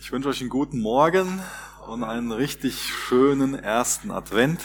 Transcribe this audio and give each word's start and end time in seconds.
Ich 0.00 0.12
wünsche 0.12 0.28
euch 0.28 0.40
einen 0.40 0.48
guten 0.48 0.80
Morgen 0.80 1.42
und 1.88 2.04
einen 2.04 2.30
richtig 2.30 2.80
schönen 2.82 3.56
ersten 3.56 4.12
Advent. 4.12 4.60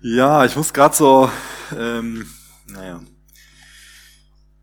Ja, 0.00 0.44
ich 0.44 0.54
muss 0.54 0.72
gerade 0.72 0.94
so, 0.94 1.28
ähm, 1.76 2.30
naja, 2.66 3.00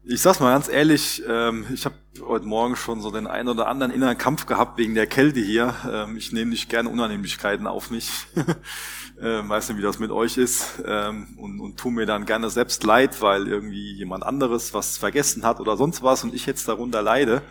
ich 0.06 0.22
sag's 0.22 0.40
mal 0.40 0.54
ganz 0.54 0.70
ehrlich, 0.70 1.22
ähm, 1.28 1.66
ich 1.74 1.84
habe 1.84 1.96
heute 2.26 2.46
Morgen 2.46 2.78
schon 2.78 3.02
so 3.02 3.12
den 3.12 3.28
einen 3.28 3.50
oder 3.50 3.68
anderen 3.68 3.92
inneren 3.92 4.18
Kampf 4.18 4.46
gehabt 4.46 4.78
wegen 4.78 4.96
der 4.96 5.08
Kälte 5.08 5.42
hier. 5.42 5.76
Ähm, 5.92 6.16
ich 6.16 6.32
nehme 6.32 6.52
nicht 6.52 6.70
gerne 6.70 6.88
Unannehmlichkeiten 6.88 7.68
auf 7.68 7.92
mich. 7.92 8.10
ähm, 9.22 9.50
weiß 9.50 9.68
nicht, 9.68 9.78
wie 9.78 9.84
das 9.84 10.00
mit 10.00 10.12
euch 10.12 10.38
ist. 10.38 10.82
Ähm, 10.86 11.38
und, 11.38 11.60
und 11.60 11.78
tu 11.78 11.90
mir 11.90 12.06
dann 12.06 12.26
gerne 12.26 12.50
selbst 12.50 12.86
leid, 12.86 13.22
weil 13.22 13.46
irgendwie 13.50 13.92
jemand 13.92 14.24
anderes 14.24 14.74
was 14.74 14.98
vergessen 14.98 15.44
hat 15.44 15.60
oder 15.60 15.76
sonst 15.76 16.02
was 16.02 16.24
und 16.24 16.34
ich 16.34 16.46
jetzt 16.46 16.70
darunter 16.70 17.02
leide. 17.02 17.42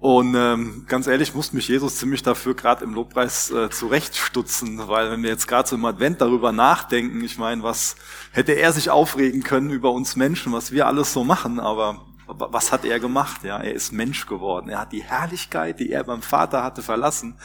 Und 0.00 0.34
ähm, 0.34 0.86
ganz 0.88 1.06
ehrlich, 1.06 1.34
musste 1.34 1.54
mich 1.54 1.68
Jesus 1.68 1.96
ziemlich 1.96 2.22
dafür 2.22 2.54
gerade 2.54 2.82
im 2.84 2.94
Lobpreis 2.94 3.50
äh, 3.50 3.68
zurechtstutzen, 3.68 4.88
weil 4.88 5.10
wenn 5.10 5.22
wir 5.22 5.28
jetzt 5.28 5.46
gerade 5.46 5.68
so 5.68 5.76
im 5.76 5.84
Advent 5.84 6.22
darüber 6.22 6.52
nachdenken, 6.52 7.22
ich 7.22 7.36
meine, 7.36 7.62
was 7.62 7.96
hätte 8.32 8.52
er 8.52 8.72
sich 8.72 8.88
aufregen 8.88 9.42
können 9.42 9.68
über 9.68 9.92
uns 9.92 10.16
Menschen, 10.16 10.54
was 10.54 10.72
wir 10.72 10.86
alles 10.86 11.12
so 11.12 11.22
machen, 11.22 11.60
aber 11.60 12.06
was 12.26 12.72
hat 12.72 12.86
er 12.86 12.98
gemacht? 12.98 13.44
Ja, 13.44 13.58
er 13.58 13.74
ist 13.74 13.92
Mensch 13.92 14.24
geworden. 14.26 14.70
Er 14.70 14.80
hat 14.80 14.92
die 14.92 15.02
Herrlichkeit, 15.02 15.78
die 15.80 15.90
er 15.90 16.04
beim 16.04 16.22
Vater 16.22 16.62
hatte, 16.62 16.80
verlassen 16.80 17.38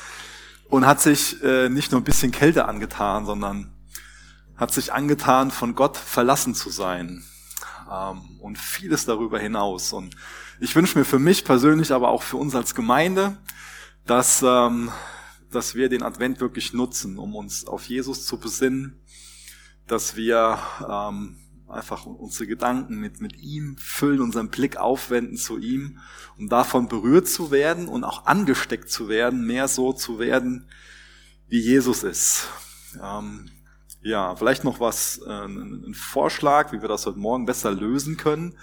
und 0.69 0.85
hat 0.85 1.01
sich 1.01 1.43
äh, 1.43 1.67
nicht 1.67 1.91
nur 1.91 1.99
ein 1.99 2.05
bisschen 2.05 2.31
Kälte 2.31 2.69
angetan, 2.69 3.25
sondern 3.25 3.73
hat 4.55 4.71
sich 4.71 4.93
angetan, 4.93 5.51
von 5.51 5.75
Gott 5.75 5.97
verlassen 5.97 6.55
zu 6.55 6.69
sein 6.69 7.25
ähm, 7.91 8.39
und 8.39 8.57
vieles 8.57 9.05
darüber 9.05 9.39
hinaus. 9.39 9.91
Und 9.91 10.15
ich 10.59 10.75
wünsche 10.75 10.97
mir 10.97 11.05
für 11.05 11.19
mich 11.19 11.43
persönlich, 11.43 11.91
aber 11.91 12.09
auch 12.09 12.23
für 12.23 12.37
uns 12.37 12.55
als 12.55 12.75
Gemeinde, 12.75 13.37
dass, 14.05 14.43
ähm, 14.43 14.91
dass 15.51 15.75
wir 15.75 15.89
den 15.89 16.03
Advent 16.03 16.39
wirklich 16.39 16.73
nutzen, 16.73 17.17
um 17.17 17.35
uns 17.35 17.65
auf 17.65 17.85
Jesus 17.85 18.25
zu 18.25 18.39
besinnen, 18.39 18.99
dass 19.87 20.15
wir 20.15 20.59
ähm, 20.87 21.37
einfach 21.67 22.05
unsere 22.05 22.47
Gedanken 22.47 22.99
mit, 22.99 23.21
mit 23.21 23.37
ihm 23.37 23.75
füllen, 23.77 24.21
unseren 24.21 24.49
Blick 24.49 24.77
aufwenden 24.77 25.37
zu 25.37 25.57
ihm, 25.57 25.99
um 26.37 26.47
davon 26.47 26.87
berührt 26.87 27.27
zu 27.27 27.51
werden 27.51 27.87
und 27.87 28.03
auch 28.03 28.25
angesteckt 28.25 28.89
zu 28.89 29.09
werden, 29.09 29.45
mehr 29.45 29.67
so 29.67 29.93
zu 29.93 30.19
werden, 30.19 30.67
wie 31.47 31.59
Jesus 31.59 32.03
ist. 32.03 32.47
Ähm, 33.01 33.49
ja, 34.01 34.35
vielleicht 34.35 34.63
noch 34.63 34.79
was, 34.79 35.19
äh, 35.25 35.45
ein 35.45 35.95
Vorschlag, 35.95 36.71
wie 36.71 36.81
wir 36.81 36.89
das 36.89 37.05
heute 37.07 37.19
Morgen 37.19 37.45
besser 37.45 37.71
lösen 37.71 38.17
können. 38.17 38.55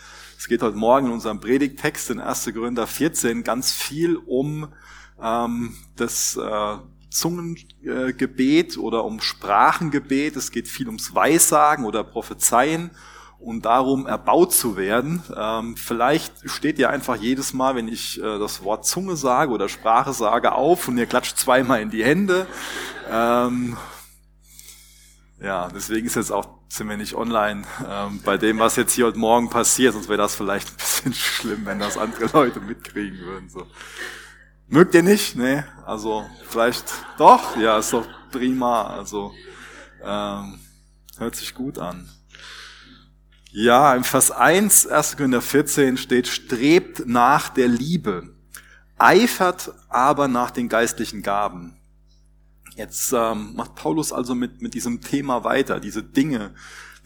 Es 0.42 0.48
geht 0.48 0.60
heute 0.60 0.76
Morgen 0.76 1.06
in 1.06 1.12
unserem 1.12 1.38
Predigttext 1.38 2.10
in 2.10 2.18
1. 2.18 2.50
Korinther 2.52 2.88
14 2.88 3.44
ganz 3.44 3.70
viel 3.70 4.16
um 4.16 4.72
ähm, 5.22 5.76
das 5.94 6.36
äh, 6.36 6.78
Zungengebet 7.10 8.76
oder 8.76 9.04
um 9.04 9.20
Sprachengebet. 9.20 10.34
Es 10.34 10.50
geht 10.50 10.66
viel 10.66 10.88
ums 10.88 11.14
Weissagen 11.14 11.84
oder 11.84 12.02
Prophezeien 12.02 12.90
und 13.38 13.66
darum 13.66 14.08
erbaut 14.08 14.52
zu 14.52 14.76
werden. 14.76 15.22
Ähm, 15.32 15.76
vielleicht 15.76 16.50
steht 16.50 16.76
ihr 16.80 16.90
einfach 16.90 17.14
jedes 17.14 17.52
Mal, 17.52 17.76
wenn 17.76 17.86
ich 17.86 18.18
äh, 18.18 18.40
das 18.40 18.64
Wort 18.64 18.84
Zunge 18.84 19.14
sage 19.14 19.52
oder 19.52 19.68
Sprache 19.68 20.12
sage, 20.12 20.56
auf 20.56 20.88
und 20.88 20.98
ihr 20.98 21.06
klatscht 21.06 21.38
zweimal 21.38 21.80
in 21.80 21.90
die 21.90 22.02
Hände. 22.02 22.48
Ähm, 23.08 23.76
ja, 25.42 25.68
deswegen 25.68 26.06
ist 26.06 26.16
jetzt 26.16 26.30
auch 26.30 26.62
wir 26.78 26.96
nicht 26.96 27.14
online 27.14 27.64
ähm, 27.86 28.20
bei 28.24 28.38
dem, 28.38 28.58
was 28.58 28.76
jetzt 28.76 28.94
hier 28.94 29.06
heute 29.06 29.18
Morgen 29.18 29.50
passiert, 29.50 29.92
sonst 29.92 30.08
wäre 30.08 30.18
das 30.18 30.34
vielleicht 30.34 30.70
ein 30.70 30.76
bisschen 30.76 31.14
schlimm, 31.14 31.66
wenn 31.66 31.78
das 31.78 31.98
andere 31.98 32.26
Leute 32.32 32.60
mitkriegen 32.60 33.18
würden. 33.18 33.48
So. 33.50 33.66
Mögt 34.68 34.94
ihr 34.94 35.02
nicht? 35.02 35.36
Nee, 35.36 35.64
also 35.84 36.24
vielleicht 36.48 36.86
doch, 37.18 37.56
ja, 37.56 37.78
ist 37.78 37.92
doch 37.92 38.06
prima. 38.30 38.84
Also 38.84 39.32
ähm, 40.02 40.60
hört 41.18 41.36
sich 41.36 41.54
gut 41.54 41.78
an. 41.78 42.08
Ja, 43.50 43.94
im 43.94 44.04
Vers 44.04 44.30
1, 44.30 44.86
1. 44.86 45.16
Korinther 45.18 45.42
14 45.42 45.98
steht, 45.98 46.26
strebt 46.26 47.02
nach 47.06 47.50
der 47.50 47.68
Liebe, 47.68 48.34
eifert 48.96 49.72
aber 49.90 50.26
nach 50.26 50.50
den 50.50 50.70
geistlichen 50.70 51.22
Gaben. 51.22 51.76
Jetzt 52.76 53.12
ähm, 53.12 53.54
macht 53.54 53.74
Paulus 53.74 54.12
also 54.12 54.34
mit, 54.34 54.62
mit 54.62 54.74
diesem 54.74 55.00
Thema 55.00 55.44
weiter, 55.44 55.78
diese 55.80 56.02
Dinge, 56.02 56.54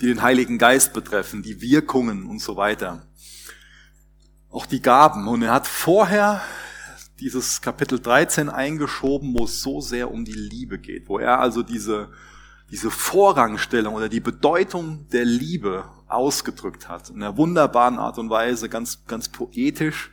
die 0.01 0.07
den 0.07 0.23
Heiligen 0.23 0.59
Geist 0.59 0.93
betreffen, 0.93 1.43
die 1.43 1.61
Wirkungen 1.61 2.27
und 2.27 2.41
so 2.41 2.57
weiter. 2.57 3.07
Auch 4.51 4.67
die 4.67 4.81
Gaben. 4.81 5.27
Und 5.29 5.43
er 5.43 5.53
hat 5.53 5.67
vorher 5.67 6.43
dieses 7.21 7.63
Kapitel 7.63 7.99
13 7.99 8.49
eingeschoben, 8.49 9.35
wo 9.37 9.45
es 9.45 9.63
so 9.63 9.81
sehr 9.81 10.11
um 10.11 10.25
die 10.25 10.33
Liebe 10.33 10.79
geht, 10.79 11.09
wo 11.09 11.19
er 11.19 11.41
also 11.41 11.63
diese, 11.63 12.11
diese 12.71 12.91
Vorrangstellung 12.91 13.95
oder 13.95 14.09
die 14.09 14.21
Bedeutung 14.21 15.09
der 15.11 15.25
Liebe 15.25 15.89
ausgedrückt 16.09 16.89
hat. 16.89 17.11
In 17.11 17.23
einer 17.23 17.37
wunderbaren 17.37 17.99
Art 17.99 18.19
und 18.19 18.31
Weise, 18.31 18.69
ganz, 18.69 19.05
ganz 19.07 19.29
poetisch, 19.29 20.11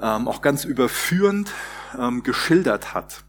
ähm, 0.00 0.26
auch 0.28 0.40
ganz 0.40 0.64
überführend 0.64 1.52
ähm, 1.98 2.22
geschildert 2.22 2.94
hat. 2.94 3.24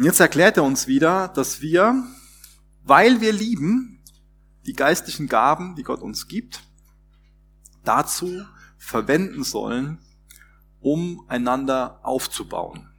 Und 0.00 0.06
jetzt 0.06 0.20
erklärt 0.20 0.56
er 0.56 0.64
uns 0.64 0.86
wieder, 0.86 1.28
dass 1.28 1.60
wir, 1.60 2.02
weil 2.84 3.20
wir 3.20 3.34
lieben, 3.34 4.02
die 4.64 4.72
geistlichen 4.72 5.28
Gaben, 5.28 5.76
die 5.76 5.82
Gott 5.82 6.00
uns 6.00 6.26
gibt, 6.26 6.62
dazu 7.84 8.46
verwenden 8.78 9.44
sollen, 9.44 9.98
um 10.80 11.22
einander 11.28 12.00
aufzubauen. 12.02 12.89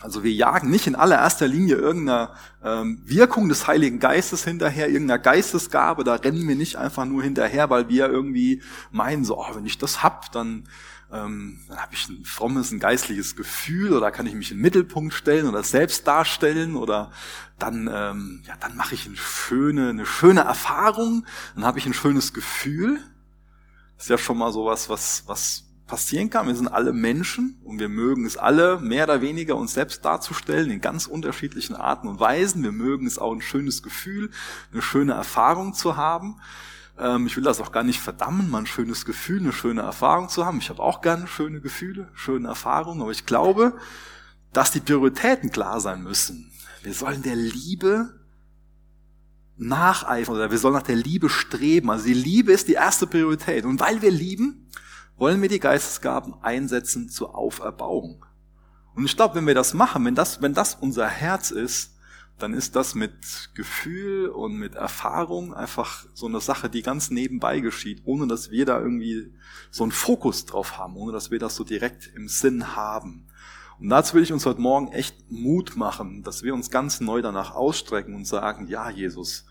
Also 0.00 0.22
wir 0.22 0.32
jagen 0.32 0.70
nicht 0.70 0.86
in 0.86 0.94
allererster 0.94 1.48
Linie 1.48 1.74
irgendeiner 1.74 2.34
ähm, 2.62 3.02
Wirkung 3.04 3.48
des 3.48 3.66
Heiligen 3.66 3.98
Geistes 3.98 4.44
hinterher, 4.44 4.88
irgendeiner 4.88 5.18
Geistesgabe, 5.18 6.04
da 6.04 6.14
rennen 6.14 6.46
wir 6.46 6.54
nicht 6.54 6.76
einfach 6.76 7.04
nur 7.04 7.22
hinterher, 7.22 7.68
weil 7.68 7.88
wir 7.88 8.08
irgendwie 8.08 8.62
meinen, 8.92 9.24
so, 9.24 9.38
oh, 9.38 9.54
wenn 9.54 9.66
ich 9.66 9.76
das 9.78 10.02
hab, 10.02 10.30
dann 10.30 10.68
ähm, 11.10 11.60
dann 11.68 11.78
habe 11.78 11.94
ich 11.94 12.08
ein 12.08 12.24
frommes, 12.24 12.70
ein 12.70 12.80
geistliches 12.80 13.34
Gefühl 13.34 13.94
oder 13.94 14.10
kann 14.10 14.26
ich 14.26 14.34
mich 14.34 14.50
in 14.50 14.58
den 14.58 14.62
Mittelpunkt 14.62 15.14
stellen 15.14 15.48
oder 15.48 15.62
selbst 15.62 16.06
darstellen 16.06 16.76
oder 16.76 17.10
dann, 17.58 17.90
ähm, 17.92 18.42
ja, 18.46 18.54
dann 18.60 18.76
mache 18.76 18.94
ich 18.94 19.06
eine 19.06 19.16
schöne, 19.16 19.88
eine 19.88 20.04
schöne 20.04 20.42
Erfahrung, 20.42 21.24
dann 21.54 21.64
habe 21.64 21.78
ich 21.78 21.86
ein 21.86 21.94
schönes 21.94 22.34
Gefühl. 22.34 23.00
Das 23.96 24.04
ist 24.04 24.10
ja 24.10 24.18
schon 24.18 24.38
mal 24.38 24.52
sowas, 24.52 24.90
was, 24.90 25.24
was 25.26 25.64
passieren 25.88 26.30
kann. 26.30 26.46
Wir 26.46 26.54
sind 26.54 26.68
alle 26.68 26.92
Menschen 26.92 27.58
und 27.64 27.80
wir 27.80 27.88
mögen 27.88 28.24
es 28.24 28.36
alle 28.36 28.78
mehr 28.78 29.04
oder 29.04 29.20
weniger 29.20 29.56
uns 29.56 29.74
selbst 29.74 30.04
darzustellen 30.04 30.70
in 30.70 30.80
ganz 30.80 31.06
unterschiedlichen 31.06 31.74
Arten 31.74 32.06
und 32.06 32.20
Weisen. 32.20 32.62
Wir 32.62 32.70
mögen 32.70 33.06
es 33.06 33.18
auch 33.18 33.32
ein 33.32 33.40
schönes 33.40 33.82
Gefühl, 33.82 34.30
eine 34.72 34.82
schöne 34.82 35.14
Erfahrung 35.14 35.74
zu 35.74 35.96
haben. 35.96 36.36
Ähm, 36.98 37.26
ich 37.26 37.36
will 37.36 37.42
das 37.42 37.60
auch 37.60 37.72
gar 37.72 37.82
nicht 37.82 38.00
verdammen, 38.00 38.50
mal 38.50 38.58
ein 38.58 38.66
schönes 38.66 39.04
Gefühl, 39.04 39.40
eine 39.40 39.52
schöne 39.52 39.82
Erfahrung 39.82 40.28
zu 40.28 40.46
haben. 40.46 40.58
Ich 40.58 40.68
habe 40.68 40.82
auch 40.82 41.00
gerne 41.00 41.26
schöne 41.26 41.60
Gefühle, 41.60 42.08
schöne 42.14 42.46
Erfahrungen, 42.46 43.02
aber 43.02 43.10
ich 43.10 43.26
glaube, 43.26 43.76
dass 44.52 44.70
die 44.70 44.80
Prioritäten 44.80 45.50
klar 45.50 45.80
sein 45.80 46.02
müssen. 46.02 46.52
Wir 46.82 46.94
sollen 46.94 47.22
der 47.22 47.36
Liebe 47.36 48.14
nacheifern 49.56 50.36
oder 50.36 50.50
wir 50.50 50.58
sollen 50.58 50.74
nach 50.74 50.82
der 50.82 50.96
Liebe 50.96 51.28
streben. 51.28 51.90
Also 51.90 52.06
die 52.06 52.14
Liebe 52.14 52.52
ist 52.52 52.68
die 52.68 52.74
erste 52.74 53.06
Priorität. 53.06 53.64
Und 53.64 53.80
weil 53.80 54.02
wir 54.02 54.10
lieben, 54.10 54.68
wollen 55.18 55.42
wir 55.42 55.48
die 55.48 55.58
Geistesgaben 55.58 56.34
einsetzen 56.42 57.08
zur 57.08 57.36
Auferbauung. 57.36 58.24
Und 58.94 59.04
ich 59.04 59.16
glaube, 59.16 59.34
wenn 59.34 59.46
wir 59.46 59.54
das 59.54 59.74
machen, 59.74 60.04
wenn 60.04 60.14
das, 60.14 60.40
wenn 60.40 60.54
das 60.54 60.74
unser 60.74 61.06
Herz 61.06 61.50
ist, 61.50 61.94
dann 62.38 62.54
ist 62.54 62.76
das 62.76 62.94
mit 62.94 63.50
Gefühl 63.54 64.28
und 64.28 64.56
mit 64.56 64.76
Erfahrung 64.76 65.54
einfach 65.54 66.06
so 66.14 66.26
eine 66.26 66.40
Sache, 66.40 66.70
die 66.70 66.82
ganz 66.82 67.10
nebenbei 67.10 67.60
geschieht, 67.60 68.02
ohne 68.04 68.28
dass 68.28 68.50
wir 68.50 68.64
da 68.64 68.78
irgendwie 68.78 69.32
so 69.70 69.82
einen 69.82 69.92
Fokus 69.92 70.46
drauf 70.46 70.78
haben, 70.78 70.96
ohne 70.96 71.12
dass 71.12 71.32
wir 71.32 71.40
das 71.40 71.56
so 71.56 71.64
direkt 71.64 72.12
im 72.14 72.28
Sinn 72.28 72.76
haben. 72.76 73.26
Und 73.80 73.88
dazu 73.88 74.14
will 74.14 74.22
ich 74.22 74.32
uns 74.32 74.46
heute 74.46 74.60
Morgen 74.60 74.88
echt 74.92 75.30
Mut 75.30 75.76
machen, 75.76 76.22
dass 76.22 76.42
wir 76.42 76.54
uns 76.54 76.70
ganz 76.70 77.00
neu 77.00 77.22
danach 77.22 77.54
ausstrecken 77.54 78.14
und 78.14 78.26
sagen, 78.26 78.68
ja, 78.68 78.90
Jesus, 78.90 79.44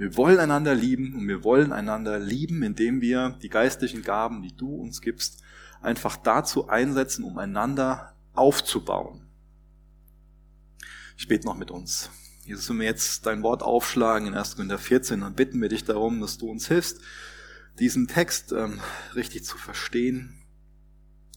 wir 0.00 0.16
wollen 0.16 0.38
einander 0.38 0.74
lieben 0.74 1.14
und 1.14 1.28
wir 1.28 1.44
wollen 1.44 1.74
einander 1.74 2.18
lieben, 2.18 2.62
indem 2.62 3.02
wir 3.02 3.36
die 3.42 3.50
geistlichen 3.50 4.00
Gaben, 4.00 4.40
die 4.40 4.56
du 4.56 4.74
uns 4.74 5.02
gibst, 5.02 5.42
einfach 5.82 6.16
dazu 6.16 6.70
einsetzen, 6.70 7.22
um 7.22 7.36
einander 7.36 8.14
aufzubauen. 8.32 9.26
Ich 11.18 11.28
bete 11.28 11.46
noch 11.46 11.58
mit 11.58 11.70
uns. 11.70 12.08
Jesus, 12.46 12.70
wenn 12.70 12.78
wir 12.78 12.86
jetzt 12.86 13.26
dein 13.26 13.42
Wort 13.42 13.62
aufschlagen 13.62 14.28
in 14.28 14.32
1. 14.32 14.56
Korinther 14.56 14.78
14, 14.78 15.20
dann 15.20 15.34
bitten 15.34 15.60
wir 15.60 15.68
dich 15.68 15.84
darum, 15.84 16.22
dass 16.22 16.38
du 16.38 16.48
uns 16.48 16.66
hilfst, 16.66 17.02
diesen 17.78 18.08
Text 18.08 18.52
ähm, 18.52 18.80
richtig 19.14 19.44
zu 19.44 19.58
verstehen. 19.58 20.32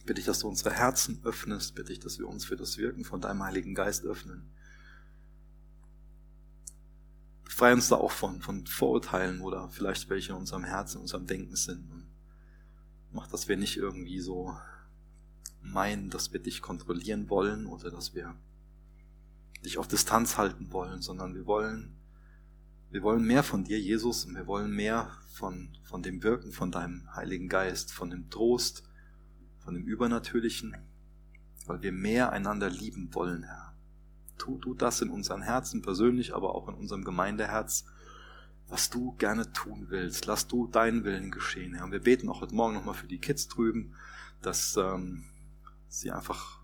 Bitte 0.06 0.22
ich, 0.22 0.26
dass 0.26 0.40
du 0.40 0.48
unsere 0.48 0.72
Herzen 0.72 1.20
öffnest. 1.26 1.76
Bitte 1.76 1.92
ich, 1.92 2.00
dass 2.00 2.18
wir 2.18 2.30
uns 2.30 2.46
für 2.46 2.56
das 2.56 2.78
Wirken 2.78 3.04
von 3.04 3.20
deinem 3.20 3.44
Heiligen 3.44 3.76
Geist 3.76 4.06
öffnen. 4.06 4.53
Befreie 7.54 7.76
uns 7.76 7.88
da 7.88 7.98
auch 7.98 8.12
von, 8.12 8.42
von 8.42 8.66
Vorurteilen 8.66 9.40
oder 9.40 9.70
vielleicht 9.70 10.10
welche 10.10 10.32
in 10.32 10.40
unserem 10.40 10.64
Herzen, 10.64 10.98
in 10.98 11.02
unserem 11.04 11.28
Denken 11.28 11.56
sind. 11.56 11.88
Und 11.92 12.08
mach, 13.12 13.28
dass 13.28 13.48
wir 13.48 13.58
nicht 13.58 13.78
irgendwie 13.78 14.20
so 14.20 14.58
meinen, 15.62 16.10
dass 16.10 16.34
wir 16.34 16.40
dich 16.40 16.64
kontrollieren 16.64 17.30
wollen 17.30 17.68
oder 17.68 17.92
dass 17.92 18.16
wir 18.16 18.36
dich 19.64 19.78
auf 19.78 19.88
Distanz 19.88 20.36
halten 20.40 20.74
wollen, 20.74 21.04
sondern 21.04 21.36
wir 21.36 21.46
wollen, 21.46 21.96
wir 22.90 23.04
wollen 23.04 23.24
mehr 23.24 23.44
von 23.44 23.64
dir, 23.64 23.80
Jesus, 23.80 24.26
und 24.26 24.34
wir 24.34 24.48
wollen 24.48 24.72
mehr 24.72 25.12
von, 25.32 25.78
von 25.84 26.02
dem 26.02 26.24
Wirken 26.24 26.52
von 26.52 26.72
deinem 26.72 27.08
Heiligen 27.16 27.50
Geist, 27.50 27.94
von 27.94 28.10
dem 28.10 28.32
Trost, 28.32 28.82
von 29.60 29.76
dem 29.76 29.84
Übernatürlichen, 29.84 30.76
weil 31.68 31.84
wir 31.84 31.92
mehr 31.92 32.32
einander 32.32 32.72
lieben 32.72 33.14
wollen, 33.14 33.44
Herr. 33.44 33.73
Tu 34.38 34.58
du 34.58 34.74
das 34.74 35.02
in 35.02 35.10
unseren 35.10 35.42
Herzen 35.42 35.82
persönlich, 35.82 36.34
aber 36.34 36.56
auch 36.56 36.68
in 36.68 36.76
unserem 36.76 37.04
Gemeindeherz, 37.04 37.86
was 38.68 38.90
du 38.90 39.14
gerne 39.14 39.52
tun 39.54 39.88
willst. 39.90 40.26
Lass 40.26 40.48
du 40.48 40.68
deinen 40.68 41.04
Willen 41.04 41.32
geschehen, 41.32 41.76
Herr. 41.76 41.86
Und 41.86 41.92
wir 41.92 42.02
beten 42.02 42.30
auch 42.30 42.42
heute 42.42 42.56
Morgen 42.56 42.74
nochmal 42.74 42.96
für 42.96 43.08
die 43.08 43.20
Kids 43.20 43.48
drüben, 43.48 43.94
dass 44.42 44.76
ähm, 44.78 45.26
sie 45.88 46.12
einfach 46.12 46.60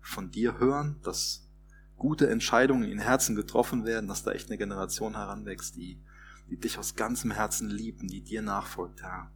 von 0.00 0.30
dir 0.30 0.58
hören, 0.58 0.96
dass 1.02 1.48
gute 1.96 2.30
Entscheidungen 2.30 2.84
in 2.84 2.90
ihren 2.90 3.00
Herzen 3.00 3.34
getroffen 3.34 3.84
werden, 3.84 4.08
dass 4.08 4.22
da 4.22 4.32
echt 4.32 4.48
eine 4.48 4.58
Generation 4.58 5.14
heranwächst, 5.14 5.76
die, 5.76 6.00
die 6.48 6.56
dich 6.56 6.78
aus 6.78 6.94
ganzem 6.94 7.30
Herzen 7.30 7.68
liebt 7.68 8.00
und 8.00 8.10
die 8.10 8.22
dir 8.22 8.42
nachfolgt, 8.42 9.02
Herr. 9.02 9.30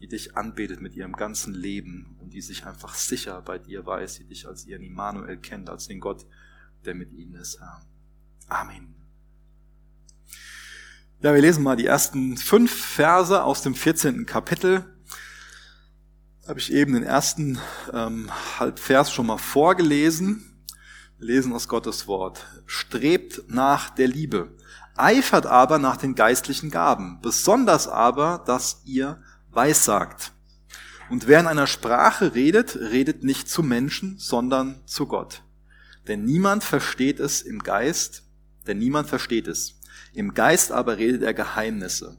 Die 0.00 0.08
dich 0.08 0.36
anbetet 0.36 0.80
mit 0.80 0.94
ihrem 0.94 1.12
ganzen 1.12 1.54
Leben 1.54 2.16
und 2.20 2.34
die 2.34 2.40
sich 2.40 2.66
einfach 2.66 2.94
sicher 2.94 3.40
bei 3.42 3.58
dir 3.58 3.86
weiß, 3.86 4.16
die 4.16 4.24
dich 4.24 4.46
als 4.46 4.66
ihren 4.66 4.82
Immanuel 4.82 5.36
kennt, 5.38 5.70
als 5.70 5.86
den 5.86 6.00
Gott, 6.00 6.26
der 6.86 6.94
mit 6.94 7.12
ihnen 7.12 7.34
ist, 7.34 7.60
Herr. 7.60 7.82
Amen. 8.48 8.94
Ja, 11.20 11.34
wir 11.34 11.40
lesen 11.40 11.62
mal 11.62 11.76
die 11.76 11.86
ersten 11.86 12.36
fünf 12.36 12.72
Verse 12.72 13.42
aus 13.42 13.62
dem 13.62 13.74
14. 13.74 14.26
Kapitel. 14.26 14.84
Habe 16.46 16.58
ich 16.58 16.72
eben 16.72 16.92
den 16.92 17.02
ersten 17.02 17.58
ähm, 17.92 18.30
Halbvers 18.58 19.10
schon 19.10 19.26
mal 19.26 19.38
vorgelesen 19.38 20.54
lesen 21.18 21.52
aus 21.52 21.68
Gottes 21.68 22.06
Wort. 22.06 22.46
Strebt 22.66 23.42
nach 23.48 23.90
der 23.90 24.08
Liebe, 24.08 24.54
eifert 24.96 25.46
aber 25.46 25.78
nach 25.78 25.96
den 25.96 26.14
geistlichen 26.14 26.70
Gaben, 26.70 27.18
besonders 27.22 27.88
aber, 27.88 28.42
dass 28.46 28.82
ihr 28.84 29.22
weissagt. 29.50 30.32
Und 31.10 31.26
wer 31.26 31.40
in 31.40 31.46
einer 31.46 31.66
Sprache 31.66 32.34
redet, 32.34 32.76
redet 32.76 33.24
nicht 33.24 33.48
zu 33.48 33.62
Menschen, 33.62 34.18
sondern 34.18 34.80
zu 34.86 35.06
Gott. 35.06 35.43
Denn 36.06 36.24
niemand 36.24 36.64
versteht 36.64 37.20
es 37.20 37.42
im 37.42 37.62
Geist, 37.62 38.24
denn 38.66 38.78
niemand 38.78 39.08
versteht 39.08 39.48
es. 39.48 39.80
Im 40.12 40.34
Geist 40.34 40.72
aber 40.72 40.98
redet 40.98 41.22
er 41.22 41.34
Geheimnisse. 41.34 42.16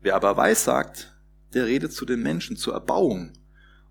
Wer 0.00 0.14
aber 0.14 0.36
weissagt, 0.36 1.14
der 1.54 1.66
redet 1.66 1.92
zu 1.92 2.04
den 2.04 2.22
Menschen 2.22 2.56
zur 2.56 2.74
Erbauung 2.74 3.32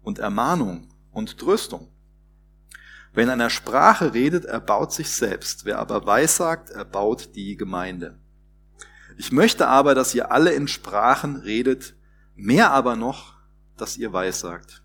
und 0.02 0.20
Ermahnung 0.20 0.90
und 1.12 1.38
Tröstung. 1.38 1.90
Wer 3.14 3.24
in 3.24 3.30
einer 3.30 3.50
Sprache 3.50 4.14
redet, 4.14 4.46
erbaut 4.46 4.94
sich 4.94 5.10
selbst. 5.10 5.66
Wer 5.66 5.80
aber 5.80 6.06
weissagt, 6.06 6.70
erbaut 6.70 7.36
die 7.36 7.58
Gemeinde. 7.58 8.20
Ich 9.18 9.32
möchte 9.32 9.68
aber, 9.68 9.96
dass 9.96 10.14
ihr 10.14 10.32
alle 10.32 10.52
in 10.54 10.68
Sprachen 10.68 11.38
redet, 11.38 11.96
mehr 12.36 12.72
aber 12.72 12.96
noch, 12.96 13.34
dass 13.76 13.98
ihr 13.98 14.14
weissagt. 14.14 14.84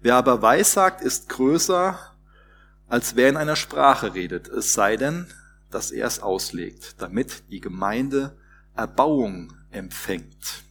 Wer 0.00 0.16
aber 0.16 0.40
weissagt, 0.40 1.02
ist 1.02 1.28
größer, 1.28 2.09
als 2.90 3.14
wer 3.14 3.28
in 3.28 3.36
einer 3.36 3.56
Sprache 3.56 4.14
redet, 4.14 4.48
es 4.48 4.74
sei 4.74 4.96
denn, 4.96 5.26
dass 5.70 5.92
er 5.92 6.06
es 6.06 6.18
auslegt, 6.18 6.96
damit 6.98 7.44
die 7.50 7.60
Gemeinde 7.60 8.36
Erbauung 8.74 9.52
empfängt. 9.70 10.64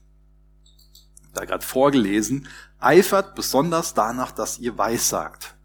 Da 1.34 1.46
gerade 1.46 1.66
vorgelesen, 1.66 2.48
eifert 2.80 3.36
besonders 3.36 3.94
danach, 3.94 4.34
dass 4.34 4.60
ihr 4.60 4.78
weissagt. 4.78 5.56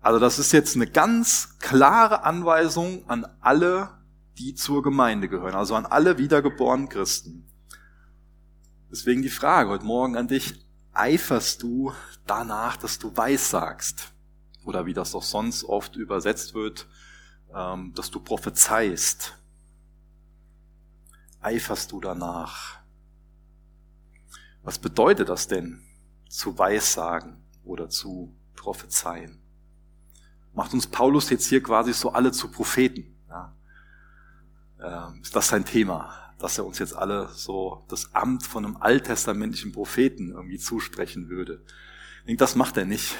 Also 0.00 0.18
das 0.18 0.38
ist 0.38 0.52
jetzt 0.52 0.74
eine 0.74 0.86
ganz 0.86 1.58
klare 1.58 2.22
Anweisung 2.22 3.08
an 3.08 3.26
alle, 3.40 3.90
die 4.38 4.54
zur 4.54 4.82
Gemeinde 4.82 5.28
gehören, 5.28 5.54
also 5.54 5.74
an 5.74 5.84
alle 5.84 6.16
wiedergeborenen 6.16 6.88
Christen. 6.88 7.46
Deswegen 8.90 9.20
die 9.20 9.28
Frage 9.28 9.68
heute 9.68 9.84
Morgen 9.84 10.16
an 10.16 10.28
dich, 10.28 10.66
eiferst 10.94 11.62
du 11.62 11.92
danach, 12.26 12.78
dass 12.78 12.98
du 12.98 13.14
weissagst? 13.14 14.14
Oder 14.68 14.84
wie 14.84 14.92
das 14.92 15.12
doch 15.12 15.22
sonst 15.22 15.64
oft 15.64 15.96
übersetzt 15.96 16.52
wird, 16.52 16.88
ähm, 17.54 17.94
dass 17.94 18.10
du 18.10 18.20
prophezeist. 18.20 19.38
Eiferst 21.40 21.90
du 21.90 22.02
danach? 22.02 22.76
Was 24.62 24.78
bedeutet 24.78 25.30
das 25.30 25.48
denn, 25.48 25.82
zu 26.28 26.58
weissagen 26.58 27.42
oder 27.64 27.88
zu 27.88 28.36
prophezeien? 28.54 29.40
macht 30.52 30.74
uns 30.74 30.86
Paulus 30.86 31.30
jetzt 31.30 31.46
hier 31.46 31.62
quasi 31.62 31.94
so 31.94 32.12
alle 32.12 32.30
zu 32.30 32.50
Propheten. 32.50 33.16
Ja. 33.30 33.54
Ähm, 34.82 35.22
ist 35.22 35.34
das 35.34 35.48
sein 35.48 35.64
Thema, 35.64 36.12
dass 36.38 36.58
er 36.58 36.66
uns 36.66 36.78
jetzt 36.78 36.94
alle 36.94 37.28
so 37.28 37.86
das 37.88 38.14
Amt 38.14 38.44
von 38.44 38.66
einem 38.66 38.76
alttestamentlichen 38.76 39.72
Propheten 39.72 40.32
irgendwie 40.32 40.58
zusprechen 40.58 41.30
würde? 41.30 41.62
Ich 42.18 42.26
denke, 42.26 42.40
das 42.40 42.54
macht 42.54 42.76
er 42.76 42.84
nicht. 42.84 43.16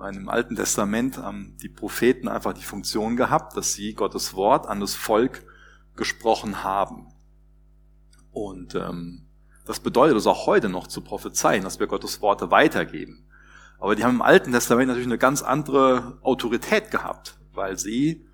Im 0.00 0.28
Alten 0.28 0.54
Testament 0.54 1.18
haben 1.18 1.56
die 1.60 1.68
Propheten 1.68 2.28
einfach 2.28 2.52
die 2.52 2.62
Funktion 2.62 3.16
gehabt, 3.16 3.56
dass 3.56 3.72
sie 3.72 3.94
Gottes 3.94 4.34
Wort 4.34 4.68
an 4.68 4.78
das 4.78 4.94
Volk 4.94 5.44
gesprochen 5.96 6.62
haben. 6.62 7.08
Und 8.30 8.76
ähm, 8.76 9.26
das 9.66 9.80
bedeutet 9.80 10.16
es 10.16 10.26
auch 10.26 10.46
heute 10.46 10.68
noch 10.68 10.86
zu 10.86 11.00
prophezeien, 11.00 11.64
dass 11.64 11.80
wir 11.80 11.88
Gottes 11.88 12.22
Worte 12.22 12.52
weitergeben. 12.52 13.26
Aber 13.80 13.96
die 13.96 14.04
haben 14.04 14.16
im 14.16 14.22
Alten 14.22 14.52
Testament 14.52 14.88
natürlich 14.88 15.08
eine 15.08 15.18
ganz 15.18 15.42
andere 15.42 16.18
Autorität 16.22 16.90
gehabt, 16.90 17.38
weil 17.52 17.76
sie 17.76 18.24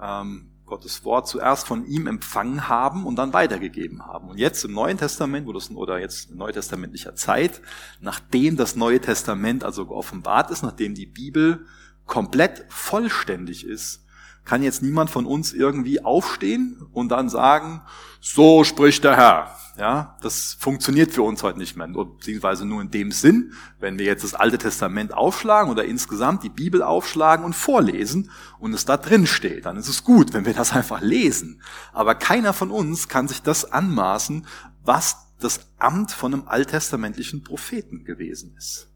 ähm, 0.00 0.50
Gottes 0.66 1.04
Wort 1.04 1.28
zuerst 1.28 1.66
von 1.66 1.86
ihm 1.86 2.06
empfangen 2.06 2.68
haben 2.68 3.04
und 3.04 3.16
dann 3.16 3.32
weitergegeben 3.32 4.06
haben. 4.06 4.30
Und 4.30 4.38
jetzt 4.38 4.64
im 4.64 4.72
Neuen 4.72 4.96
Testament, 4.96 5.46
wo 5.46 5.52
das, 5.52 5.70
oder 5.70 5.98
jetzt 5.98 6.30
in 6.30 6.38
neutestamentlicher 6.38 7.14
Zeit, 7.14 7.60
nachdem 8.00 8.56
das 8.56 8.74
Neue 8.74 9.00
Testament 9.00 9.64
also 9.64 9.86
geoffenbart 9.86 10.50
ist, 10.50 10.62
nachdem 10.62 10.94
die 10.94 11.06
Bibel 11.06 11.66
komplett 12.06 12.64
vollständig 12.68 13.66
ist, 13.66 14.03
kann 14.44 14.62
jetzt 14.62 14.82
niemand 14.82 15.10
von 15.10 15.26
uns 15.26 15.52
irgendwie 15.52 16.04
aufstehen 16.04 16.86
und 16.92 17.08
dann 17.08 17.28
sagen, 17.28 17.82
so 18.20 18.64
spricht 18.64 19.04
der 19.04 19.16
Herr. 19.16 19.56
Ja, 19.76 20.16
das 20.22 20.56
funktioniert 20.60 21.10
für 21.10 21.22
uns 21.22 21.42
heute 21.42 21.58
nicht 21.58 21.76
mehr, 21.76 21.88
beziehungsweise 21.88 22.64
nur 22.64 22.80
in 22.80 22.92
dem 22.92 23.10
Sinn, 23.10 23.52
wenn 23.80 23.98
wir 23.98 24.06
jetzt 24.06 24.22
das 24.22 24.34
Alte 24.34 24.56
Testament 24.56 25.12
aufschlagen 25.12 25.70
oder 25.70 25.84
insgesamt 25.84 26.44
die 26.44 26.48
Bibel 26.48 26.80
aufschlagen 26.80 27.44
und 27.44 27.54
vorlesen 27.54 28.30
und 28.60 28.72
es 28.72 28.84
da 28.84 28.96
drin 28.96 29.26
steht, 29.26 29.66
dann 29.66 29.76
ist 29.76 29.88
es 29.88 30.04
gut, 30.04 30.32
wenn 30.32 30.46
wir 30.46 30.54
das 30.54 30.72
einfach 30.72 31.00
lesen. 31.00 31.60
Aber 31.92 32.14
keiner 32.14 32.52
von 32.52 32.70
uns 32.70 33.08
kann 33.08 33.26
sich 33.26 33.42
das 33.42 33.72
anmaßen, 33.72 34.46
was 34.84 35.16
das 35.40 35.60
Amt 35.78 36.12
von 36.12 36.32
einem 36.32 36.46
alttestamentlichen 36.46 37.42
Propheten 37.42 38.04
gewesen 38.04 38.54
ist. 38.56 38.93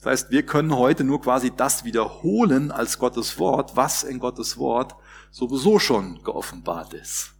Das 0.00 0.12
heißt, 0.12 0.30
wir 0.30 0.44
können 0.44 0.74
heute 0.74 1.04
nur 1.04 1.20
quasi 1.20 1.50
das 1.54 1.84
wiederholen 1.84 2.70
als 2.70 2.98
Gottes 2.98 3.38
Wort, 3.38 3.76
was 3.76 4.02
in 4.02 4.18
Gottes 4.18 4.56
Wort 4.56 4.96
sowieso 5.30 5.78
schon 5.78 6.22
geoffenbart 6.22 6.94
ist 6.94 7.34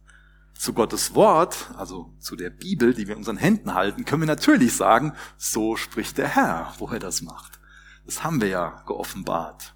zu 0.61 0.73
Gottes 0.73 1.15
Wort, 1.15 1.71
also 1.75 2.13
zu 2.19 2.35
der 2.35 2.51
Bibel, 2.51 2.93
die 2.93 3.07
wir 3.07 3.13
in 3.13 3.19
unseren 3.19 3.37
Händen 3.37 3.73
halten, 3.73 4.05
können 4.05 4.21
wir 4.21 4.27
natürlich 4.27 4.75
sagen, 4.75 5.13
so 5.35 5.75
spricht 5.75 6.19
der 6.19 6.27
Herr, 6.27 6.75
wo 6.77 6.87
er 6.89 6.99
das 6.99 7.23
macht. 7.23 7.59
Das 8.05 8.23
haben 8.23 8.41
wir 8.41 8.47
ja 8.47 8.83
geoffenbart. 8.85 9.73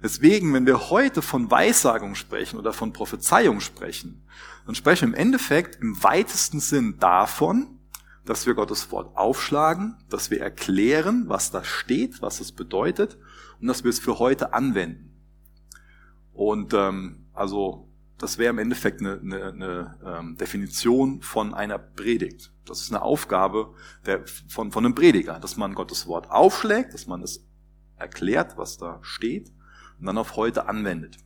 Deswegen, 0.00 0.54
wenn 0.54 0.64
wir 0.64 0.90
heute 0.90 1.22
von 1.22 1.50
Weissagung 1.50 2.14
sprechen 2.14 2.56
oder 2.56 2.72
von 2.72 2.92
Prophezeiung 2.92 3.58
sprechen, 3.58 4.22
dann 4.64 4.76
sprechen 4.76 5.10
wir 5.10 5.18
im 5.18 5.26
Endeffekt 5.26 5.82
im 5.82 6.04
weitesten 6.04 6.60
Sinn 6.60 7.00
davon, 7.00 7.77
dass 8.28 8.46
wir 8.46 8.52
Gottes 8.52 8.92
Wort 8.92 9.16
aufschlagen, 9.16 9.96
dass 10.10 10.30
wir 10.30 10.42
erklären, 10.42 11.24
was 11.28 11.50
da 11.50 11.64
steht, 11.64 12.20
was 12.20 12.40
es 12.40 12.52
bedeutet 12.52 13.16
und 13.58 13.68
dass 13.68 13.84
wir 13.84 13.88
es 13.88 14.00
für 14.00 14.18
heute 14.18 14.52
anwenden. 14.52 15.14
Und 16.34 16.74
ähm, 16.74 17.24
also 17.32 17.88
das 18.18 18.36
wäre 18.36 18.50
im 18.50 18.58
Endeffekt 18.58 19.00
eine, 19.00 19.18
eine, 19.18 19.44
eine 19.44 19.98
ähm, 20.04 20.36
Definition 20.36 21.22
von 21.22 21.54
einer 21.54 21.78
Predigt. 21.78 22.52
Das 22.66 22.82
ist 22.82 22.92
eine 22.92 23.00
Aufgabe 23.00 23.72
der, 24.04 24.26
von, 24.26 24.72
von 24.72 24.84
einem 24.84 24.94
Prediger, 24.94 25.40
dass 25.40 25.56
man 25.56 25.74
Gottes 25.74 26.06
Wort 26.06 26.30
aufschlägt, 26.30 26.92
dass 26.92 27.06
man 27.06 27.22
es 27.22 27.46
erklärt, 27.96 28.58
was 28.58 28.76
da 28.76 28.98
steht 29.00 29.50
und 29.98 30.04
dann 30.04 30.18
auf 30.18 30.36
heute 30.36 30.68
anwendet. 30.68 31.16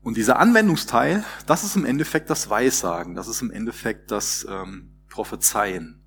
Und 0.00 0.16
dieser 0.16 0.38
Anwendungsteil, 0.38 1.24
das 1.46 1.62
ist 1.62 1.76
im 1.76 1.84
Endeffekt 1.84 2.30
das 2.30 2.48
Weissagen, 2.48 3.14
das 3.14 3.28
ist 3.28 3.42
im 3.42 3.50
Endeffekt 3.50 4.10
das 4.10 4.46
ähm, 4.48 4.95
Prophezeien. 5.16 6.02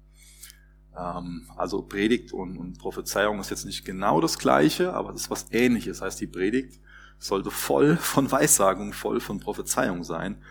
Ähm, 0.96 1.50
also 1.58 1.82
Predigt 1.82 2.32
und, 2.32 2.58
und 2.58 2.78
Prophezeiung 2.78 3.40
ist 3.40 3.50
jetzt 3.50 3.66
nicht 3.66 3.84
genau 3.84 4.22
das 4.22 4.38
gleiche, 4.38 4.94
aber 4.94 5.12
das 5.12 5.22
ist 5.22 5.32
was 5.32 5.48
ähnliches. 5.50 5.98
Das 5.98 6.06
heißt, 6.06 6.22
die 6.22 6.28
Predigt 6.28 6.80
sollte 7.18 7.50
voll 7.50 7.98
von 7.98 8.32
Weissagung, 8.32 8.94
voll 8.94 9.20
von 9.20 9.40
Prophezeiung 9.40 10.04
sein. 10.04 10.44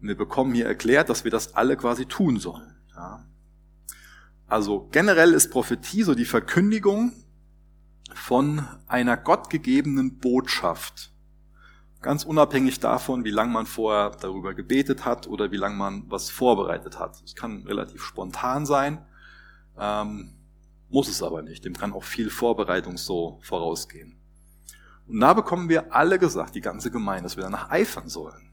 Und 0.00 0.06
wir 0.06 0.16
bekommen 0.16 0.54
hier 0.54 0.66
erklärt, 0.66 1.08
dass 1.08 1.24
wir 1.24 1.32
das 1.32 1.54
alle 1.56 1.76
quasi 1.76 2.06
tun 2.06 2.38
sollen. 2.38 2.76
Ja. 2.94 3.26
Also 4.46 4.88
generell 4.92 5.32
ist 5.32 5.50
Prophetie 5.50 6.04
so 6.04 6.14
die 6.14 6.24
Verkündigung 6.24 7.12
von 8.14 8.64
einer 8.86 9.16
gottgegebenen 9.16 10.20
Botschaft. 10.20 11.12
Ganz 12.04 12.24
unabhängig 12.24 12.80
davon, 12.80 13.24
wie 13.24 13.30
lange 13.30 13.50
man 13.50 13.64
vorher 13.64 14.10
darüber 14.10 14.52
gebetet 14.52 15.06
hat 15.06 15.26
oder 15.26 15.50
wie 15.52 15.56
lange 15.56 15.76
man 15.76 16.04
was 16.10 16.28
vorbereitet 16.28 16.98
hat. 16.98 17.22
Es 17.24 17.34
kann 17.34 17.62
relativ 17.62 18.02
spontan 18.02 18.66
sein, 18.66 19.02
ähm, 19.78 20.34
muss 20.90 21.08
es 21.08 21.22
aber 21.22 21.40
nicht. 21.40 21.64
Dem 21.64 21.72
kann 21.72 21.94
auch 21.94 22.04
viel 22.04 22.28
Vorbereitung 22.28 22.98
so 22.98 23.38
vorausgehen. 23.40 24.20
Und 25.08 25.18
da 25.18 25.32
bekommen 25.32 25.70
wir 25.70 25.94
alle 25.94 26.18
gesagt, 26.18 26.54
die 26.54 26.60
ganze 26.60 26.90
Gemeinde, 26.90 27.22
dass 27.22 27.38
wir 27.38 27.44
danach 27.44 27.70
eifern 27.70 28.10
sollen. 28.10 28.52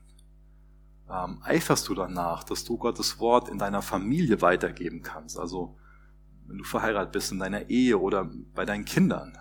Ähm, 1.10 1.42
eiferst 1.44 1.90
du 1.90 1.94
danach, 1.94 2.46
dass 2.46 2.64
du 2.64 2.78
Gottes 2.78 3.20
Wort 3.20 3.50
in 3.50 3.58
deiner 3.58 3.82
Familie 3.82 4.42
weitergeben 4.42 5.02
kannst? 5.02 5.38
Also 5.38 5.78
wenn 6.48 6.58
du 6.58 6.64
verheiratet 6.64 7.12
bist, 7.12 7.34
in 7.34 7.40
deiner 7.40 7.70
Ehe 7.70 8.00
oder 8.00 8.32
bei 8.56 8.64
deinen 8.64 8.86
Kindern, 8.86 9.38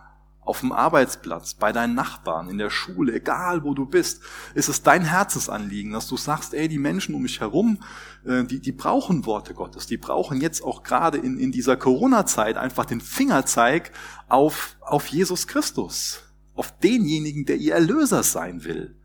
auf 0.51 0.61
dem 0.61 0.73
Arbeitsplatz, 0.73 1.55
bei 1.55 1.71
deinen 1.71 1.95
Nachbarn, 1.95 2.49
in 2.49 2.59
der 2.59 2.71
Schule, 2.71 3.15
egal 3.15 3.63
wo 3.63 3.73
du 3.73 3.87
bist, 3.87 4.21
ist 4.55 4.69
es 4.69 4.83
dein 4.83 5.05
Herzensanliegen, 5.05 5.93
dass 5.93 6.09
du 6.09 6.17
sagst, 6.17 6.55
ey, 6.55 6.67
die 6.67 6.81
Menschen 6.81 7.15
um 7.15 7.23
mich 7.23 7.39
herum, 7.39 7.79
äh, 8.25 8.43
die, 8.43 8.59
die 8.59 8.73
brauchen 8.73 9.27
Worte 9.27 9.55
Gottes, 9.55 9.87
die 9.87 9.97
brauchen 9.97 10.41
jetzt 10.41 10.65
auch 10.65 10.83
gerade 10.83 11.19
in, 11.19 11.39
in 11.39 11.53
dieser 11.53 11.77
Corona-Zeit 11.77 12.57
einfach 12.57 12.85
den 12.85 13.01
Fingerzeig 13.01 13.93
auf, 14.27 14.77
auf 14.81 15.07
Jesus 15.07 15.47
Christus, 15.47 16.25
auf 16.57 16.77
denjenigen, 16.81 17.47
der 17.47 17.59
ihr 17.59 17.75
Erlöser 17.75 18.25
sein 18.25 18.65
will. 18.65 18.97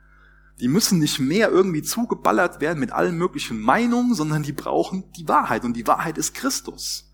Die 0.59 0.67
müssen 0.67 0.97
nicht 0.97 1.19
mehr 1.19 1.49
irgendwie 1.49 1.83
zugeballert 1.83 2.59
werden 2.59 2.79
mit 2.79 2.91
allen 2.91 3.19
möglichen 3.19 3.59
Meinungen, 3.59 4.15
sondern 4.15 4.41
die 4.41 4.53
brauchen 4.53 5.03
die 5.15 5.27
Wahrheit 5.27 5.63
und 5.63 5.77
die 5.77 5.85
Wahrheit 5.85 6.17
ist 6.17 6.33
Christus. 6.33 7.11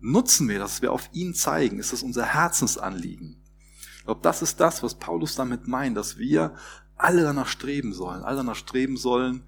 Nutzen 0.00 0.50
wir 0.50 0.58
das, 0.58 0.82
wir 0.82 0.92
auf 0.92 1.08
ihn 1.14 1.32
zeigen, 1.32 1.78
ist 1.78 1.94
das 1.94 2.02
unser 2.02 2.26
Herzensanliegen. 2.26 3.43
Ich 4.04 4.06
glaube, 4.06 4.20
das 4.22 4.42
ist 4.42 4.60
das, 4.60 4.82
was 4.82 4.96
Paulus 4.96 5.34
damit 5.34 5.66
meint, 5.66 5.96
dass 5.96 6.18
wir 6.18 6.52
alle 6.94 7.22
danach 7.22 7.46
streben 7.46 7.94
sollen, 7.94 8.22
alle 8.22 8.36
danach 8.36 8.54
streben 8.54 8.98
sollen, 8.98 9.44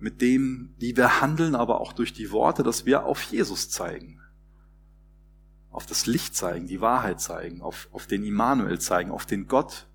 mit 0.00 0.20
dem, 0.20 0.74
wie 0.78 0.96
wir 0.96 1.20
handeln, 1.20 1.54
aber 1.54 1.80
auch 1.80 1.92
durch 1.92 2.12
die 2.12 2.32
Worte, 2.32 2.64
dass 2.64 2.84
wir 2.84 3.04
auf 3.04 3.22
Jesus 3.22 3.70
zeigen. 3.70 4.20
Auf 5.70 5.86
das 5.86 6.06
Licht 6.06 6.34
zeigen, 6.34 6.66
die 6.66 6.80
Wahrheit 6.80 7.20
zeigen, 7.20 7.62
auf, 7.62 7.88
auf 7.92 8.08
den 8.08 8.24
Immanuel 8.24 8.80
zeigen, 8.80 9.12
auf 9.12 9.26
den 9.26 9.46
Gott, 9.46 9.86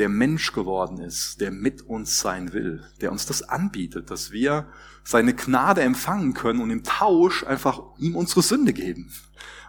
der 0.00 0.08
Mensch 0.08 0.52
geworden 0.52 0.98
ist, 0.98 1.40
der 1.40 1.52
mit 1.52 1.82
uns 1.82 2.18
sein 2.18 2.52
will, 2.54 2.82
der 3.00 3.12
uns 3.12 3.24
das 3.24 3.42
anbietet, 3.42 4.10
dass 4.10 4.32
wir 4.32 4.66
seine 5.04 5.32
Gnade 5.32 5.82
empfangen 5.82 6.34
können 6.34 6.60
und 6.60 6.70
im 6.70 6.82
Tausch 6.82 7.44
einfach 7.44 7.80
ihm 7.98 8.16
unsere 8.16 8.42
Sünde 8.42 8.72
geben. 8.72 9.12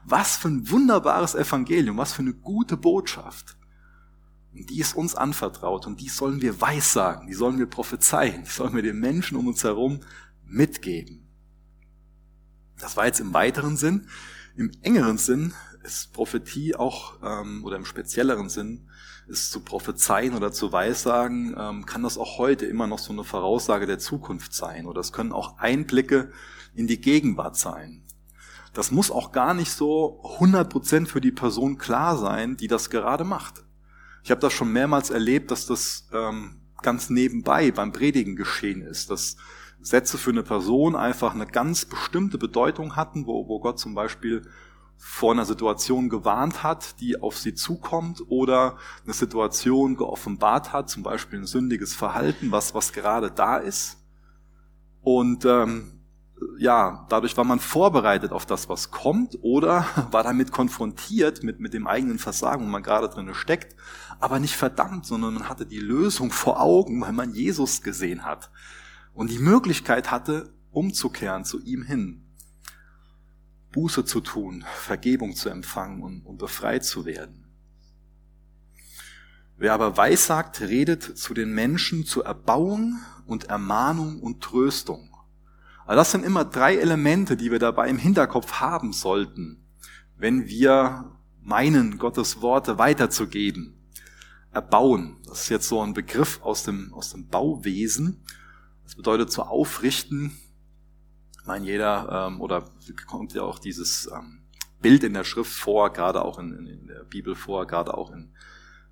Was 0.06 0.38
für 0.38 0.48
ein 0.48 0.72
wunderbares 0.72 1.36
Evangelium, 1.36 1.98
was 1.98 2.14
für 2.14 2.24
eine 2.24 2.34
gute 2.34 2.78
Botschaft. 2.78 3.56
Und 4.56 4.70
die 4.70 4.80
ist 4.80 4.96
uns 4.96 5.16
anvertraut 5.16 5.86
und 5.86 6.00
die 6.00 6.10
sollen 6.10 6.42
wir 6.42 6.62
weissagen, 6.62 7.28
die 7.28 7.34
sollen 7.34 7.60
wir 7.60 7.66
prophezeien, 7.66 8.44
die 8.46 8.50
sollen 8.50 8.74
wir 8.74 8.82
den 8.82 9.00
Menschen 9.00 9.38
um 9.38 9.48
uns 9.48 9.64
herum 9.64 10.00
mitgeben. 10.46 11.28
Das 12.80 12.96
war 12.96 13.06
jetzt 13.06 13.20
im 13.20 13.34
weiteren 13.34 13.76
Sinn. 13.76 14.08
Im 14.56 14.72
engeren 14.82 15.18
Sinn 15.18 15.54
ist 15.84 16.14
Prophetie 16.14 16.76
auch, 16.76 17.18
ähm, 17.22 17.64
oder 17.66 17.76
im 17.76 17.86
spezielleren 17.86 18.50
Sinn, 18.50 18.90
ist 19.28 19.52
zu 19.52 19.60
prophezeien 19.60 20.36
oder 20.36 20.52
zu 20.52 20.72
weissagen, 20.72 21.56
ähm, 21.58 21.86
kann 21.86 22.04
das 22.04 22.18
auch 22.18 22.38
heute 22.38 22.66
immer 22.66 22.88
noch 22.88 23.00
so 23.00 23.12
eine 23.12 23.24
Voraussage 23.24 23.88
der 23.88 24.00
Zukunft 24.00 24.54
sein. 24.54 24.86
Oder 24.86 25.02
es 25.02 25.12
können 25.12 25.32
auch 25.32 25.58
Einblicke 25.58 26.32
in 26.74 26.88
die 26.88 27.02
Gegenwart 27.02 27.58
sein. 27.58 28.04
Das 28.74 28.92
muss 28.92 29.10
auch 29.10 29.32
gar 29.32 29.54
nicht 29.54 29.72
so 29.72 30.22
100% 30.40 31.08
für 31.08 31.22
die 31.22 31.32
Person 31.32 31.78
klar 31.78 32.18
sein, 32.18 32.56
die 32.58 32.68
das 32.68 32.90
gerade 32.90 33.24
macht. 33.24 33.65
Ich 34.26 34.32
habe 34.32 34.42
das 34.42 34.54
schon 34.54 34.72
mehrmals 34.72 35.12
erlebt, 35.12 35.52
dass 35.52 35.68
das 35.68 36.10
ähm, 36.12 36.60
ganz 36.82 37.12
nebenbei 37.12 37.70
beim 37.70 37.92
Predigen 37.92 38.36
geschehen 38.36 38.82
ist, 38.82 39.12
dass 39.12 39.38
Sätze 39.80 40.18
für 40.18 40.32
eine 40.32 40.42
Person 40.42 40.96
einfach 40.96 41.36
eine 41.36 41.46
ganz 41.46 41.86
bestimmte 41.86 42.40
Bedeutung 42.40 42.96
hatten, 42.96 43.28
wo, 43.28 43.48
wo 43.48 43.60
Gott 43.60 43.78
zum 43.78 43.94
Beispiel 43.94 44.42
vor 44.98 45.34
einer 45.34 45.46
Situation 45.46 46.10
gewarnt 46.10 46.64
hat, 46.64 47.00
die 47.02 47.22
auf 47.22 47.38
sie 47.38 47.54
zukommt, 47.54 48.24
oder 48.28 48.78
eine 49.04 49.14
Situation 49.14 49.96
geoffenbart 49.96 50.74
hat, 50.74 50.90
zum 50.90 51.04
Beispiel 51.04 51.42
ein 51.42 51.46
sündiges 51.46 51.94
Verhalten, 51.94 52.52
was, 52.52 52.74
was 52.74 52.94
gerade 52.94 53.30
da 53.30 53.58
ist. 53.58 54.04
Und 55.04 55.46
ähm, 55.46 55.95
ja, 56.58 57.06
dadurch 57.10 57.38
war 57.38 57.44
man 57.44 57.60
vorbereitet 57.60 58.32
auf 58.32 58.46
das, 58.46 58.70
was 58.70 58.92
kommt, 58.92 59.38
oder 59.42 59.86
war 60.12 60.24
damit 60.24 60.52
konfrontiert 60.52 61.44
mit, 61.44 61.60
mit 61.60 61.74
dem 61.74 61.88
eigenen 61.88 62.20
Versagen, 62.20 62.66
wo 62.66 62.70
man 62.70 62.84
gerade 62.84 63.10
drin 63.10 63.34
steckt, 63.34 63.76
aber 64.20 64.40
nicht 64.40 64.56
verdammt, 64.56 65.06
sondern 65.06 65.34
man 65.34 65.50
hatte 65.50 65.66
die 65.66 65.80
Lösung 65.80 66.32
vor 66.32 66.62
Augen, 66.62 67.02
weil 67.02 67.14
man 67.14 67.34
Jesus 67.34 67.82
gesehen 67.82 68.26
hat 68.26 68.52
und 69.14 69.32
die 69.32 69.40
Möglichkeit 69.40 70.12
hatte, 70.12 70.54
umzukehren 70.72 71.46
zu 71.46 71.62
ihm 71.62 71.84
hin, 71.84 72.26
Buße 73.72 74.06
zu 74.06 74.22
tun, 74.22 74.66
Vergebung 74.76 75.36
zu 75.36 75.50
empfangen 75.50 76.02
und, 76.02 76.26
und 76.26 76.38
befreit 76.38 76.86
zu 76.86 77.06
werden. 77.06 77.46
Wer 79.58 79.74
aber 79.74 79.96
weissagt, 79.96 80.60
redet 80.62 81.18
zu 81.18 81.34
den 81.34 81.54
Menschen 81.54 82.06
zur 82.06 82.26
Erbauung 82.26 83.00
und 83.26 83.46
Ermahnung 83.46 84.20
und 84.22 84.42
Tröstung. 84.42 85.15
Also 85.86 85.98
das 85.98 86.12
sind 86.12 86.26
immer 86.26 86.46
drei 86.46 86.78
Elemente, 86.78 87.38
die 87.38 87.52
wir 87.52 87.60
dabei 87.60 87.90
im 87.90 87.98
Hinterkopf 87.98 88.54
haben 88.54 88.92
sollten, 88.92 89.64
wenn 90.18 90.48
wir 90.48 91.12
meinen, 91.42 92.00
Gottes 92.00 92.42
Worte 92.42 92.78
weiterzugeben. 92.80 93.74
Erbauen, 94.52 95.18
das 95.28 95.42
ist 95.44 95.50
jetzt 95.50 95.68
so 95.68 95.82
ein 95.82 95.94
Begriff 95.94 96.40
aus 96.42 96.64
dem, 96.64 96.94
aus 96.94 97.12
dem 97.12 97.28
Bauwesen. 97.28 98.24
Das 98.84 98.96
bedeutet 98.96 99.32
zu 99.32 99.44
aufrichten. 99.44 100.32
Ich 101.40 101.46
meine, 101.46 101.66
jeder, 101.66 102.30
ähm, 102.30 102.42
oder 102.42 102.66
kommt 103.06 103.34
ja 103.34 103.44
auch 103.44 103.60
dieses 103.60 104.10
ähm, 104.12 104.40
Bild 104.82 105.04
in 105.04 105.14
der 105.14 105.24
Schrift 105.24 105.52
vor, 105.52 105.92
gerade 105.92 106.24
auch 106.24 106.40
in, 106.40 106.54
in, 106.54 106.68
in 106.68 106.88
der 106.88 107.04
Bibel 107.04 107.36
vor, 107.36 107.68
gerade 107.68 107.94
auch 107.96 108.12
in 108.12 108.32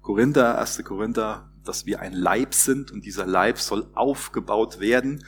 Korinther, 0.02 0.60
1. 0.60 0.84
Korinther, 0.84 1.50
dass 1.64 1.86
wir 1.86 2.02
ein 2.02 2.14
Leib 2.14 2.54
sind 2.54 2.92
und 2.92 3.06
dieser 3.06 3.26
Leib 3.26 3.58
soll 3.58 3.88
aufgebaut 3.94 4.80
werden. 4.80 5.24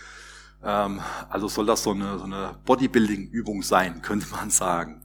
Ähm, 0.63 1.01
also 1.29 1.47
soll 1.47 1.65
das 1.65 1.83
so 1.83 1.91
eine, 1.91 2.17
so 2.17 2.25
eine 2.25 2.57
Bodybuilding-Übung 2.65 3.63
sein, 3.63 4.01
könnte 4.03 4.27
man 4.31 4.49
sagen. 4.49 5.01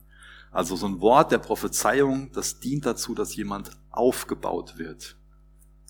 Also 0.51 0.75
so 0.77 0.87
ein 0.87 1.01
Wort 1.01 1.31
der 1.33 1.39
Prophezeiung, 1.39 2.33
das 2.33 2.59
dient 2.59 2.85
dazu, 2.85 3.15
dass 3.15 3.37
jemand 3.37 3.71
aufgebaut 3.91 4.79
wird. 4.79 5.17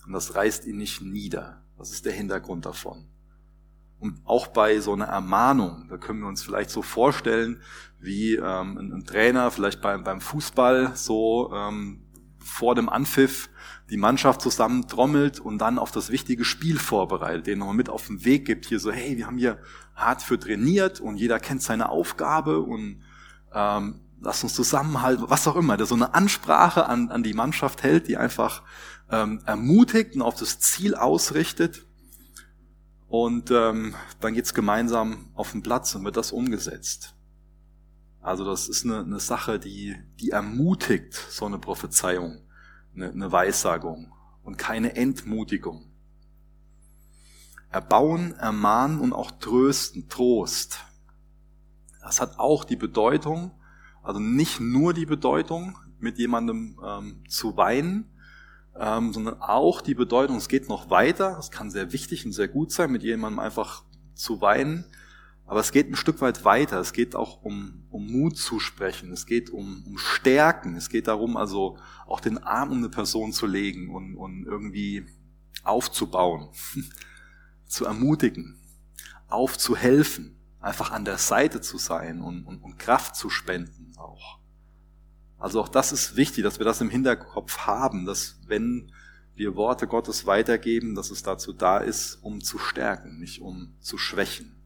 Und 0.07 0.13
das 0.13 0.35
reißt 0.35 0.67
ihn 0.67 0.77
nicht 0.77 1.01
nieder. 1.01 1.63
Das 1.79 1.93
ist 1.93 2.05
der 2.05 2.13
Hintergrund 2.13 2.67
davon. 2.67 3.07
Und 4.01 4.21
auch 4.25 4.47
bei 4.49 4.81
so 4.81 4.93
einer 4.95 5.07
Ermahnung, 5.07 5.87
da 5.89 5.99
können 5.99 6.21
wir 6.21 6.29
uns 6.29 6.43
vielleicht 6.43 6.71
so 6.71 6.83
vorstellen, 6.83 7.61
wie 7.99 8.35
ähm, 8.35 8.79
ein, 8.79 8.93
ein, 8.93 9.05
Trainer 9.05 9.51
vielleicht 9.51 9.83
beim, 9.83 10.05
beim 10.05 10.23
Fußball 10.23 10.93
so 10.95 11.53
ähm, 11.55 12.03
vor 12.41 12.75
dem 12.75 12.89
Anpfiff 12.89 13.49
die 13.91 13.97
Mannschaft 13.97 14.41
zusammen 14.41 14.87
trommelt 14.87 15.41
und 15.41 15.59
dann 15.59 15.79
auf 15.79 15.91
das 15.91 16.11
wichtige 16.11 16.45
Spiel 16.45 16.79
vorbereitet, 16.79 17.47
den 17.47 17.59
nochmal 17.59 17.75
mit 17.75 17.89
auf 17.89 18.07
den 18.07 18.25
Weg 18.25 18.47
gibt, 18.47 18.67
hier 18.67 18.79
so, 18.79 18.93
hey, 18.93 19.17
wir 19.17 19.27
haben 19.27 19.39
hier 19.39 19.59
hart 19.95 20.23
für 20.23 20.39
trainiert 20.39 21.01
und 21.01 21.17
jeder 21.17 21.41
kennt 21.41 21.63
seine 21.63 21.89
Aufgabe 21.89 22.61
und 22.61 23.03
ähm, 23.53 24.01
lass 24.21 24.43
uns 24.43 24.55
zusammenhalten, 24.55 25.25
was 25.29 25.49
auch 25.49 25.57
immer, 25.57 25.77
der 25.77 25.87
so 25.87 25.95
eine 25.95 26.15
Ansprache 26.15 26.87
an, 26.87 27.11
an 27.11 27.23
die 27.23 27.35
Mannschaft 27.35 27.83
hält, 27.83 28.07
die 28.09 28.17
einfach 28.17 28.63
ähm, 29.11 29.41
ermutigt 29.45 30.15
und 30.15 30.23
auf 30.23 30.37
das 30.37 30.61
Ziel 30.61 30.95
ausrichtet. 30.95 31.87
Und 33.09 33.51
ähm, 33.51 33.95
dann 34.21 34.35
geht's 34.35 34.55
gemeinsam 34.55 35.31
auf 35.35 35.51
den 35.51 35.63
Platz 35.63 35.95
und 35.97 36.05
wird 36.05 36.17
das 36.17 36.31
umgesetzt. 36.31 37.17
Also 38.21 38.45
das 38.45 38.69
ist 38.69 38.85
eine, 38.85 39.01
eine 39.01 39.21
Sache, 39.21 39.59
die, 39.59 39.97
die 40.21 40.31
ermutigt, 40.31 41.15
so 41.15 41.47
eine 41.47 41.59
Prophezeiung 41.59 42.43
eine, 42.95 43.11
eine 43.11 43.33
Weissagung 43.33 44.13
und 44.43 44.59
keine 44.59 44.97
Entmutigung. 44.97 45.87
Erbauen, 47.71 48.35
ermahnen 48.35 48.99
und 48.99 49.13
auch 49.13 49.31
trösten, 49.31 50.09
Trost. 50.09 50.81
Das 52.03 52.21
hat 52.21 52.39
auch 52.39 52.65
die 52.65 52.77
Bedeutung, 52.77 53.53
also 54.03 54.19
nicht 54.19 54.61
nur 54.61 54.93
die 54.93 55.07
Bedeutung, 55.07 55.79
mit 55.99 56.19
jemandem 56.19 56.81
ähm, 56.85 57.23
zu 57.29 57.57
weinen, 57.57 58.11
ähm, 58.75 59.13
sondern 59.13 59.41
auch 59.41 59.83
die 59.83 59.95
Bedeutung, 59.95 60.37
es 60.37 60.49
geht 60.49 60.69
noch 60.69 60.89
weiter, 60.89 61.37
es 61.39 61.51
kann 61.51 61.71
sehr 61.71 61.93
wichtig 61.93 62.25
und 62.25 62.33
sehr 62.33 62.49
gut 62.49 62.73
sein, 62.73 62.91
mit 62.91 63.03
jemandem 63.03 63.39
einfach 63.39 63.85
zu 64.15 64.41
weinen, 64.41 64.87
aber 65.51 65.59
es 65.59 65.73
geht 65.73 65.91
ein 65.91 65.97
Stück 65.97 66.21
weit 66.21 66.45
weiter. 66.45 66.79
Es 66.79 66.93
geht 66.93 67.17
auch 67.17 67.43
um, 67.43 67.83
um 67.91 68.07
Mut 68.07 68.39
zu 68.39 68.61
sprechen. 68.61 69.11
Es 69.11 69.27
geht 69.27 69.51
um, 69.51 69.83
um 69.85 69.99
Stärken. 69.99 70.77
Es 70.77 70.89
geht 70.89 71.09
darum, 71.09 71.37
also 71.37 71.77
auch 72.07 72.21
den 72.21 72.39
Arm 72.39 72.71
um 72.71 72.79
eine 72.79 72.89
Person 72.89 73.33
zu 73.33 73.49
legen 73.49 73.93
und, 73.93 74.15
und 74.15 74.47
irgendwie 74.47 75.07
aufzubauen, 75.65 76.51
zu 77.67 77.85
ermutigen, 77.85 78.61
aufzuhelfen, 79.27 80.39
einfach 80.61 80.93
an 80.93 81.05
der 81.05 81.19
Seite 81.19 81.61
zu 81.61 81.79
sein 81.79 82.21
und, 82.21 82.45
und, 82.45 82.63
und 82.63 82.79
Kraft 82.79 83.17
zu 83.17 83.29
spenden 83.29 83.93
auch. 83.97 84.39
Also 85.37 85.61
auch 85.61 85.69
das 85.69 85.91
ist 85.91 86.15
wichtig, 86.15 86.45
dass 86.45 86.61
wir 86.61 86.65
das 86.65 86.81
im 86.81 86.91
Hinterkopf 86.91 87.67
haben, 87.67 88.05
dass 88.05 88.39
wenn 88.47 88.93
wir 89.35 89.57
Worte 89.57 89.89
Gottes 89.89 90.27
weitergeben, 90.27 90.95
dass 90.95 91.11
es 91.11 91.25
dazu 91.25 91.53
da 91.53 91.79
ist, 91.79 92.21
um 92.23 92.41
zu 92.41 92.61
stärken, 92.61 93.19
nicht 93.19 93.41
um 93.41 93.75
zu 93.81 93.99
schwächen. 93.99 94.60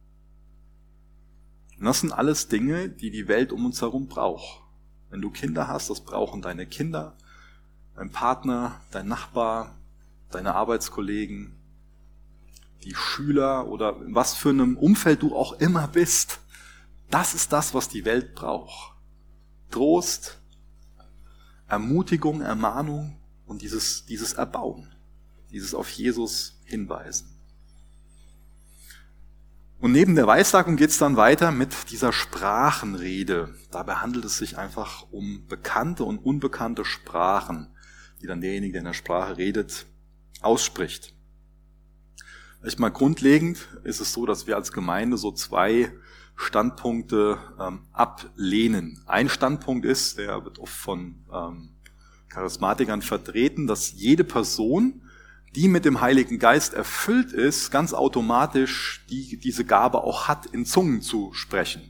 Und 1.85 1.89
das 1.89 2.01
sind 2.01 2.13
alles 2.13 2.49
Dinge, 2.49 2.89
die 2.89 3.11
die 3.11 3.29
Welt 3.29 3.53
um 3.53 3.67
uns 3.67 3.83
herum 3.83 4.07
braucht. 4.07 4.63
Wenn 5.11 5.21
du 5.21 5.29
Kinder 5.29 5.69
hast, 5.69 5.91
das 5.91 6.01
brauchen 6.01 6.41
deine 6.41 6.67
Kinder, 6.67 7.15
dein 7.95 8.09
Partner, 8.09 8.81
dein 8.91 9.07
Nachbar, 9.07 9.77
deine 10.31 10.55
Arbeitskollegen, 10.55 11.55
die 12.85 12.95
Schüler 12.95 13.69
oder 13.69 13.97
was 14.07 14.33
für 14.33 14.49
einem 14.49 14.79
Umfeld 14.79 15.21
du 15.21 15.37
auch 15.37 15.61
immer 15.61 15.87
bist. 15.87 16.41
Das 17.11 17.35
ist 17.35 17.53
das, 17.53 17.75
was 17.75 17.91
die 17.91 18.07
Welt 18.07 18.35
braucht. 18.35 18.97
Trost, 19.71 20.41
Ermutigung, 21.69 22.41
Ermahnung 22.41 23.19
und 23.45 23.61
dieses, 23.61 24.07
dieses 24.07 24.33
Erbauen, 24.33 24.91
dieses 25.51 25.75
auf 25.75 25.91
Jesus 25.91 26.59
hinweisen. 26.65 27.34
Und 29.85 29.93
neben 29.93 30.15
der 30.15 30.27
Weissagung 30.27 30.77
geht 30.77 30.89
es 30.89 30.97
dann 30.97 31.19
weiter 31.19 31.51
mit 31.53 31.91
dieser 31.91 32.11
Sprachenrede. 32.11 33.55
Dabei 33.71 33.97
handelt 33.97 34.25
es 34.25 34.39
sich 34.39 34.57
einfach 34.57 35.05
um 35.11 35.47
bekannte 35.47 36.05
und 36.05 36.17
unbekannte 36.17 36.87
Sprachen, 36.87 37.69
die 38.23 38.27
dann 38.27 38.41
derjenige, 38.41 38.73
der 38.73 38.81
in 38.81 38.87
der 38.87 38.95
Sprache 38.95 39.37
redet, 39.37 39.85
ausspricht. 40.41 41.13
Echt 42.63 42.79
mal 42.79 42.89
grundlegend 42.89 43.69
ist 43.83 44.01
es 44.01 44.15
so, 44.15 44.25
dass 44.25 44.47
wir 44.47 44.57
als 44.57 44.73
Gemeinde 44.73 45.19
so 45.19 45.33
zwei 45.33 45.93
Standpunkte 46.35 47.37
ähm, 47.61 47.81
ablehnen. 47.93 49.03
Ein 49.05 49.29
Standpunkt 49.29 49.85
ist, 49.85 50.17
der 50.17 50.47
wird 50.47 50.61
oft 50.61 50.73
von 50.73 51.17
ähm, 51.31 51.75
Charismatikern 52.31 53.03
vertreten, 53.03 53.67
dass 53.67 53.93
jede 53.93 54.25
Person, 54.25 55.03
die 55.55 55.69
mit 55.69 55.85
dem 55.85 56.01
Heiligen 56.01 56.39
Geist 56.39 56.75
erfüllt 56.75 57.33
ist, 57.33 57.71
ganz 57.71 57.93
automatisch 57.93 59.05
die, 59.09 59.37
diese 59.37 59.65
Gabe 59.65 60.03
auch 60.03 60.27
hat, 60.27 60.47
in 60.47 60.67
Zungen 60.67 61.01
zu 61.01 61.33
sprechen. 61.33 61.83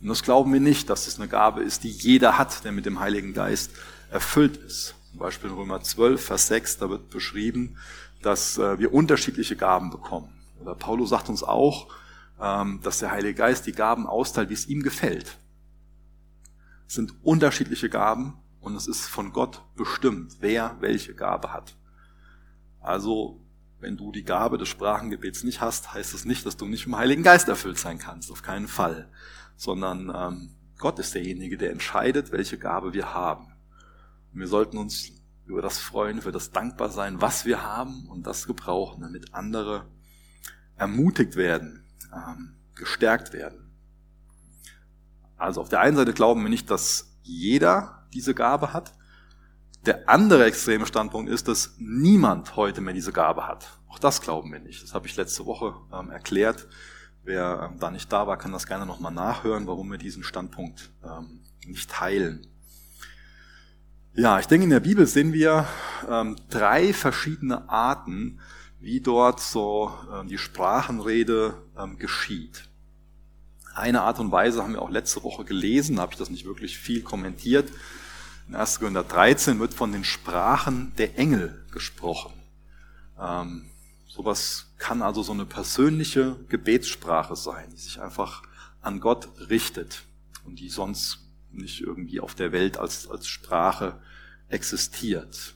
Und 0.00 0.08
das 0.08 0.22
glauben 0.22 0.52
wir 0.52 0.60
nicht, 0.60 0.88
dass 0.90 1.06
es 1.06 1.18
eine 1.18 1.28
Gabe 1.28 1.62
ist, 1.62 1.84
die 1.84 1.90
jeder 1.90 2.38
hat, 2.38 2.64
der 2.64 2.72
mit 2.72 2.86
dem 2.86 3.00
Heiligen 3.00 3.34
Geist 3.34 3.72
erfüllt 4.10 4.56
ist. 4.56 4.94
Zum 5.10 5.18
Beispiel 5.18 5.50
in 5.50 5.56
Römer 5.56 5.80
12, 5.80 6.24
Vers 6.24 6.46
6, 6.48 6.78
da 6.78 6.90
wird 6.90 7.10
beschrieben, 7.10 7.76
dass 8.22 8.58
äh, 8.58 8.78
wir 8.78 8.94
unterschiedliche 8.94 9.56
Gaben 9.56 9.90
bekommen. 9.90 10.32
Oder 10.60 10.74
Paulus 10.74 11.10
sagt 11.10 11.28
uns 11.28 11.42
auch, 11.42 11.88
ähm, 12.40 12.80
dass 12.82 13.00
der 13.00 13.10
Heilige 13.10 13.34
Geist 13.34 13.66
die 13.66 13.72
Gaben 13.72 14.06
austeilt, 14.06 14.48
wie 14.48 14.54
es 14.54 14.68
ihm 14.68 14.82
gefällt. 14.82 15.38
Es 16.86 16.94
sind 16.94 17.14
unterschiedliche 17.22 17.88
Gaben 17.88 18.34
und 18.60 18.76
es 18.76 18.86
ist 18.86 19.06
von 19.06 19.32
Gott 19.32 19.62
bestimmt, 19.76 20.36
wer 20.40 20.76
welche 20.80 21.14
Gabe 21.14 21.52
hat. 21.52 21.74
Also, 22.82 23.40
wenn 23.78 23.96
du 23.96 24.12
die 24.12 24.24
Gabe 24.24 24.58
des 24.58 24.68
Sprachengebets 24.68 25.44
nicht 25.44 25.60
hast, 25.60 25.92
heißt 25.92 26.14
das 26.14 26.24
nicht, 26.24 26.44
dass 26.44 26.56
du 26.56 26.66
nicht 26.66 26.86
im 26.86 26.96
Heiligen 26.96 27.22
Geist 27.22 27.48
erfüllt 27.48 27.78
sein 27.78 27.98
kannst, 27.98 28.30
auf 28.30 28.42
keinen 28.42 28.68
Fall. 28.68 29.08
Sondern 29.56 30.12
ähm, 30.14 30.50
Gott 30.78 30.98
ist 30.98 31.14
derjenige, 31.14 31.56
der 31.56 31.70
entscheidet, 31.70 32.32
welche 32.32 32.58
Gabe 32.58 32.92
wir 32.92 33.14
haben. 33.14 33.54
Und 34.32 34.40
wir 34.40 34.48
sollten 34.48 34.78
uns 34.78 35.12
über 35.46 35.62
das 35.62 35.78
freuen, 35.78 36.22
für 36.22 36.32
das 36.32 36.50
dankbar 36.50 36.88
sein, 36.88 37.20
was 37.20 37.44
wir 37.44 37.62
haben 37.62 38.08
und 38.08 38.26
das 38.26 38.46
gebrauchen, 38.46 39.02
damit 39.02 39.34
andere 39.34 39.86
ermutigt 40.76 41.36
werden, 41.36 41.84
ähm, 42.12 42.54
gestärkt 42.74 43.32
werden. 43.32 43.70
Also 45.36 45.60
auf 45.60 45.68
der 45.68 45.80
einen 45.80 45.96
Seite 45.96 46.12
glauben 46.12 46.42
wir 46.42 46.48
nicht, 46.48 46.70
dass 46.70 47.16
jeder 47.22 48.06
diese 48.12 48.34
Gabe 48.34 48.72
hat. 48.72 48.92
Der 49.84 50.08
andere 50.08 50.44
extreme 50.44 50.86
Standpunkt 50.86 51.30
ist, 51.30 51.48
dass 51.48 51.74
niemand 51.78 52.54
heute 52.54 52.80
mehr 52.80 52.94
diese 52.94 53.12
Gabe 53.12 53.48
hat. 53.48 53.78
Auch 53.88 53.98
das 53.98 54.20
glauben 54.20 54.52
wir 54.52 54.60
nicht. 54.60 54.82
Das 54.82 54.94
habe 54.94 55.08
ich 55.08 55.16
letzte 55.16 55.44
Woche 55.44 55.74
ähm, 55.92 56.10
erklärt. 56.10 56.68
Wer 57.24 57.70
ähm, 57.70 57.80
da 57.80 57.90
nicht 57.90 58.12
da 58.12 58.26
war, 58.26 58.36
kann 58.36 58.52
das 58.52 58.66
gerne 58.66 58.86
nochmal 58.86 59.12
nachhören, 59.12 59.66
warum 59.66 59.90
wir 59.90 59.98
diesen 59.98 60.22
Standpunkt 60.22 60.90
ähm, 61.04 61.40
nicht 61.66 61.90
teilen. 61.90 62.46
Ja, 64.14 64.38
ich 64.38 64.46
denke, 64.46 64.64
in 64.64 64.70
der 64.70 64.80
Bibel 64.80 65.06
sehen 65.06 65.32
wir 65.32 65.66
ähm, 66.08 66.36
drei 66.50 66.92
verschiedene 66.92 67.68
Arten, 67.68 68.40
wie 68.78 69.00
dort 69.00 69.40
so 69.40 69.92
ähm, 70.12 70.28
die 70.28 70.38
Sprachenrede 70.38 71.54
ähm, 71.78 71.98
geschieht. 71.98 72.68
Eine 73.74 74.02
Art 74.02 74.20
und 74.20 74.30
Weise 74.30 74.62
haben 74.62 74.74
wir 74.74 74.82
auch 74.82 74.90
letzte 74.90 75.22
Woche 75.24 75.44
gelesen, 75.44 75.98
habe 75.98 76.12
ich 76.12 76.18
das 76.18 76.30
nicht 76.30 76.44
wirklich 76.44 76.78
viel 76.78 77.02
kommentiert. 77.02 77.70
In 78.52 78.56
1. 78.58 78.80
Korinther 78.80 79.04
13 79.04 79.60
wird 79.60 79.72
von 79.72 79.92
den 79.92 80.04
Sprachen 80.04 80.92
der 80.98 81.18
Engel 81.18 81.64
gesprochen. 81.72 82.34
Ähm, 83.18 83.64
sowas 84.06 84.66
kann 84.76 85.00
also 85.00 85.22
so 85.22 85.32
eine 85.32 85.46
persönliche 85.46 86.36
Gebetssprache 86.50 87.34
sein, 87.34 87.70
die 87.72 87.78
sich 87.78 87.98
einfach 87.98 88.42
an 88.82 89.00
Gott 89.00 89.30
richtet 89.48 90.02
und 90.44 90.60
die 90.60 90.68
sonst 90.68 91.20
nicht 91.50 91.80
irgendwie 91.80 92.20
auf 92.20 92.34
der 92.34 92.52
Welt 92.52 92.76
als, 92.76 93.08
als 93.08 93.26
Sprache 93.26 93.98
existiert. 94.48 95.54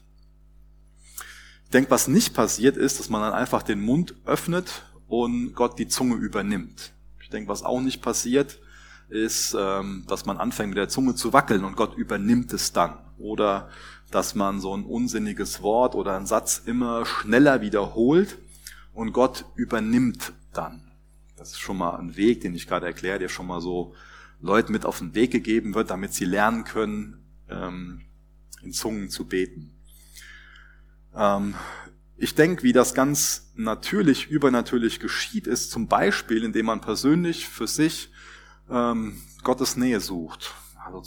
Ich 1.65 1.71
denke, 1.71 1.91
was 1.91 2.09
nicht 2.09 2.33
passiert 2.33 2.79
ist, 2.79 2.99
dass 2.99 3.11
man 3.11 3.21
dann 3.21 3.35
einfach 3.35 3.63
den 3.63 3.83
Mund 3.83 4.15
öffnet 4.25 4.85
und 5.07 5.53
Gott 5.53 5.79
die 5.79 5.89
Zunge 5.89 6.15
übernimmt. 6.15 6.95
Ich 7.21 7.29
denke, 7.29 7.51
was 7.51 7.63
auch 7.63 7.83
nicht 7.83 8.01
passiert, 8.01 8.59
ist, 9.09 9.57
ähm, 9.59 10.05
dass 10.09 10.27
man 10.27 10.39
anfängt 10.39 10.71
mit 10.71 10.79
der 10.79 10.89
Zunge 10.89 11.15
zu 11.15 11.33
wackeln 11.33 11.65
und 11.65 11.77
Gott 11.77 11.97
übernimmt 11.97 12.53
es 12.53 12.73
dann. 12.73 12.99
Oder 13.19 13.69
dass 14.11 14.35
man 14.35 14.61
so 14.61 14.77
ein 14.77 14.85
unsinniges 14.85 15.63
Wort 15.63 15.95
oder 15.95 16.17
einen 16.17 16.27
Satz 16.27 16.63
immer 16.65 17.05
schneller 17.05 17.61
wiederholt 17.61 18.39
und 18.93 19.13
Gott 19.13 19.45
übernimmt 19.57 20.33
dann. 20.53 20.83
Das 21.37 21.51
ist 21.51 21.59
schon 21.59 21.77
mal 21.77 21.97
ein 21.97 22.17
Weg, 22.17 22.41
den 22.41 22.55
ich 22.55 22.67
gerade 22.67 22.87
erkläre, 22.87 23.19
der 23.19 23.29
schon 23.29 23.47
mal 23.47 23.61
so 23.61 23.95
Leuten 24.41 24.73
mit 24.73 24.85
auf 24.85 24.99
den 24.99 25.15
Weg 25.15 25.31
gegeben 25.31 25.75
wird, 25.75 25.91
damit 25.91 26.15
sie 26.15 26.25
lernen 26.25 26.65
können, 26.65 27.19
ähm, 27.49 28.03
in 28.63 28.73
Zungen 28.73 29.11
zu 29.11 29.27
beten. 29.27 29.73
Ähm, 31.15 31.55
ich 32.17 32.35
denke, 32.35 32.63
wie 32.63 32.73
das 32.73 32.95
ganz 32.95 33.53
natürlich, 33.55 34.29
übernatürlich 34.29 35.01
geschieht, 35.01 35.47
ist 35.47 35.71
zum 35.71 35.87
Beispiel, 35.87 36.45
indem 36.45 36.67
man 36.67 36.81
persönlich 36.81 37.49
für 37.49 37.67
sich 37.67 38.11
ähm, 38.71 39.21
Gottes 39.43 39.77
Nähe 39.77 40.01
sucht. 40.01 40.55
Also 40.85 41.03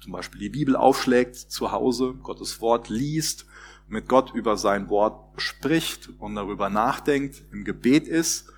zum 0.00 0.12
Beispiel 0.12 0.40
die 0.40 0.48
Bibel 0.48 0.76
aufschlägt 0.76 1.36
zu 1.36 1.72
Hause, 1.72 2.14
Gottes 2.22 2.60
Wort 2.60 2.88
liest, 2.88 3.46
mit 3.88 4.08
Gott 4.08 4.32
über 4.34 4.56
sein 4.56 4.88
Wort 4.88 5.40
spricht 5.40 6.10
und 6.18 6.34
darüber 6.34 6.70
nachdenkt, 6.70 7.42
im 7.52 7.64
Gebet 7.64 8.08
ist. 8.08 8.52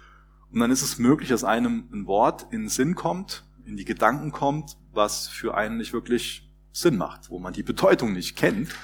Und 0.51 0.61
dann 0.61 0.71
ist 0.71 0.83
es 0.83 0.99
möglich, 0.99 1.29
dass 1.29 1.45
einem 1.45 1.89
ein 1.93 2.07
Wort 2.07 2.47
in 2.51 2.63
den 2.63 2.69
Sinn 2.69 2.95
kommt, 2.95 3.45
in 3.65 3.77
die 3.77 3.85
Gedanken 3.85 4.33
kommt, 4.33 4.79
was 4.93 5.29
für 5.29 5.55
einen 5.55 5.77
nicht 5.77 5.93
wirklich 5.93 6.51
Sinn 6.73 6.97
macht, 6.97 7.29
wo 7.31 7.39
man 7.39 7.53
die 7.53 7.63
Bedeutung 7.63 8.13
nicht 8.13 8.37
kennt. 8.37 8.75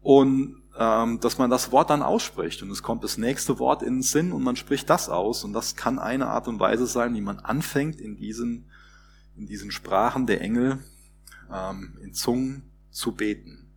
Und 0.00 0.62
ähm, 0.78 1.20
dass 1.20 1.38
man 1.38 1.50
das 1.50 1.72
Wort 1.72 1.90
dann 1.90 2.02
ausspricht 2.02 2.62
und 2.62 2.70
es 2.70 2.82
kommt 2.82 3.02
das 3.02 3.18
nächste 3.18 3.58
Wort 3.58 3.82
in 3.82 3.96
den 3.96 4.02
Sinn 4.02 4.32
und 4.32 4.42
man 4.42 4.56
spricht 4.56 4.90
das 4.90 5.08
aus 5.08 5.44
und 5.44 5.52
das 5.52 5.76
kann 5.76 5.98
eine 5.98 6.26
Art 6.26 6.48
und 6.48 6.60
Weise 6.60 6.86
sein, 6.86 7.14
wie 7.14 7.20
man 7.20 7.38
anfängt 7.38 8.00
in 8.00 8.16
diesen, 8.16 8.70
in 9.36 9.46
diesen 9.46 9.70
Sprachen 9.70 10.26
der 10.26 10.40
Engel 10.40 10.78
ähm, 11.52 11.98
in 12.02 12.12
Zungen 12.12 12.70
zu 12.90 13.12
beten. 13.12 13.70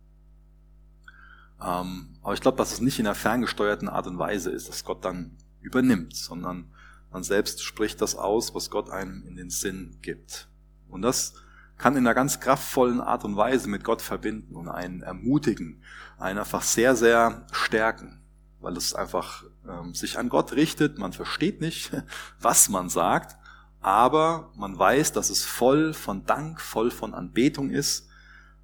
Ähm, 1.62 2.16
aber 2.22 2.34
ich 2.34 2.40
glaube, 2.40 2.58
dass 2.58 2.72
es 2.72 2.80
nicht 2.80 2.98
in 2.98 3.06
einer 3.06 3.14
ferngesteuerten 3.14 3.88
Art 3.88 4.06
und 4.06 4.18
Weise 4.18 4.50
ist, 4.50 4.68
dass 4.68 4.84
Gott 4.84 5.04
dann 5.04 5.36
übernimmt, 5.60 6.14
sondern 6.16 6.70
man 7.10 7.22
selbst 7.22 7.62
spricht 7.62 8.00
das 8.00 8.14
aus, 8.14 8.54
was 8.54 8.70
Gott 8.70 8.90
einem 8.90 9.26
in 9.26 9.36
den 9.36 9.50
Sinn 9.50 9.98
gibt. 10.02 10.48
Und 10.88 11.02
das 11.02 11.34
kann 11.80 11.96
in 11.96 12.06
einer 12.06 12.14
ganz 12.14 12.40
kraftvollen 12.40 13.00
Art 13.00 13.24
und 13.24 13.36
Weise 13.36 13.66
mit 13.66 13.84
Gott 13.84 14.02
verbinden 14.02 14.54
und 14.54 14.68
einen 14.68 15.00
ermutigen, 15.00 15.82
einen 16.18 16.38
einfach 16.38 16.62
sehr, 16.62 16.94
sehr 16.94 17.46
stärken, 17.52 18.20
weil 18.60 18.76
es 18.76 18.94
einfach 18.94 19.44
ähm, 19.66 19.94
sich 19.94 20.18
an 20.18 20.28
Gott 20.28 20.52
richtet. 20.52 20.98
Man 20.98 21.14
versteht 21.14 21.62
nicht, 21.62 21.90
was 22.40 22.68
man 22.68 22.90
sagt, 22.90 23.38
aber 23.80 24.50
man 24.56 24.78
weiß, 24.78 25.12
dass 25.12 25.30
es 25.30 25.42
voll 25.42 25.94
von 25.94 26.26
Dank, 26.26 26.60
voll 26.60 26.90
von 26.90 27.14
Anbetung 27.14 27.70
ist. 27.70 28.08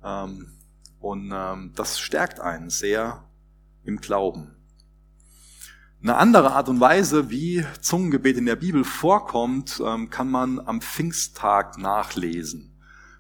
Ähm, 0.05 0.53
und 1.01 1.33
ähm, 1.35 1.73
das 1.75 1.99
stärkt 1.99 2.39
einen 2.41 2.69
sehr 2.69 3.25
im 3.83 3.99
Glauben. 3.99 4.57
Eine 6.03 6.17
andere 6.17 6.53
Art 6.53 6.69
und 6.69 6.81
Weise, 6.81 7.31
wie 7.31 7.65
Zungengebet 7.81 8.37
in 8.37 8.45
der 8.45 8.57
Bibel 8.57 8.85
vorkommt, 8.85 9.81
ähm, 9.83 10.11
kann 10.11 10.31
man 10.31 10.61
am 10.61 10.83
Pfingsttag 10.83 11.79
nachlesen 11.79 12.76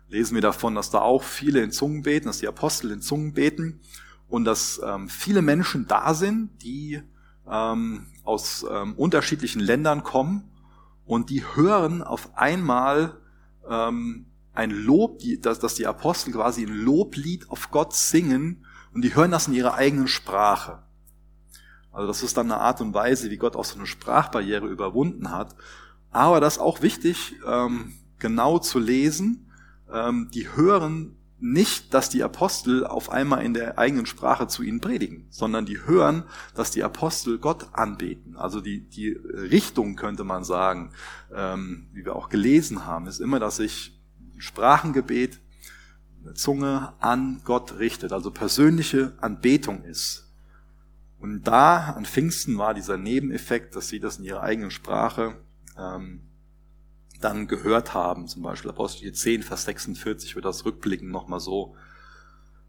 lesen 0.08 0.34
wir 0.34 0.42
davon, 0.42 0.74
dass 0.74 0.90
da 0.90 1.00
auch 1.00 1.22
viele 1.22 1.62
in 1.62 1.72
Zungen 1.72 2.02
beten, 2.02 2.26
dass 2.26 2.38
die 2.38 2.48
Apostel 2.48 2.90
in 2.90 3.00
Zungen 3.00 3.32
beten 3.32 3.80
und 4.28 4.44
dass 4.44 4.80
ähm, 4.84 5.08
viele 5.08 5.42
Menschen 5.42 5.86
da 5.86 6.14
sind, 6.14 6.62
die 6.62 7.02
ähm, 7.50 8.06
aus 8.24 8.66
ähm, 8.70 8.94
unterschiedlichen 8.94 9.60
Ländern 9.60 10.02
kommen 10.02 10.50
und 11.04 11.30
die 11.30 11.44
hören 11.54 12.02
auf 12.02 12.36
einmal 12.36 13.18
ähm, 13.68 14.26
ein 14.52 14.70
Lob, 14.70 15.18
die, 15.18 15.40
dass, 15.40 15.58
dass 15.58 15.74
die 15.74 15.86
Apostel 15.86 16.32
quasi 16.32 16.64
ein 16.64 16.74
Loblied 16.74 17.50
auf 17.50 17.70
Gott 17.70 17.94
singen 17.94 18.64
und 18.92 19.02
die 19.02 19.14
hören 19.14 19.30
das 19.30 19.48
in 19.48 19.54
ihrer 19.54 19.74
eigenen 19.74 20.08
Sprache. 20.08 20.82
Also 21.92 22.08
das 22.08 22.22
ist 22.22 22.36
dann 22.36 22.50
eine 22.50 22.60
Art 22.60 22.80
und 22.80 22.94
Weise, 22.94 23.30
wie 23.30 23.36
Gott 23.36 23.56
auch 23.56 23.64
so 23.64 23.76
eine 23.76 23.86
Sprachbarriere 23.86 24.66
überwunden 24.66 25.30
hat. 25.30 25.54
Aber 26.10 26.40
das 26.40 26.54
ist 26.54 26.62
auch 26.62 26.82
wichtig, 26.82 27.34
ähm, 27.46 27.94
genau 28.18 28.58
zu 28.58 28.78
lesen. 28.78 29.45
Ähm, 29.92 30.30
die 30.32 30.54
hören 30.54 31.16
nicht, 31.38 31.92
dass 31.92 32.08
die 32.08 32.22
Apostel 32.22 32.86
auf 32.86 33.10
einmal 33.10 33.44
in 33.44 33.52
der 33.52 33.78
eigenen 33.78 34.06
Sprache 34.06 34.48
zu 34.48 34.62
ihnen 34.62 34.80
predigen, 34.80 35.26
sondern 35.28 35.66
die 35.66 35.84
hören, 35.84 36.24
dass 36.54 36.70
die 36.70 36.82
Apostel 36.82 37.38
Gott 37.38 37.68
anbeten. 37.72 38.36
Also 38.36 38.60
die, 38.60 38.80
die 38.80 39.10
Richtung 39.10 39.96
könnte 39.96 40.24
man 40.24 40.44
sagen, 40.44 40.92
ähm, 41.34 41.88
wie 41.92 42.04
wir 42.04 42.16
auch 42.16 42.30
gelesen 42.30 42.86
haben, 42.86 43.06
ist 43.06 43.20
immer, 43.20 43.38
dass 43.38 43.56
sich 43.56 44.00
Sprachengebet, 44.38 45.40
eine 46.22 46.34
Zunge 46.34 46.92
an 46.98 47.40
Gott 47.44 47.78
richtet, 47.78 48.12
also 48.12 48.30
persönliche 48.30 49.12
Anbetung 49.20 49.84
ist. 49.84 50.32
Und 51.18 51.44
da 51.44 51.92
an 51.92 52.04
Pfingsten 52.04 52.58
war 52.58 52.74
dieser 52.74 52.96
Nebeneffekt, 52.96 53.76
dass 53.76 53.88
sie 53.88 54.00
das 54.00 54.18
in 54.18 54.24
ihrer 54.24 54.42
eigenen 54.42 54.70
Sprache 54.70 55.36
ähm, 55.78 56.22
dann 57.20 57.46
gehört 57.46 57.94
haben. 57.94 58.28
Zum 58.28 58.42
Beispiel 58.42 58.70
Apostel 58.70 59.12
10, 59.12 59.42
Vers 59.42 59.64
46 59.64 60.34
wird 60.34 60.44
das 60.44 60.64
rückblickend 60.64 61.10
nochmal 61.10 61.40
so 61.40 61.76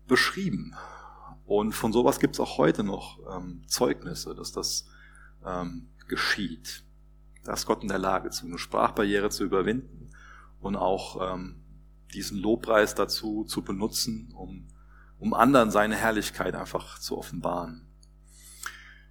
beschrieben. 0.07 0.75
Und 1.45 1.73
von 1.73 1.93
sowas 1.93 2.19
gibt 2.19 2.35
es 2.35 2.39
auch 2.39 2.57
heute 2.57 2.83
noch 2.83 3.19
ähm, 3.29 3.63
Zeugnisse, 3.67 4.35
dass 4.35 4.51
das 4.51 4.85
ähm, 5.45 5.89
geschieht. 6.07 6.83
Da 7.43 7.53
ist 7.53 7.65
Gott 7.65 7.81
in 7.81 7.87
der 7.87 7.99
Lage, 7.99 8.29
eine 8.43 8.57
Sprachbarriere 8.57 9.29
zu 9.29 9.45
überwinden 9.45 10.09
und 10.59 10.75
auch 10.75 11.33
ähm, 11.33 11.61
diesen 12.13 12.37
Lobpreis 12.37 12.95
dazu 12.95 13.45
zu 13.45 13.61
benutzen, 13.61 14.33
um, 14.35 14.67
um 15.19 15.33
anderen 15.33 15.71
seine 15.71 15.95
Herrlichkeit 15.95 16.55
einfach 16.55 16.99
zu 16.99 17.17
offenbaren. 17.17 17.86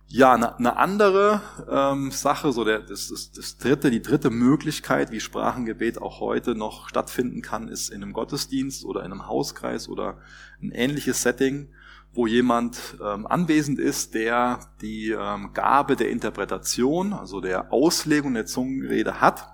Ja, 0.09 0.35
eine, 0.35 0.57
eine 0.57 0.77
andere 0.77 1.41
ähm, 1.69 2.13
Sache, 2.13 2.53
so 2.53 2.65
der, 2.65 2.79
das, 2.79 3.09
das, 3.09 3.33
das 3.33 3.59
dritte, 3.59 3.91
die 3.91 4.03
dritte 4.03 4.31
Möglichkeit, 4.31 5.11
wie 5.11 5.19
Sprachengebet 5.19 6.01
auch 6.01 6.21
heute 6.21 6.55
noch 6.55 6.89
stattfinden 6.89 7.43
kann, 7.43 7.69
ist 7.69 7.89
in 7.89 8.03
einem 8.03 8.13
Gottesdienst 8.13 8.85
oder 8.85 9.01
in 9.01 9.13
einem 9.13 9.27
Hauskreis 9.27 9.89
oder 9.89 10.19
ein 10.63 10.71
ähnliches 10.71 11.23
Setting, 11.23 11.69
wo 12.13 12.29
jemand 12.29 12.79
ähm, 13.05 13.27
anwesend 13.27 13.81
ist, 13.81 14.15
der 14.15 14.61
die 14.81 15.11
ähm, 15.11 15.53
Gabe 15.53 15.97
der 15.97 16.11
Interpretation, 16.11 17.13
also 17.13 17.41
der 17.41 17.73
Auslegung 17.73 18.35
der 18.35 18.47
Zungenrede 18.47 19.21
hat 19.21 19.49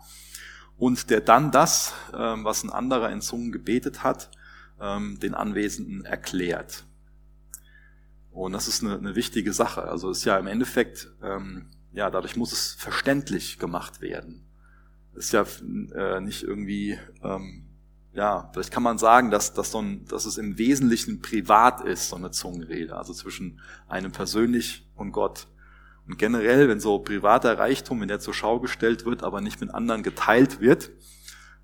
und 0.76 1.08
der 1.08 1.22
dann 1.22 1.50
das, 1.50 1.94
ähm, 2.14 2.44
was 2.44 2.62
ein 2.62 2.70
anderer 2.70 3.10
in 3.10 3.22
Zungen 3.22 3.52
gebetet 3.52 4.04
hat, 4.04 4.30
ähm, 4.78 5.18
den 5.18 5.34
Anwesenden 5.34 6.04
erklärt. 6.04 6.84
Und 8.32 8.52
das 8.52 8.66
ist 8.66 8.82
eine, 8.82 8.96
eine 8.96 9.14
wichtige 9.14 9.52
Sache. 9.52 9.82
Also 9.82 10.10
ist 10.10 10.24
ja 10.24 10.38
im 10.38 10.46
Endeffekt, 10.46 11.08
ähm, 11.22 11.66
ja, 11.92 12.10
dadurch 12.10 12.36
muss 12.36 12.52
es 12.52 12.72
verständlich 12.72 13.58
gemacht 13.58 14.00
werden. 14.00 14.46
Ist 15.14 15.32
ja 15.32 15.44
äh, 15.94 16.20
nicht 16.20 16.42
irgendwie, 16.42 16.98
ähm, 17.22 17.66
ja, 18.14 18.50
vielleicht 18.52 18.72
kann 18.72 18.82
man 18.82 18.96
sagen, 18.96 19.30
dass, 19.30 19.52
dass, 19.52 19.70
so 19.70 19.80
ein, 19.80 20.06
dass 20.06 20.24
es 20.24 20.38
im 20.38 20.56
Wesentlichen 20.56 21.20
privat 21.20 21.82
ist, 21.82 22.08
so 22.08 22.16
eine 22.16 22.30
Zungenrede, 22.30 22.96
also 22.96 23.12
zwischen 23.12 23.60
einem 23.86 24.12
persönlich 24.12 24.90
und 24.94 25.12
Gott. 25.12 25.48
Und 26.06 26.18
generell, 26.18 26.68
wenn 26.68 26.80
so 26.80 26.98
privater 26.98 27.58
Reichtum, 27.58 28.00
wenn 28.00 28.08
der 28.08 28.20
zur 28.20 28.34
Schau 28.34 28.60
gestellt 28.60 29.04
wird, 29.04 29.22
aber 29.22 29.42
nicht 29.42 29.60
mit 29.60 29.72
anderen 29.74 30.02
geteilt 30.02 30.60
wird, 30.60 30.90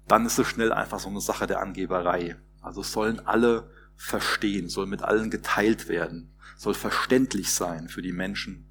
dann 0.07 0.26
ist 0.26 0.38
es 0.38 0.46
schnell 0.46 0.72
einfach 0.72 1.00
so 1.00 1.09
eine 1.09 1.20
Sache 1.20 1.46
der 1.46 1.61
Angeberei. 1.61 2.37
Also 2.61 2.83
es 2.83 2.92
sollen 2.92 3.26
alle 3.26 3.70
verstehen, 3.96 4.68
soll 4.68 4.87
mit 4.87 5.02
allen 5.02 5.31
geteilt 5.31 5.88
werden 5.88 6.35
soll 6.59 6.75
verständlich 6.75 7.53
sein 7.53 7.88
für 7.88 8.03
die 8.03 8.12
Menschen 8.12 8.66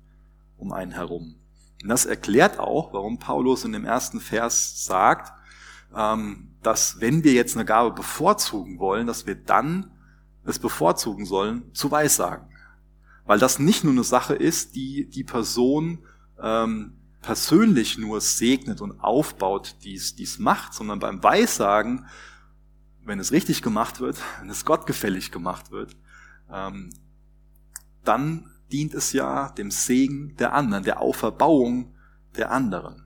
um 0.58 0.74
einen 0.74 0.92
herum. 0.92 1.36
Und 1.82 1.90
das 1.90 2.06
erklärt 2.06 2.60
auch, 2.60 2.92
warum 2.92 3.18
Paulus 3.18 3.64
in 3.64 3.72
dem 3.72 3.86
ersten 3.86 4.20
Vers 4.20 4.86
sagt, 4.86 5.32
ähm, 5.96 6.50
dass 6.62 7.00
wenn 7.00 7.24
wir 7.24 7.32
jetzt 7.32 7.56
eine 7.56 7.66
Gabe 7.66 7.92
bevorzugen 7.92 8.78
wollen, 8.78 9.08
dass 9.08 9.26
wir 9.26 9.36
dann 9.36 9.92
es 10.44 10.60
bevorzugen 10.60 11.26
sollen, 11.26 11.74
zu 11.74 11.90
Weissagen. 11.90 12.48
Weil 13.26 13.40
das 13.40 13.58
nicht 13.58 13.84
nur 13.84 13.94
eine 13.94 14.04
Sache 14.04 14.36
ist, 14.36 14.76
die 14.76 15.10
die 15.10 15.24
Person 15.24 16.00
ähm, 16.42 16.94
persönlich 17.22 17.98
nur 17.98 18.20
segnet 18.20 18.82
und 18.82 19.00
aufbaut, 19.00 19.78
die 19.84 19.96
es 19.96 20.40
macht, 20.40 20.74
sondern 20.74 21.00
beim 21.00 21.24
Weissagen, 21.24 22.06
wenn 23.06 23.20
es 23.20 23.32
richtig 23.32 23.62
gemacht 23.62 24.02
wird, 24.02 24.18
wenn 24.42 24.50
es 24.50 24.66
gottgefällig 24.66 25.32
gemacht 25.32 25.72
wird, 25.72 25.96
ähm, 26.52 26.90
dann 28.08 28.50
dient 28.72 28.94
es 28.94 29.14
ja 29.14 29.50
dem 29.50 29.72
Segen 29.72 30.36
der 30.38 30.54
anderen, 30.54 30.84
der 30.84 31.02
Auferbauung 31.02 31.96
der 32.36 32.52
anderen. 32.52 33.04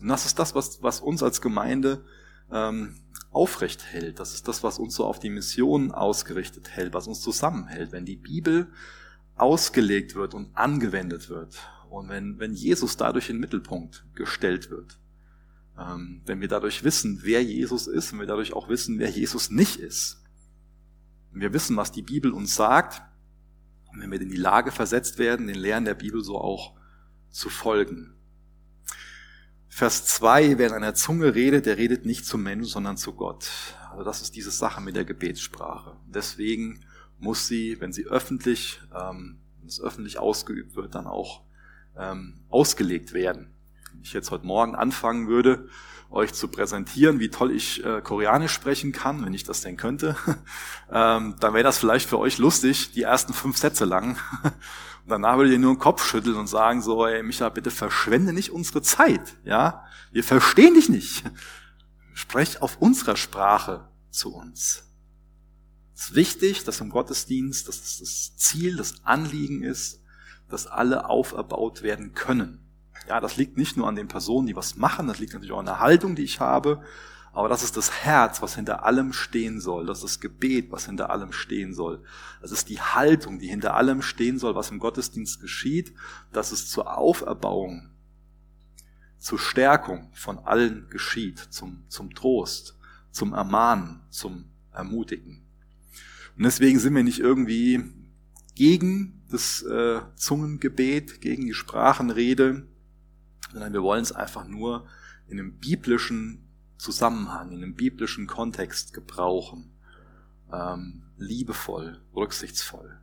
Und 0.00 0.08
das 0.08 0.26
ist 0.26 0.38
das, 0.38 0.54
was, 0.54 0.82
was 0.82 1.00
uns 1.00 1.22
als 1.22 1.40
Gemeinde 1.40 2.04
ähm, 2.50 2.96
aufrecht 3.30 3.84
hält. 3.84 4.18
Das 4.18 4.34
ist 4.34 4.48
das, 4.48 4.62
was 4.62 4.78
uns 4.78 4.94
so 4.94 5.04
auf 5.04 5.18
die 5.18 5.30
Mission 5.30 5.92
ausgerichtet 5.92 6.70
hält, 6.70 6.92
was 6.92 7.06
uns 7.06 7.20
zusammenhält. 7.20 7.92
Wenn 7.92 8.04
die 8.04 8.16
Bibel 8.16 8.70
ausgelegt 9.36 10.14
wird 10.14 10.34
und 10.34 10.56
angewendet 10.56 11.28
wird 11.28 11.58
und 11.88 12.08
wenn, 12.08 12.38
wenn 12.38 12.52
Jesus 12.52 12.96
dadurch 12.96 13.30
in 13.30 13.36
den 13.36 13.40
Mittelpunkt 13.40 14.04
gestellt 14.14 14.70
wird, 14.70 14.98
ähm, 15.78 16.22
wenn 16.26 16.40
wir 16.40 16.48
dadurch 16.48 16.84
wissen, 16.84 17.20
wer 17.22 17.42
Jesus 17.42 17.86
ist, 17.86 18.12
wenn 18.12 18.20
wir 18.20 18.26
dadurch 18.26 18.52
auch 18.52 18.68
wissen, 18.68 18.98
wer 18.98 19.10
Jesus 19.10 19.50
nicht 19.50 19.76
ist, 19.76 20.22
wenn 21.30 21.40
wir 21.40 21.52
wissen, 21.52 21.76
was 21.76 21.92
die 21.92 22.02
Bibel 22.02 22.32
uns 22.32 22.54
sagt, 22.54 23.02
und 23.92 24.00
wenn 24.00 24.10
wir 24.10 24.20
in 24.20 24.30
die 24.30 24.36
Lage 24.36 24.72
versetzt 24.72 25.18
werden, 25.18 25.46
den 25.46 25.56
Lehren 25.56 25.84
der 25.84 25.94
Bibel 25.94 26.24
so 26.24 26.38
auch 26.38 26.74
zu 27.30 27.48
folgen. 27.48 28.14
Vers 29.68 30.06
2, 30.06 30.58
wer 30.58 30.68
in 30.68 30.74
einer 30.74 30.94
Zunge 30.94 31.34
redet, 31.34 31.66
der 31.66 31.78
redet 31.78 32.04
nicht 32.04 32.26
zum 32.26 32.42
Menschen, 32.42 32.68
sondern 32.68 32.96
zu 32.96 33.14
Gott. 33.14 33.48
Also 33.90 34.04
das 34.04 34.20
ist 34.20 34.36
diese 34.36 34.50
Sache 34.50 34.80
mit 34.80 34.96
der 34.96 35.04
Gebetssprache. 35.04 35.96
Deswegen 36.06 36.84
muss 37.18 37.46
sie, 37.46 37.80
wenn 37.80 37.92
sie 37.92 38.06
öffentlich, 38.06 38.80
ähm, 38.94 39.38
wenn 39.58 39.68
es 39.68 39.80
öffentlich 39.80 40.18
ausgeübt 40.18 40.76
wird, 40.76 40.94
dann 40.94 41.06
auch 41.06 41.42
ähm, 41.96 42.40
ausgelegt 42.48 43.12
werden. 43.12 43.54
Wenn 43.92 44.02
ich 44.02 44.12
jetzt 44.12 44.30
heute 44.30 44.46
Morgen 44.46 44.74
anfangen 44.74 45.28
würde, 45.28 45.68
euch 46.12 46.32
zu 46.34 46.48
präsentieren, 46.48 47.18
wie 47.20 47.30
toll 47.30 47.50
ich 47.50 47.84
äh, 47.84 48.00
Koreanisch 48.02 48.52
sprechen 48.52 48.92
kann, 48.92 49.24
wenn 49.24 49.34
ich 49.34 49.44
das 49.44 49.62
denn 49.62 49.76
könnte, 49.76 50.16
ähm, 50.92 51.36
dann 51.40 51.54
wäre 51.54 51.64
das 51.64 51.78
vielleicht 51.78 52.08
für 52.08 52.18
euch 52.18 52.38
lustig, 52.38 52.92
die 52.92 53.02
ersten 53.02 53.32
fünf 53.32 53.56
Sätze 53.56 53.84
lang. 53.84 54.18
Und 54.42 54.52
danach 55.08 55.36
würdet 55.36 55.52
ihr 55.52 55.58
nur 55.58 55.74
den 55.74 55.78
Kopf 55.78 56.06
schütteln 56.06 56.36
und 56.36 56.46
sagen 56.46 56.82
so, 56.82 57.06
ey, 57.06 57.22
Micha, 57.22 57.48
bitte 57.48 57.70
verschwende 57.70 58.32
nicht 58.32 58.50
unsere 58.50 58.82
Zeit, 58.82 59.36
ja? 59.44 59.84
Wir 60.12 60.22
verstehen 60.22 60.74
dich 60.74 60.88
nicht. 60.88 61.24
Sprech 62.14 62.60
auf 62.60 62.76
unserer 62.76 63.16
Sprache 63.16 63.88
zu 64.10 64.34
uns. 64.34 64.84
Es 65.94 66.10
ist 66.10 66.14
wichtig, 66.14 66.64
dass 66.64 66.80
im 66.80 66.90
Gottesdienst, 66.90 67.68
dass 67.68 67.98
das 67.98 68.36
Ziel, 68.36 68.76
das 68.76 69.04
Anliegen 69.04 69.62
ist, 69.62 70.02
dass 70.50 70.66
alle 70.66 71.08
auferbaut 71.08 71.82
werden 71.82 72.12
können. 72.12 72.61
Ja, 73.08 73.20
das 73.20 73.36
liegt 73.36 73.56
nicht 73.56 73.76
nur 73.76 73.88
an 73.88 73.96
den 73.96 74.08
Personen, 74.08 74.46
die 74.46 74.56
was 74.56 74.76
machen, 74.76 75.08
das 75.08 75.18
liegt 75.18 75.32
natürlich 75.32 75.52
auch 75.52 75.58
an 75.58 75.66
der 75.66 75.80
Haltung, 75.80 76.14
die 76.14 76.22
ich 76.22 76.40
habe, 76.40 76.82
aber 77.32 77.48
das 77.48 77.62
ist 77.62 77.78
das 77.78 77.90
Herz, 77.90 78.42
was 78.42 78.56
hinter 78.56 78.84
allem 78.84 79.12
stehen 79.14 79.58
soll. 79.60 79.86
Das 79.86 79.98
ist 79.98 80.04
das 80.04 80.20
Gebet, 80.20 80.70
was 80.70 80.86
hinter 80.86 81.08
allem 81.08 81.32
stehen 81.32 81.72
soll. 81.72 82.04
Das 82.42 82.52
ist 82.52 82.68
die 82.68 82.80
Haltung, 82.80 83.38
die 83.38 83.48
hinter 83.48 83.74
allem 83.74 84.02
stehen 84.02 84.38
soll, 84.38 84.54
was 84.54 84.70
im 84.70 84.78
Gottesdienst 84.78 85.40
geschieht. 85.40 85.94
Das 86.32 86.52
ist 86.52 86.70
zur 86.70 86.98
Auferbauung, 86.98 87.88
zur 89.18 89.38
Stärkung 89.38 90.10
von 90.12 90.40
allen 90.40 90.88
geschieht, 90.90 91.38
zum, 91.38 91.84
zum 91.88 92.14
Trost, 92.14 92.76
zum 93.10 93.32
Ermahnen, 93.32 94.00
zum 94.10 94.44
Ermutigen. 94.72 95.42
Und 96.36 96.44
deswegen 96.44 96.78
sind 96.78 96.94
wir 96.94 97.02
nicht 97.02 97.20
irgendwie 97.20 97.82
gegen 98.54 99.22
das 99.30 99.62
äh, 99.62 100.00
Zungengebet, 100.16 101.22
gegen 101.22 101.46
die 101.46 101.54
Sprachenrede, 101.54 102.66
sondern 103.52 103.72
wir 103.72 103.82
wollen 103.82 104.02
es 104.02 104.12
einfach 104.12 104.46
nur 104.46 104.86
in 105.28 105.38
einem 105.38 105.58
biblischen 105.58 106.48
Zusammenhang, 106.78 107.52
in 107.52 107.62
einem 107.62 107.74
biblischen 107.74 108.26
Kontext 108.26 108.92
gebrauchen. 108.92 109.70
Ähm, 110.52 111.04
liebevoll, 111.16 112.00
rücksichtsvoll. 112.14 112.98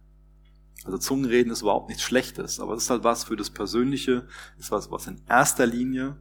Also 0.86 0.98
Zungenreden 0.98 1.52
ist 1.52 1.62
überhaupt 1.62 1.90
nichts 1.90 2.04
Schlechtes, 2.04 2.60
aber 2.60 2.74
es 2.74 2.84
ist 2.84 2.90
halt 2.90 3.04
was 3.04 3.24
für 3.24 3.36
das 3.36 3.50
Persönliche, 3.50 4.28
ist 4.58 4.72
was, 4.72 4.92
was 4.92 5.08
in 5.08 5.22
erster 5.28 5.66
Linie 5.66 6.18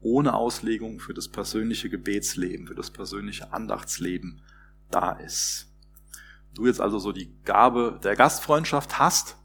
ohne 0.00 0.34
Auslegung 0.34 0.98
für 0.98 1.14
das 1.14 1.28
persönliche 1.28 1.88
Gebetsleben, 1.88 2.66
für 2.66 2.74
das 2.74 2.90
persönliche 2.90 3.52
Andachtsleben 3.52 4.42
da 4.90 5.12
ist. 5.12 5.68
Du 6.54 6.66
jetzt 6.66 6.80
also 6.80 6.98
so 6.98 7.12
die 7.12 7.32
Gabe 7.44 8.00
der 8.02 8.16
Gastfreundschaft 8.16 8.98
hast, 8.98 9.36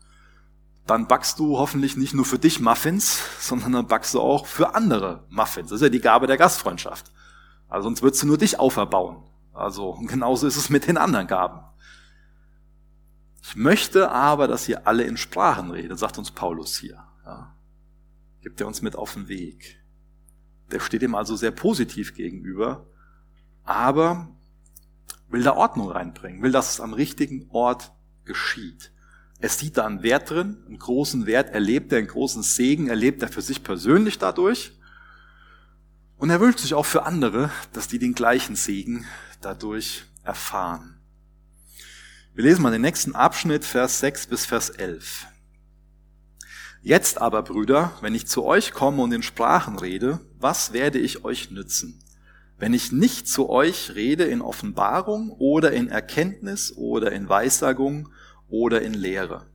dann 0.87 1.07
backst 1.07 1.39
du 1.39 1.57
hoffentlich 1.57 1.97
nicht 1.97 2.13
nur 2.13 2.25
für 2.25 2.39
dich 2.39 2.59
Muffins, 2.59 3.21
sondern 3.39 3.73
dann 3.73 3.87
backst 3.87 4.13
du 4.13 4.21
auch 4.21 4.45
für 4.45 4.73
andere 4.73 5.25
Muffins. 5.29 5.69
Das 5.69 5.77
ist 5.77 5.83
ja 5.83 5.89
die 5.89 6.01
Gabe 6.01 6.27
der 6.27 6.37
Gastfreundschaft. 6.37 7.11
Also 7.67 7.89
sonst 7.89 8.01
würdest 8.01 8.23
du 8.23 8.27
nur 8.27 8.37
dich 8.37 8.59
auferbauen. 8.59 9.23
Also 9.53 9.93
genauso 10.07 10.47
ist 10.47 10.55
es 10.55 10.69
mit 10.69 10.87
den 10.87 10.97
anderen 10.97 11.27
Gaben. 11.27 11.61
Ich 13.43 13.55
möchte 13.55 14.11
aber, 14.11 14.47
dass 14.47 14.67
ihr 14.67 14.87
alle 14.87 15.03
in 15.03 15.17
Sprachen 15.17 15.71
redet, 15.71 15.97
sagt 15.97 16.17
uns 16.17 16.31
Paulus 16.31 16.77
hier. 16.77 17.03
Ja. 17.25 17.55
Gibt 18.41 18.61
er 18.61 18.67
uns 18.67 18.81
mit 18.81 18.95
auf 18.95 19.13
den 19.13 19.27
Weg. 19.27 19.83
Der 20.71 20.79
steht 20.79 21.01
ihm 21.01 21.15
also 21.15 21.35
sehr 21.35 21.51
positiv 21.51 22.13
gegenüber, 22.13 22.85
aber 23.63 24.29
will 25.29 25.43
da 25.43 25.55
Ordnung 25.55 25.89
reinbringen, 25.89 26.41
will, 26.41 26.51
dass 26.51 26.71
es 26.71 26.81
am 26.81 26.93
richtigen 26.93 27.49
Ort 27.49 27.93
geschieht. 28.25 28.91
Er 29.39 29.49
sieht 29.49 29.77
da 29.77 29.85
einen 29.85 30.01
Wert 30.01 30.31
drin, 30.31 30.57
einen 30.65 30.79
großen 30.79 31.25
Wert, 31.25 31.51
erlebt 31.51 31.91
er 31.91 31.99
einen 31.99 32.07
großen 32.07 32.41
Segen, 32.41 32.87
erlebt 32.87 33.21
er 33.21 33.27
für 33.27 33.41
sich 33.41 33.63
persönlich 33.63 34.17
dadurch. 34.17 34.71
Und 36.17 36.31
er 36.31 36.39
wünscht 36.39 36.59
sich 36.59 36.73
auch 36.73 36.85
für 36.85 37.05
andere, 37.05 37.51
dass 37.73 37.87
die 37.87 37.99
den 37.99 38.15
gleichen 38.15 38.55
Segen 38.55 39.05
dadurch 39.41 40.05
erfahren. 40.23 40.97
Wir 42.33 42.45
lesen 42.45 42.63
mal 42.63 42.71
den 42.71 42.81
nächsten 42.81 43.15
Abschnitt, 43.15 43.65
Vers 43.65 43.99
6 43.99 44.27
bis 44.27 44.45
Vers 44.45 44.69
11. 44.69 45.27
Jetzt 46.81 47.19
aber, 47.19 47.43
Brüder, 47.43 47.93
wenn 48.01 48.15
ich 48.15 48.27
zu 48.27 48.43
euch 48.43 48.71
komme 48.73 49.03
und 49.03 49.11
in 49.11 49.23
Sprachen 49.23 49.77
rede, 49.77 50.19
was 50.39 50.73
werde 50.73 50.99
ich 50.99 51.25
euch 51.25 51.51
nützen? 51.51 51.99
Wenn 52.57 52.73
ich 52.73 52.91
nicht 52.91 53.27
zu 53.27 53.49
euch 53.49 53.93
rede 53.93 54.23
in 54.23 54.41
Offenbarung 54.41 55.29
oder 55.31 55.71
in 55.73 55.89
Erkenntnis 55.89 56.73
oder 56.75 57.11
in 57.11 57.29
Weissagung 57.29 58.09
oder 58.49 58.81
in 58.81 58.93
Lehre. 58.93 59.47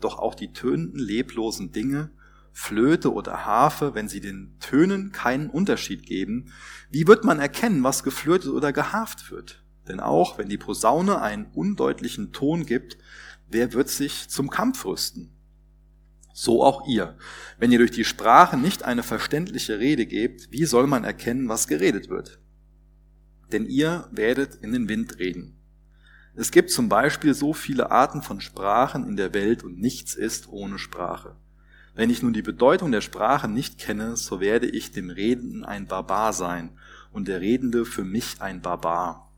Doch 0.00 0.18
auch 0.18 0.34
die 0.34 0.52
tönenden, 0.52 0.98
leblosen 0.98 1.72
Dinge, 1.72 2.10
Flöte 2.52 3.12
oder 3.12 3.44
Harfe, 3.44 3.94
wenn 3.94 4.08
sie 4.08 4.20
den 4.20 4.56
Tönen 4.60 5.10
keinen 5.10 5.50
Unterschied 5.50 6.06
geben, 6.06 6.52
wie 6.90 7.06
wird 7.06 7.24
man 7.24 7.40
erkennen, 7.40 7.82
was 7.82 8.04
geflötet 8.04 8.52
oder 8.52 8.72
geharft 8.72 9.30
wird? 9.30 9.64
Denn 9.88 9.98
auch 9.98 10.38
wenn 10.38 10.48
die 10.48 10.56
Posaune 10.56 11.20
einen 11.20 11.46
undeutlichen 11.46 12.32
Ton 12.32 12.64
gibt, 12.64 12.96
wer 13.48 13.72
wird 13.72 13.88
sich 13.88 14.28
zum 14.28 14.50
Kampf 14.50 14.84
rüsten? 14.84 15.30
So 16.32 16.62
auch 16.62 16.86
ihr. 16.88 17.16
Wenn 17.58 17.72
ihr 17.72 17.78
durch 17.78 17.90
die 17.90 18.04
Sprache 18.04 18.56
nicht 18.56 18.84
eine 18.84 19.02
verständliche 19.02 19.78
Rede 19.78 20.06
gebt, 20.06 20.50
wie 20.50 20.64
soll 20.64 20.86
man 20.86 21.04
erkennen, 21.04 21.48
was 21.48 21.68
geredet 21.68 22.08
wird? 22.08 22.38
Denn 23.52 23.66
ihr 23.66 24.08
werdet 24.10 24.56
in 24.56 24.72
den 24.72 24.88
Wind 24.88 25.18
reden. 25.18 25.53
Es 26.36 26.50
gibt 26.50 26.70
zum 26.70 26.88
Beispiel 26.88 27.32
so 27.32 27.52
viele 27.52 27.92
Arten 27.92 28.20
von 28.20 28.40
Sprachen 28.40 29.06
in 29.06 29.16
der 29.16 29.34
Welt 29.34 29.62
und 29.62 29.78
nichts 29.78 30.14
ist 30.14 30.48
ohne 30.48 30.78
Sprache. 30.78 31.36
Wenn 31.94 32.10
ich 32.10 32.22
nun 32.24 32.32
die 32.32 32.42
Bedeutung 32.42 32.90
der 32.90 33.02
Sprache 33.02 33.46
nicht 33.46 33.78
kenne, 33.78 34.16
so 34.16 34.40
werde 34.40 34.66
ich 34.66 34.90
dem 34.90 35.10
Redenden 35.10 35.64
ein 35.64 35.86
Barbar 35.86 36.32
sein 36.32 36.70
und 37.12 37.28
der 37.28 37.40
Redende 37.40 37.84
für 37.84 38.02
mich 38.02 38.40
ein 38.40 38.62
Barbar. 38.62 39.30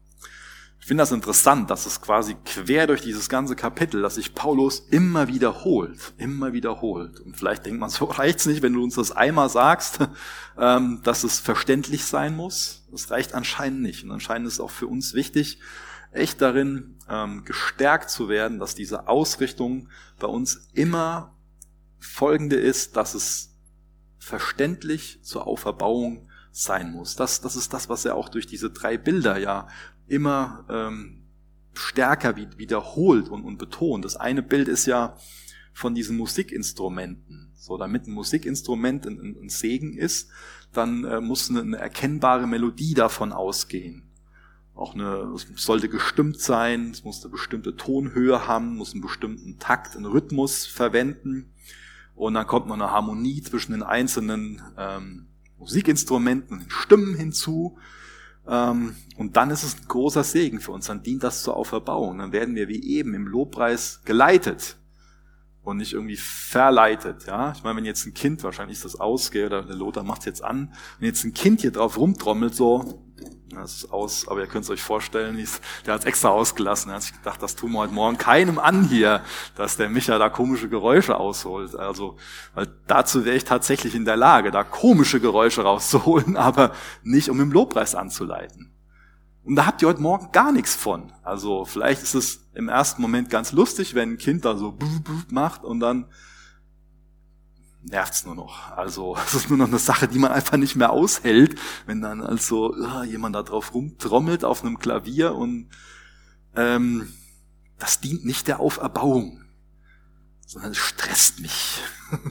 Ich 0.81 0.89
finde 0.89 1.03
das 1.03 1.13
interessant, 1.13 1.69
dass 1.69 1.85
es 1.85 2.01
quasi 2.01 2.37
quer 2.45 2.87
durch 2.87 3.03
dieses 3.03 3.29
ganze 3.29 3.57
Kapitel, 3.57 4.01
dass 4.01 4.15
sich 4.15 4.35
Paulus 4.35 4.87
immer 4.91 5.27
wiederholt, 5.27 6.15
immer 6.17 6.53
wiederholt. 6.53 7.21
Und 7.21 7.37
vielleicht 7.37 7.67
denkt 7.67 7.81
man, 7.81 7.91
so 7.91 8.07
reicht's 8.07 8.47
nicht, 8.47 8.63
wenn 8.63 8.73
du 8.73 8.83
uns 8.83 8.95
das 8.95 9.13
einmal 9.13 9.51
sagst, 9.51 9.99
ähm, 10.59 11.01
dass 11.03 11.25
es 11.25 11.41
verständlich 11.41 12.05
sein 12.05 12.37
muss. 12.37 12.87
Das 12.91 13.11
reicht 13.11 13.35
anscheinend 13.35 13.83
nicht. 13.83 14.05
Und 14.05 14.13
anscheinend 14.13 14.47
ist 14.47 14.55
es 14.55 14.61
auch 14.61 14.71
für 14.71 14.87
uns 14.87 15.13
wichtig, 15.13 15.59
echt 16.17 16.41
darin 16.41 16.97
ähm, 17.09 17.45
gestärkt 17.45 18.11
zu 18.11 18.29
werden, 18.29 18.59
dass 18.59 18.75
diese 18.75 19.09
Ausrichtung 19.09 19.89
bei 20.19 20.27
uns 20.27 20.69
immer 20.73 21.35
folgende 21.99 22.57
ist, 22.57 22.97
dass 22.97 23.15
es 23.15 23.55
verständlich 24.19 25.21
zur 25.23 25.47
Auferbauung 25.47 26.29
sein 26.51 26.93
muss. 26.93 27.17
Das, 27.17 27.41
das 27.41 27.57
ist 27.57 27.73
das, 27.73 27.89
was 27.89 28.05
er 28.05 28.15
auch 28.15 28.29
durch 28.29 28.47
diese 28.47 28.71
drei 28.71 28.97
Bilder 28.97 29.39
ja 29.39 29.69
immer 30.09 30.65
ähm, 30.69 31.23
stärker 31.75 32.37
wiederholt 32.37 33.29
und, 33.29 33.45
und 33.45 33.59
betont. 33.59 34.05
Das 34.05 34.17
eine 34.17 34.43
Bild 34.43 34.69
ist 34.69 34.87
ja 34.87 35.17
von 35.73 35.95
diesen 35.95 36.17
Musikinstrumenten. 36.17 37.53
So, 37.55 37.77
damit 37.77 38.07
ein 38.07 38.13
Musikinstrument 38.13 39.07
ein, 39.07 39.37
ein 39.43 39.49
Segen 39.49 39.97
ist, 39.97 40.31
dann 40.73 41.05
äh, 41.05 41.21
muss 41.21 41.51
eine, 41.51 41.61
eine 41.61 41.77
erkennbare 41.77 42.47
Melodie 42.47 42.95
davon 42.95 43.33
ausgehen 43.33 44.06
auch 44.77 44.95
eine, 44.95 45.33
es 45.35 45.47
sollte 45.57 45.89
gestimmt 45.89 46.39
sein, 46.39 46.91
es 46.91 47.03
muss 47.03 47.23
eine 47.23 47.33
bestimmte 47.33 47.77
Tonhöhe 47.77 48.47
haben, 48.47 48.77
muss 48.77 48.93
einen 48.93 49.03
bestimmten 49.03 49.59
Takt, 49.59 49.97
einen 49.97 50.07
Rhythmus 50.07 50.67
verwenden. 50.67 51.51
Und 52.15 52.35
dann 52.35 52.47
kommt 52.47 52.67
noch 52.67 52.75
eine 52.75 52.91
Harmonie 52.91 53.43
zwischen 53.43 53.73
den 53.73 53.83
einzelnen 53.83 54.63
ähm, 54.79 55.27
Musikinstrumenten 55.59 56.57
und 56.57 56.65
den 56.65 56.71
Stimmen 56.71 57.15
hinzu. 57.15 57.79
Ähm, 58.47 58.97
und 59.17 59.37
dann 59.37 59.51
ist 59.51 59.63
es 59.63 59.77
ein 59.77 59.89
großer 59.89 60.25
Segen 60.25 60.61
für 60.61 60.73
uns. 60.73 60.87
Dann 60.87 61.03
dient 61.03 61.23
das 61.23 61.43
zur 61.43 61.57
Auferbauung. 61.57 62.19
Dann 62.19 62.33
werden 62.33 62.55
wir 62.55 62.69
wie 62.69 62.83
eben 62.83 63.15
im 63.15 63.27
Lobpreis 63.27 64.03
geleitet 64.05 64.77
und 65.67 65.79
nicht 65.79 65.95
irgendwie 65.95 66.17
verleitet. 66.17 67.27
Ja, 67.27 67.53
ich 67.53 67.65
meine, 67.65 67.77
wenn 67.77 67.85
jetzt 67.85 68.07
ein 68.07 68.15
Kind, 68.15 68.45
wahrscheinlich 68.45 68.77
ist 68.77 68.85
das 68.85 69.01
ausgeht 69.01 69.47
oder 69.47 69.63
der 69.63 69.75
Lothar 69.75 70.05
macht 70.05 70.25
jetzt 70.25 70.43
an, 70.43 70.73
wenn 71.01 71.09
jetzt 71.09 71.25
ein 71.25 71.35
Kind 71.35 71.61
hier 71.61 71.73
drauf 71.73 71.99
rumtrommelt, 71.99 72.55
so 72.55 73.03
das 73.51 73.77
ist 73.77 73.93
aus, 73.93 74.29
aber 74.29 74.41
ihr 74.41 74.47
könnt 74.47 74.65
es 74.65 74.71
euch 74.71 74.83
vorstellen, 74.83 75.43
der 75.87 75.95
hat 75.95 76.01
es 76.01 76.07
extra 76.07 76.29
ausgelassen. 76.29 76.91
Er 76.91 76.97
hat 76.97 77.03
sich 77.03 77.15
gedacht, 77.15 77.43
das 77.43 77.57
tun 77.57 77.73
wir 77.73 77.79
heute 77.79 77.95
Morgen 77.95 78.19
keinem 78.19 78.59
an 78.59 78.85
hier, 78.85 79.23
dass 79.57 79.77
der 79.77 79.89
Micha 79.89 80.19
da 80.19 80.29
komische 80.29 80.69
Geräusche 80.69 81.17
ausholt. 81.17 81.75
Also, 81.75 82.17
weil 82.55 82.69
dazu 82.87 83.25
wäre 83.25 83.37
ich 83.37 83.45
tatsächlich 83.45 83.95
in 83.95 84.05
der 84.05 84.17
Lage, 84.17 84.51
da 84.51 84.63
komische 84.63 85.21
Geräusche 85.21 85.63
rauszuholen, 85.63 86.37
aber 86.37 86.73
nicht 87.03 87.31
um 87.31 87.41
im 87.41 87.51
Lobpreis 87.51 87.95
anzuleiten. 87.95 88.76
Und 89.47 89.55
da 89.55 89.65
habt 89.65 89.81
ihr 89.81 89.87
heute 89.87 90.03
Morgen 90.03 90.33
gar 90.33 90.51
nichts 90.51 90.75
von. 90.75 91.13
Also 91.23 91.65
vielleicht 91.65 92.03
ist 92.03 92.15
es 92.15 92.49
im 92.55 92.69
ersten 92.69 93.01
Moment 93.01 93.31
ganz 93.31 93.53
lustig, 93.53 93.95
wenn 93.95 94.15
ein 94.15 94.19
Kind 94.19 94.45
da 94.45 94.57
so 94.57 94.77
macht 95.31 95.63
und 95.63 95.79
dann 95.79 96.07
nervt's 97.81 98.27
nur 98.27 98.35
noch. 98.35 98.73
Also 98.73 99.17
es 99.27 99.35
ist 99.35 99.49
nur 99.49 99.57
noch 99.57 99.69
eine 99.69 99.79
Sache, 99.79 100.09
die 100.09 100.19
man 100.19 100.33
einfach 100.33 100.57
nicht 100.57 100.75
mehr 100.75 100.91
aushält, 100.91 101.61
wenn 101.87 102.01
dann 102.01 102.23
also 102.23 102.75
uh, 102.75 103.05
jemand 103.05 103.37
da 103.37 103.45
drauf 103.45 103.73
rumtrommelt 103.73 104.45
auf 104.45 104.65
einem 104.65 104.81
Klavier 104.81 105.37
und 105.37 105.69
ähm, 106.57 107.13
das 107.79 108.01
dient 108.01 108.25
nicht 108.25 108.49
der 108.49 108.59
Auferbauung, 108.59 109.45
sondern 110.45 110.73
es 110.73 110.79
stresst 110.79 111.39
mich. 111.39 111.83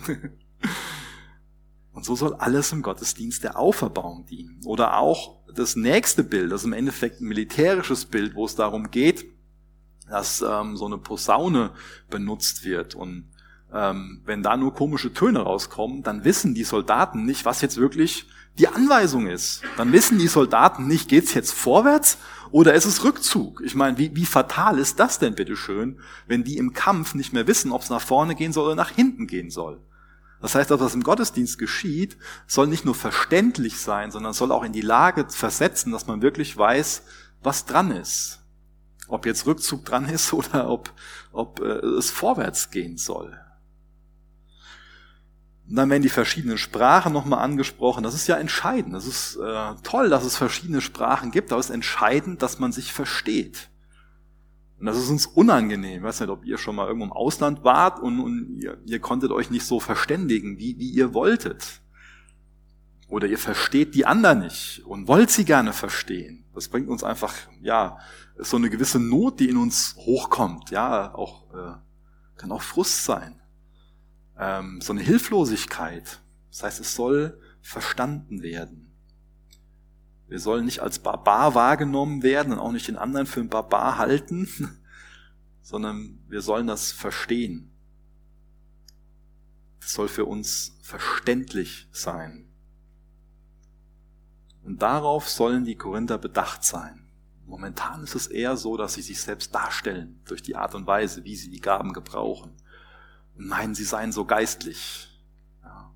und 1.94 2.04
so 2.04 2.14
soll 2.18 2.34
alles 2.34 2.74
im 2.74 2.82
Gottesdienst 2.82 3.42
der 3.44 3.58
Auferbauung 3.58 4.26
dienen. 4.26 4.60
Oder 4.66 4.98
auch 4.98 5.45
das 5.56 5.76
nächste 5.76 6.24
Bild, 6.24 6.52
das 6.52 6.62
ist 6.62 6.68
im 6.68 6.74
Endeffekt 6.74 7.22
ein 7.22 7.28
militärisches 7.28 8.06
Bild, 8.06 8.36
wo 8.36 8.46
es 8.46 8.56
darum 8.56 8.92
geht, 8.92 9.26
dass 10.10 10.42
ähm, 10.42 10.78
so 10.78 10.86
eine 10.86 10.98
Posaune 10.98 11.72
benutzt 12.10 12.64
wird 12.64 12.96
und 12.96 13.30
ähm, 13.74 14.22
wenn 14.26 14.44
da 14.44 14.56
nur 14.56 14.74
komische 14.74 15.14
Töne 15.14 15.40
rauskommen, 15.40 16.04
dann 16.04 16.24
wissen 16.24 16.54
die 16.54 16.64
Soldaten 16.64 17.26
nicht, 17.26 17.46
was 17.46 17.62
jetzt 17.62 17.78
wirklich 17.78 18.28
die 18.58 18.68
Anweisung 18.68 19.28
ist. 19.28 19.64
Dann 19.76 19.92
wissen 19.92 20.18
die 20.18 20.28
Soldaten 20.28 20.88
nicht, 20.88 21.10
geht's 21.10 21.34
jetzt 21.34 21.54
vorwärts 21.54 22.18
oder 22.52 22.74
ist 22.74 22.86
es 22.86 23.04
Rückzug? 23.04 23.62
Ich 23.66 23.76
meine, 23.76 23.98
wie, 23.98 24.16
wie 24.16 24.26
fatal 24.26 24.80
ist 24.80 25.00
das 25.00 25.20
denn 25.20 25.36
bitteschön, 25.36 26.00
wenn 26.28 26.44
die 26.44 26.58
im 26.58 26.74
Kampf 26.74 27.16
nicht 27.16 27.34
mehr 27.34 27.48
wissen, 27.48 27.72
ob 27.72 27.82
es 27.82 27.90
nach 27.90 28.02
vorne 28.02 28.36
gehen 28.36 28.54
soll 28.54 28.68
oder 28.68 28.76
nach 28.76 28.92
hinten 28.92 29.28
gehen 29.28 29.50
soll? 29.50 29.82
Das 30.46 30.54
heißt, 30.54 30.70
dass 30.70 30.80
was 30.80 30.94
im 30.94 31.02
Gottesdienst 31.02 31.58
geschieht, 31.58 32.18
soll 32.46 32.68
nicht 32.68 32.86
nur 32.86 32.94
verständlich 32.94 33.80
sein, 33.80 34.12
sondern 34.12 34.34
soll 34.34 34.52
auch 34.52 34.64
in 34.64 34.74
die 34.74 34.82
Lage 34.82 35.26
versetzen, 35.28 35.92
dass 35.92 36.06
man 36.06 36.22
wirklich 36.22 36.56
weiß, 36.56 37.02
was 37.42 37.66
dran 37.66 37.90
ist. 37.90 38.42
Ob 39.08 39.26
jetzt 39.26 39.48
Rückzug 39.48 39.86
dran 39.86 40.08
ist 40.08 40.32
oder 40.34 40.70
ob, 40.70 40.94
ob 41.32 41.62
äh, 41.62 41.80
es 41.98 42.12
vorwärts 42.12 42.70
gehen 42.70 42.98
soll. 42.98 43.36
Und 45.68 45.78
dann 45.78 45.90
werden 45.90 46.04
die 46.04 46.10
verschiedenen 46.10 46.60
Sprachen 46.60 47.12
nochmal 47.12 47.40
angesprochen. 47.40 48.04
Das 48.04 48.14
ist 48.14 48.28
ja 48.28 48.36
entscheidend. 48.36 48.94
Das 48.94 49.08
ist 49.08 49.38
äh, 49.38 49.74
toll, 49.82 50.10
dass 50.10 50.26
es 50.26 50.38
verschiedene 50.38 50.82
Sprachen 50.82 51.32
gibt, 51.32 51.52
aber 51.52 51.60
es 51.60 51.70
ist 51.70 51.76
entscheidend, 51.76 52.44
dass 52.44 52.60
man 52.60 52.72
sich 52.72 52.94
versteht. 52.94 53.72
Und 54.80 54.88
das 54.88 54.98
ist 54.98 55.10
uns 55.10 55.26
unangenehm. 55.26 55.98
Ich 55.98 56.04
weiß 56.04 56.20
nicht, 56.22 56.30
ob 56.30 56.46
ihr 56.46 56.58
schon 56.58 56.76
mal 56.76 56.88
irgendwo 56.88 57.06
im 57.06 57.14
Ausland 57.14 57.64
wart 57.64 58.00
und, 58.00 58.20
und 58.20 58.58
ihr, 58.62 58.78
ihr 58.86 59.00
konntet 59.00 59.32
euch 59.32 59.50
nicht 59.50 59.66
so 59.66 59.80
verständigen, 59.80 60.58
wie, 60.60 60.78
wie 60.78 60.90
ihr 60.90 61.14
wolltet. 61.14 61.82
Oder 63.08 63.28
ihr 63.28 63.38
versteht 63.38 63.96
die 63.96 64.06
anderen 64.06 64.40
nicht 64.40 64.84
und 64.86 65.08
wollt 65.08 65.30
sie 65.30 65.46
gerne 65.46 65.74
verstehen. 65.74 66.44
Das 66.54 66.68
bringt 66.68 66.90
uns 66.90 67.04
einfach, 67.04 67.34
ja, 67.62 68.00
so 68.38 68.58
eine 68.58 68.70
gewisse 68.70 69.00
Not, 69.00 69.40
die 69.40 69.50
in 69.50 69.58
uns 69.58 69.96
hochkommt. 69.98 70.72
Ja, 70.72 71.14
auch, 71.16 71.54
äh, 71.54 71.78
kann 72.38 72.52
auch 72.52 72.62
Frust 72.62 73.06
sein 73.06 73.40
ähm, 74.38 74.80
so 74.82 74.94
eine 74.94 75.02
Hilflosigkeit. 75.02 76.22
Das 76.52 76.64
heißt, 76.64 76.80
es 76.80 76.96
soll 76.96 77.40
verstanden 77.62 78.42
werden. 78.42 78.85
Wir 80.28 80.40
sollen 80.40 80.66
nicht 80.66 80.82
als 80.82 81.00
Barbar 81.00 81.54
wahrgenommen 81.54 82.24
werden 82.24 82.54
und 82.54 82.60
auch 82.60 82.72
nicht 82.72 82.88
den 82.88 82.98
anderen 82.98 83.28
für 83.28 83.42
einen 83.42 83.50
Barbar 83.50 83.98
halten, 83.98 84.48
sondern 85.62 86.20
wir 86.28 86.42
sollen 86.42 86.68
das 86.68 86.92
verstehen. 86.92 87.72
Das 89.80 89.94
soll 89.94 90.08
für 90.08 90.26
uns 90.26 90.78
verständlich 90.82 91.88
sein. 91.92 92.48
Und 94.64 94.82
darauf 94.82 95.30
sollen 95.30 95.64
die 95.64 95.76
Korinther 95.76 96.18
bedacht 96.18 96.64
sein. 96.64 97.06
Momentan 97.46 98.04
ist 98.04 98.16
es 98.16 98.26
eher 98.26 98.58
so, 98.58 98.78
dass 98.78 98.96
sie 98.96 99.04
sich 99.04 99.22
selbst 99.22 99.54
darstellen 99.54 100.20
durch 100.26 100.42
die 100.42 100.56
Art 100.56 100.74
und 100.74 100.88
Weise, 100.88 101.24
wie 101.24 101.36
sie 101.36 101.52
die 101.52 101.62
Gaben 101.62 101.94
gebrauchen. 101.94 102.52
Und 103.38 103.48
meinen, 103.48 103.76
sie 103.76 103.84
seien 103.84 104.12
so 104.12 104.26
geistlich. 104.26 105.08
Ja. 105.64 105.92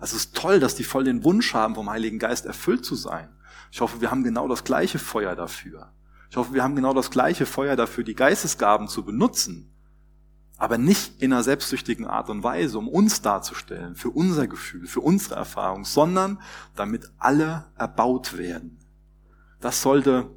Also 0.00 0.16
es 0.16 0.24
ist 0.24 0.36
toll, 0.36 0.60
dass 0.60 0.74
die 0.74 0.84
voll 0.84 1.04
den 1.04 1.24
Wunsch 1.24 1.52
haben, 1.52 1.74
vom 1.74 1.90
Heiligen 1.90 2.18
Geist 2.18 2.46
erfüllt 2.46 2.86
zu 2.86 2.94
sein. 2.94 3.35
Ich 3.70 3.80
hoffe, 3.80 4.00
wir 4.00 4.10
haben 4.10 4.24
genau 4.24 4.48
das 4.48 4.64
gleiche 4.64 4.98
Feuer 4.98 5.34
dafür. 5.34 5.92
Ich 6.30 6.36
hoffe, 6.36 6.54
wir 6.54 6.62
haben 6.62 6.76
genau 6.76 6.94
das 6.94 7.10
gleiche 7.10 7.46
Feuer 7.46 7.76
dafür, 7.76 8.04
die 8.04 8.14
Geistesgaben 8.14 8.88
zu 8.88 9.04
benutzen. 9.04 9.72
Aber 10.58 10.78
nicht 10.78 11.20
in 11.22 11.32
einer 11.32 11.42
selbstsüchtigen 11.42 12.06
Art 12.06 12.30
und 12.30 12.42
Weise, 12.42 12.78
um 12.78 12.88
uns 12.88 13.20
darzustellen, 13.20 13.94
für 13.94 14.10
unser 14.10 14.46
Gefühl, 14.46 14.86
für 14.86 15.00
unsere 15.00 15.34
Erfahrung, 15.34 15.84
sondern 15.84 16.40
damit 16.74 17.10
alle 17.18 17.66
erbaut 17.76 18.38
werden. 18.38 18.78
Das 19.60 19.82
sollte 19.82 20.30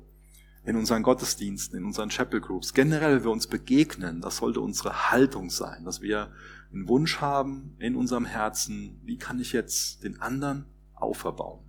in 0.65 0.76
unseren 0.76 1.04
Gottesdiensten, 1.04 1.78
in 1.80 1.86
unseren 1.86 2.10
Chapel 2.10 2.42
Groups, 2.42 2.74
generell, 2.74 3.18
wenn 3.18 3.24
wir 3.24 3.32
uns 3.32 3.48
begegnen, 3.48 4.22
das 4.22 4.38
sollte 4.38 4.60
unsere 4.60 5.10
Haltung 5.12 5.50
sein, 5.50 5.86
dass 5.86 6.02
wir 6.02 6.32
einen 6.72 6.88
Wunsch 6.88 7.22
haben 7.22 7.76
in 7.80 7.96
unserem 7.96 8.26
Herzen, 8.26 9.00
wie 9.04 9.18
kann 9.18 9.39
ich 9.39 9.54
jetzt 9.54 10.04
den 10.04 10.22
anderen 10.22 10.65
auferbauen? 10.94 11.68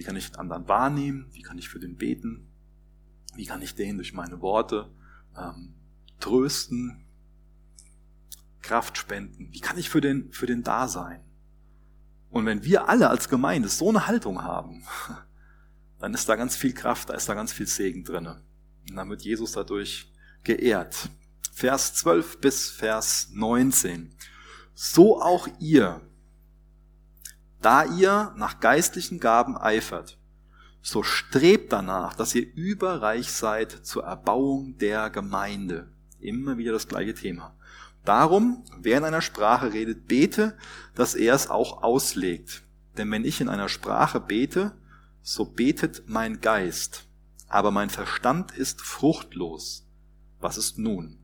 Wie 0.00 0.02
kann 0.02 0.16
ich 0.16 0.30
den 0.30 0.36
anderen 0.36 0.66
wahrnehmen? 0.66 1.28
Wie 1.32 1.42
kann 1.42 1.58
ich 1.58 1.68
für 1.68 1.78
den 1.78 1.98
beten? 1.98 2.48
Wie 3.34 3.44
kann 3.44 3.60
ich 3.60 3.74
den 3.74 3.98
durch 3.98 4.14
meine 4.14 4.40
Worte 4.40 4.90
ähm, 5.36 5.74
trösten, 6.20 7.04
Kraft 8.62 8.96
spenden? 8.96 9.52
Wie 9.52 9.60
kann 9.60 9.76
ich 9.76 9.90
für 9.90 10.00
den, 10.00 10.32
für 10.32 10.46
den 10.46 10.62
da 10.62 10.88
sein? 10.88 11.20
Und 12.30 12.46
wenn 12.46 12.64
wir 12.64 12.88
alle 12.88 13.10
als 13.10 13.28
Gemeinde 13.28 13.68
so 13.68 13.90
eine 13.90 14.06
Haltung 14.06 14.42
haben, 14.42 14.84
dann 15.98 16.14
ist 16.14 16.30
da 16.30 16.36
ganz 16.36 16.56
viel 16.56 16.72
Kraft, 16.72 17.10
da 17.10 17.12
ist 17.12 17.28
da 17.28 17.34
ganz 17.34 17.52
viel 17.52 17.66
Segen 17.66 18.02
drinne. 18.02 18.42
Und 18.88 18.96
dann 18.96 19.10
wird 19.10 19.20
Jesus 19.20 19.52
dadurch 19.52 20.10
geehrt. 20.44 21.10
Vers 21.52 21.92
12 21.92 22.40
bis 22.40 22.70
Vers 22.70 23.28
19. 23.34 24.14
So 24.72 25.20
auch 25.20 25.46
ihr, 25.58 26.00
da 27.60 27.84
ihr 27.84 28.32
nach 28.36 28.60
geistlichen 28.60 29.20
Gaben 29.20 29.56
eifert, 29.56 30.18
so 30.82 31.02
strebt 31.02 31.72
danach, 31.72 32.14
dass 32.14 32.34
ihr 32.34 32.46
überreich 32.54 33.30
seid 33.30 33.70
zur 33.70 34.04
Erbauung 34.04 34.78
der 34.78 35.10
Gemeinde. 35.10 35.88
Immer 36.20 36.58
wieder 36.58 36.72
das 36.72 36.88
gleiche 36.88 37.14
Thema. 37.14 37.54
Darum, 38.04 38.64
wer 38.78 38.98
in 38.98 39.04
einer 39.04 39.20
Sprache 39.20 39.72
redet, 39.72 40.08
bete, 40.08 40.56
dass 40.94 41.14
er 41.14 41.34
es 41.34 41.50
auch 41.50 41.82
auslegt. 41.82 42.62
Denn 42.96 43.10
wenn 43.10 43.24
ich 43.24 43.40
in 43.40 43.48
einer 43.48 43.68
Sprache 43.68 44.20
bete, 44.20 44.72
so 45.22 45.44
betet 45.44 46.04
mein 46.06 46.40
Geist, 46.40 47.06
aber 47.48 47.70
mein 47.70 47.90
Verstand 47.90 48.52
ist 48.52 48.80
fruchtlos. 48.80 49.86
Was 50.40 50.56
ist 50.56 50.78
nun? 50.78 51.18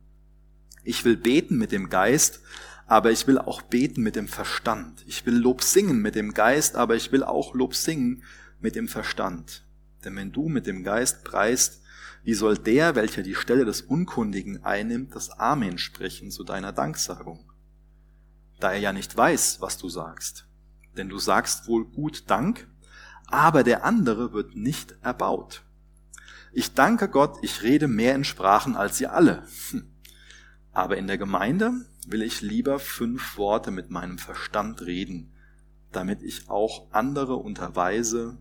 Ich 0.84 1.04
will 1.04 1.16
beten 1.16 1.56
mit 1.56 1.72
dem 1.72 1.88
Geist, 1.88 2.40
aber 2.86 3.10
ich 3.10 3.26
will 3.26 3.38
auch 3.38 3.62
beten 3.62 4.02
mit 4.02 4.16
dem 4.16 4.28
Verstand. 4.28 5.04
Ich 5.06 5.26
will 5.26 5.34
Lob 5.34 5.62
singen 5.62 6.00
mit 6.00 6.14
dem 6.14 6.32
Geist, 6.32 6.76
aber 6.76 6.94
ich 6.94 7.10
will 7.12 7.24
auch 7.24 7.54
Lob 7.54 7.74
singen 7.74 8.22
mit 8.60 8.76
dem 8.76 8.88
Verstand. 8.88 9.64
Denn 10.04 10.14
wenn 10.16 10.32
du 10.32 10.48
mit 10.48 10.66
dem 10.66 10.84
Geist 10.84 11.24
preist, 11.24 11.82
wie 12.22 12.34
soll 12.34 12.56
der, 12.58 12.94
welcher 12.94 13.22
die 13.22 13.34
Stelle 13.34 13.64
des 13.64 13.82
Unkundigen 13.82 14.64
einnimmt, 14.64 15.14
das 15.14 15.30
Amen 15.30 15.78
sprechen 15.78 16.30
zu 16.30 16.44
deiner 16.44 16.72
Danksagung? 16.72 17.52
Da 18.60 18.72
er 18.72 18.78
ja 18.78 18.92
nicht 18.92 19.16
weiß, 19.16 19.60
was 19.60 19.78
du 19.78 19.88
sagst. 19.88 20.46
Denn 20.96 21.08
du 21.08 21.18
sagst 21.18 21.66
wohl 21.66 21.84
gut 21.84 22.30
Dank, 22.30 22.68
aber 23.26 23.64
der 23.64 23.84
andere 23.84 24.32
wird 24.32 24.54
nicht 24.54 24.94
erbaut. 25.02 25.62
Ich 26.52 26.72
danke 26.72 27.08
Gott, 27.08 27.38
ich 27.42 27.62
rede 27.62 27.86
mehr 27.86 28.14
in 28.14 28.24
Sprachen 28.24 28.76
als 28.76 29.00
ihr 29.00 29.12
alle. 29.12 29.46
Hm. 29.70 29.90
Aber 30.72 30.96
in 30.96 31.06
der 31.06 31.18
Gemeinde 31.18 31.72
will 32.06 32.22
ich 32.22 32.40
lieber 32.40 32.78
fünf 32.78 33.36
Worte 33.36 33.70
mit 33.70 33.90
meinem 33.90 34.18
Verstand 34.18 34.82
reden, 34.82 35.32
damit 35.92 36.22
ich 36.22 36.48
auch 36.48 36.86
andere 36.92 37.36
unterweise 37.36 38.38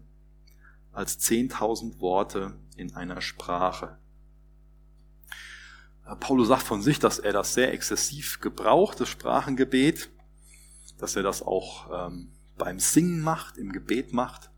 als 0.92 1.18
zehntausend 1.18 2.00
Worte 2.00 2.58
in 2.78 2.96
einer 2.96 3.22
Sprache. 3.22 3.98
Paulus 6.20 6.50
sagt 6.50 6.64
von 6.64 6.84
sich, 6.84 7.00
dass 7.00 7.18
er 7.18 7.34
das 7.34 7.56
sehr 7.56 7.74
exzessiv 7.74 8.40
gebraucht, 8.40 9.00
das 9.00 9.10
Sprachengebet, 9.10 10.12
dass 11.00 11.16
er 11.16 11.24
das 11.24 11.42
auch 11.42 12.08
ähm, 12.08 12.30
beim 12.58 12.80
Singen 12.80 13.22
macht, 13.22 13.58
im 13.58 13.72
Gebet 13.72 14.14
macht. 14.14 14.52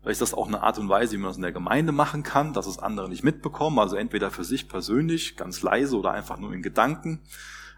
Vielleicht 0.00 0.22
ist 0.22 0.32
das 0.32 0.34
auch 0.34 0.46
eine 0.46 0.62
Art 0.62 0.78
und 0.78 0.88
Weise, 0.88 1.12
wie 1.12 1.18
man 1.18 1.28
das 1.28 1.36
in 1.36 1.42
der 1.42 1.52
Gemeinde 1.52 1.92
machen 1.92 2.22
kann, 2.22 2.54
dass 2.54 2.66
es 2.66 2.78
andere 2.78 3.10
nicht 3.10 3.22
mitbekommen, 3.22 3.78
also 3.78 3.96
entweder 3.96 4.30
für 4.30 4.44
sich 4.44 4.68
persönlich, 4.68 5.36
ganz 5.36 5.60
leise 5.60 5.98
oder 5.98 6.12
einfach 6.12 6.38
nur 6.38 6.54
in 6.54 6.62
Gedanken, 6.62 7.20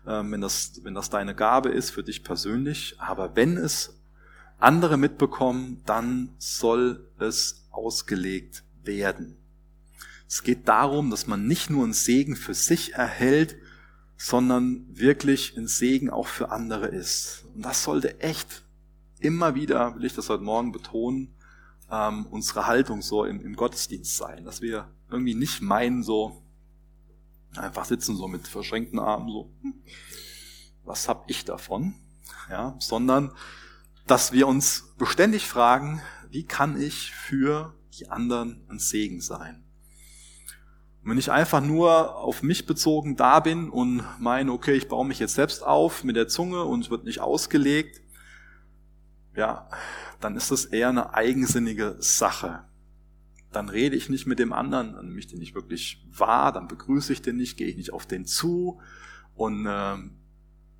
wenn, 0.04 0.40
das, 0.40 0.80
wenn 0.82 0.94
das 0.94 1.10
deine 1.10 1.34
Gabe 1.34 1.70
ist 1.70 1.90
für 1.90 2.02
dich 2.02 2.24
persönlich. 2.24 2.96
Aber 2.98 3.36
wenn 3.36 3.56
es 3.56 4.00
andere 4.58 4.96
mitbekommen, 4.96 5.82
dann 5.86 6.30
soll 6.38 7.06
es 7.18 7.66
ausgelegt 7.70 8.64
werden. 8.82 9.36
Es 10.28 10.42
geht 10.42 10.68
darum, 10.68 11.10
dass 11.10 11.26
man 11.26 11.46
nicht 11.46 11.70
nur 11.70 11.84
einen 11.84 11.92
Segen 11.92 12.36
für 12.36 12.54
sich 12.54 12.94
erhält, 12.94 13.56
sondern 14.16 14.86
wirklich 14.88 15.56
ein 15.56 15.66
Segen 15.66 16.10
auch 16.10 16.28
für 16.28 16.50
andere 16.50 16.86
ist. 16.86 17.46
Und 17.54 17.64
das 17.64 17.82
sollte 17.82 18.20
echt 18.20 18.64
immer 19.18 19.54
wieder, 19.54 19.96
will 19.96 20.04
ich 20.04 20.14
das 20.14 20.28
heute 20.28 20.44
Morgen 20.44 20.72
betonen, 20.72 21.34
ähm, 21.90 22.26
unsere 22.26 22.66
Haltung 22.66 23.02
so 23.02 23.24
im, 23.24 23.40
im 23.40 23.56
Gottesdienst 23.56 24.16
sein, 24.16 24.44
dass 24.44 24.60
wir 24.60 24.88
irgendwie 25.10 25.34
nicht 25.34 25.62
meinen, 25.62 26.02
so 26.02 26.39
einfach 27.56 27.84
sitzen 27.84 28.16
so 28.16 28.28
mit 28.28 28.46
verschränkten 28.46 28.98
Armen, 28.98 29.28
so, 29.28 29.50
hm, 29.62 29.74
was 30.84 31.08
hab 31.08 31.28
ich 31.30 31.44
davon? 31.44 31.94
Ja, 32.48 32.76
sondern 32.78 33.32
dass 34.06 34.32
wir 34.32 34.48
uns 34.48 34.94
beständig 34.98 35.46
fragen, 35.46 36.02
wie 36.30 36.44
kann 36.44 36.80
ich 36.80 37.12
für 37.12 37.74
die 37.98 38.08
anderen 38.08 38.64
ein 38.68 38.78
Segen 38.78 39.20
sein? 39.20 39.64
Und 41.02 41.10
wenn 41.10 41.18
ich 41.18 41.30
einfach 41.30 41.60
nur 41.60 42.16
auf 42.16 42.42
mich 42.42 42.66
bezogen 42.66 43.16
da 43.16 43.40
bin 43.40 43.70
und 43.70 44.04
meine, 44.18 44.52
okay, 44.52 44.74
ich 44.74 44.88
baue 44.88 45.06
mich 45.06 45.18
jetzt 45.18 45.34
selbst 45.34 45.62
auf 45.62 46.04
mit 46.04 46.16
der 46.16 46.28
Zunge 46.28 46.64
und 46.64 46.84
es 46.84 46.90
wird 46.90 47.04
nicht 47.04 47.20
ausgelegt, 47.20 48.00
ja, 49.34 49.68
dann 50.20 50.36
ist 50.36 50.50
das 50.50 50.66
eher 50.66 50.90
eine 50.90 51.14
eigensinnige 51.14 51.96
Sache. 52.00 52.64
Dann 53.52 53.68
rede 53.68 53.96
ich 53.96 54.08
nicht 54.08 54.26
mit 54.26 54.38
dem 54.38 54.52
anderen, 54.52 54.94
dann 54.94 55.06
nehme 55.06 55.18
ich 55.18 55.26
den 55.26 55.40
nicht 55.40 55.54
wirklich 55.54 56.06
wahr, 56.10 56.52
dann 56.52 56.68
begrüße 56.68 57.12
ich 57.12 57.22
den 57.22 57.36
nicht, 57.36 57.56
gehe 57.56 57.66
ich 57.66 57.76
nicht 57.76 57.92
auf 57.92 58.06
den 58.06 58.24
zu 58.24 58.80
und 59.34 59.66
äh, 59.66 59.96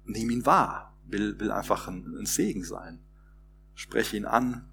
nehme 0.05 0.33
ihn 0.33 0.47
wahr, 0.47 0.97
will, 1.07 1.39
will 1.41 1.51
einfach 1.51 1.89
ein, 1.89 2.17
ein 2.17 2.27
Segen 2.27 2.63
sein. 2.63 3.01
Spreche 3.75 4.17
ihn 4.17 4.25
an, 4.25 4.69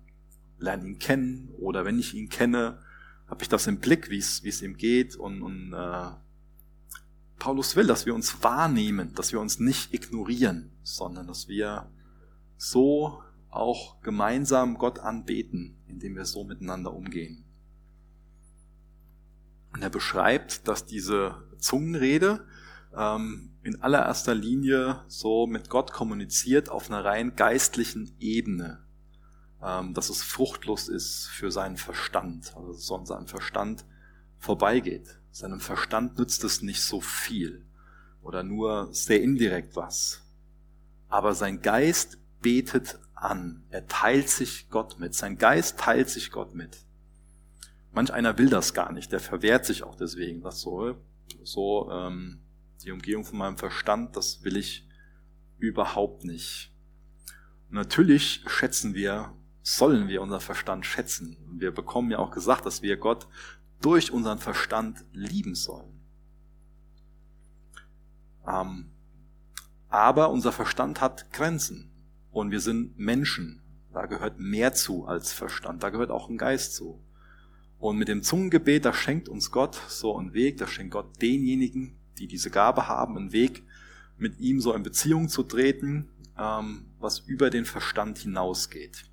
lerne 0.60 0.86
ihn 0.86 0.99
kennen 0.99 1.49
oder 1.57 1.86
wenn 1.86 1.97
ich 1.97 2.13
ihn 2.13 2.29
kenne, 2.29 2.79
habe 3.27 3.43
ich 3.43 3.49
das 3.49 3.67
im 3.67 3.79
Blick, 3.79 4.10
wie 4.10 4.17
es, 4.17 4.62
ihm 4.62 4.77
geht 4.77 5.15
und, 5.15 5.41
und 5.41 5.73
äh, 5.73 6.12
Paulus 7.39 7.75
will, 7.75 7.88
dass 7.88 8.05
wir 8.05 8.15
uns 8.15 8.43
wahrnehmen, 8.43 9.13
dass 9.15 9.31
wir 9.31 9.39
uns 9.39 9.60
nicht 9.60 9.93
ignorieren, 9.93 10.71
sondern 10.83 11.27
dass 11.27 11.47
wir 11.47 11.89
so 12.57 13.21
auch 13.49 14.01
gemeinsam 14.01 14.77
Gott 14.77 14.99
anbeten, 14.99 15.77
indem 15.88 16.15
wir 16.15 16.25
so 16.25 16.43
miteinander 16.43 16.93
umgehen. 16.93 17.43
Und 19.73 19.82
er 19.82 19.89
beschreibt, 19.89 20.67
dass 20.67 20.86
diese 20.86 21.36
Zungenrede 21.58 22.45
ähm, 22.95 23.51
in 23.63 23.82
allererster 23.82 24.34
Linie 24.34 25.01
so 25.08 25.47
mit 25.47 25.69
Gott 25.69 25.91
kommuniziert 25.91 26.69
auf 26.69 26.89
einer 26.89 27.03
rein 27.03 27.36
geistlichen 27.36 28.15
Ebene. 28.19 28.86
Ähm, 29.62 29.93
dass 29.93 30.10
es 30.10 30.21
fruchtlos 30.21 30.88
ist 30.88 31.27
für 31.27 31.51
seinen 31.51 31.77
Verstand, 31.77 32.56
also 32.56 32.73
dass 32.73 32.84
es 32.84 32.91
an 32.91 33.06
seinem 33.06 33.27
Verstand 33.27 33.85
vorbeigeht. 34.37 35.19
Seinem 35.31 35.60
Verstand 35.60 36.17
nützt 36.17 36.44
es 36.44 36.62
nicht 36.62 36.81
so 36.81 37.02
viel 37.02 37.65
oder 38.21 38.44
nur 38.44 38.89
sehr 38.94 39.21
indirekt 39.21 39.75
was. 39.75 40.21
Aber 41.10 41.33
sein 41.33 41.62
Geist 41.62 42.17
betet 42.42 43.00
an. 43.15 43.63
Er 43.69 43.87
teilt 43.87 44.29
sich 44.29 44.69
Gott 44.69 45.00
mit. 45.00 45.15
Sein 45.15 45.37
Geist 45.37 45.79
teilt 45.79 46.10
sich 46.10 46.31
Gott 46.31 46.54
mit. 46.54 46.85
Manch 47.98 48.13
einer 48.13 48.37
will 48.37 48.48
das 48.48 48.75
gar 48.75 48.91
nicht. 48.91 49.12
Der 49.12 49.19
verwehrt 49.19 49.65
sich 49.65 49.81
auch 49.81 49.95
deswegen. 49.95 50.43
Das 50.43 50.62
so, 50.62 50.98
so 51.41 51.89
ähm, 51.91 52.41
die 52.83 52.91
Umgehung 52.91 53.25
von 53.25 53.39
meinem 53.39 53.58
Verstand, 53.58 54.15
das 54.15 54.43
will 54.43 54.56
ich 54.56 54.87
überhaupt 55.58 56.23
nicht. 56.23 56.71
Natürlich 57.71 58.43
schätzen 58.45 58.93
wir, 58.93 59.33
sollen 59.63 60.10
wir 60.10 60.21
unseren 60.21 60.41
Verstand 60.41 60.85
schätzen. 60.85 61.37
Wir 61.54 61.71
bekommen 61.71 62.12
ja 62.12 62.19
auch 62.19 62.29
gesagt, 62.29 62.67
dass 62.67 62.83
wir 62.83 62.98
Gott 62.98 63.27
durch 63.81 64.12
unseren 64.12 64.37
Verstand 64.37 65.04
lieben 65.12 65.56
sollen. 65.56 66.00
Ähm, 68.48 68.91
aber 69.89 70.29
unser 70.29 70.52
Verstand 70.52 71.02
hat 71.02 71.33
Grenzen. 71.33 71.89
Und 72.29 72.52
wir 72.52 72.60
sind 72.60 73.00
Menschen. 73.00 73.63
Da 73.91 74.06
gehört 74.06 74.37
mehr 74.37 74.75
zu 74.75 75.08
als 75.08 75.33
Verstand. 75.33 75.81
Da 75.81 75.89
gehört 75.89 76.12
auch 76.12 76.29
ein 76.29 76.37
Geist 76.37 76.75
zu. 76.75 77.04
Und 77.80 77.98
mit 77.98 78.08
dem 78.08 78.23
Zungengebet, 78.23 78.86
da 78.86 78.94
schenkt 78.94 79.30
uns 79.30 79.52
Gott 79.52 79.80
so 79.88 80.17
einen 80.17 80.34
Weg, 80.34 80.58
da 80.58 80.67
schenkt 80.67 80.94
Gott 80.94 81.21
denjenigen, 81.21 81.96
die 82.17 82.28
diese 82.28 82.50
Gabe 82.50 82.88
haben, 82.88 83.17
einen 83.17 83.32
Weg, 83.32 83.63
mit 84.17 84.40
ihm 84.40 84.60
so 84.60 84.73
in 84.73 84.84
Beziehung 84.84 85.30
zu 85.30 85.44
treten, 85.44 86.10
ähm, 86.38 86.86
was 87.00 87.19
über 87.19 87.50
den 87.50 87.65
Verstand 87.65 88.17
hinausgeht. 88.17 89.06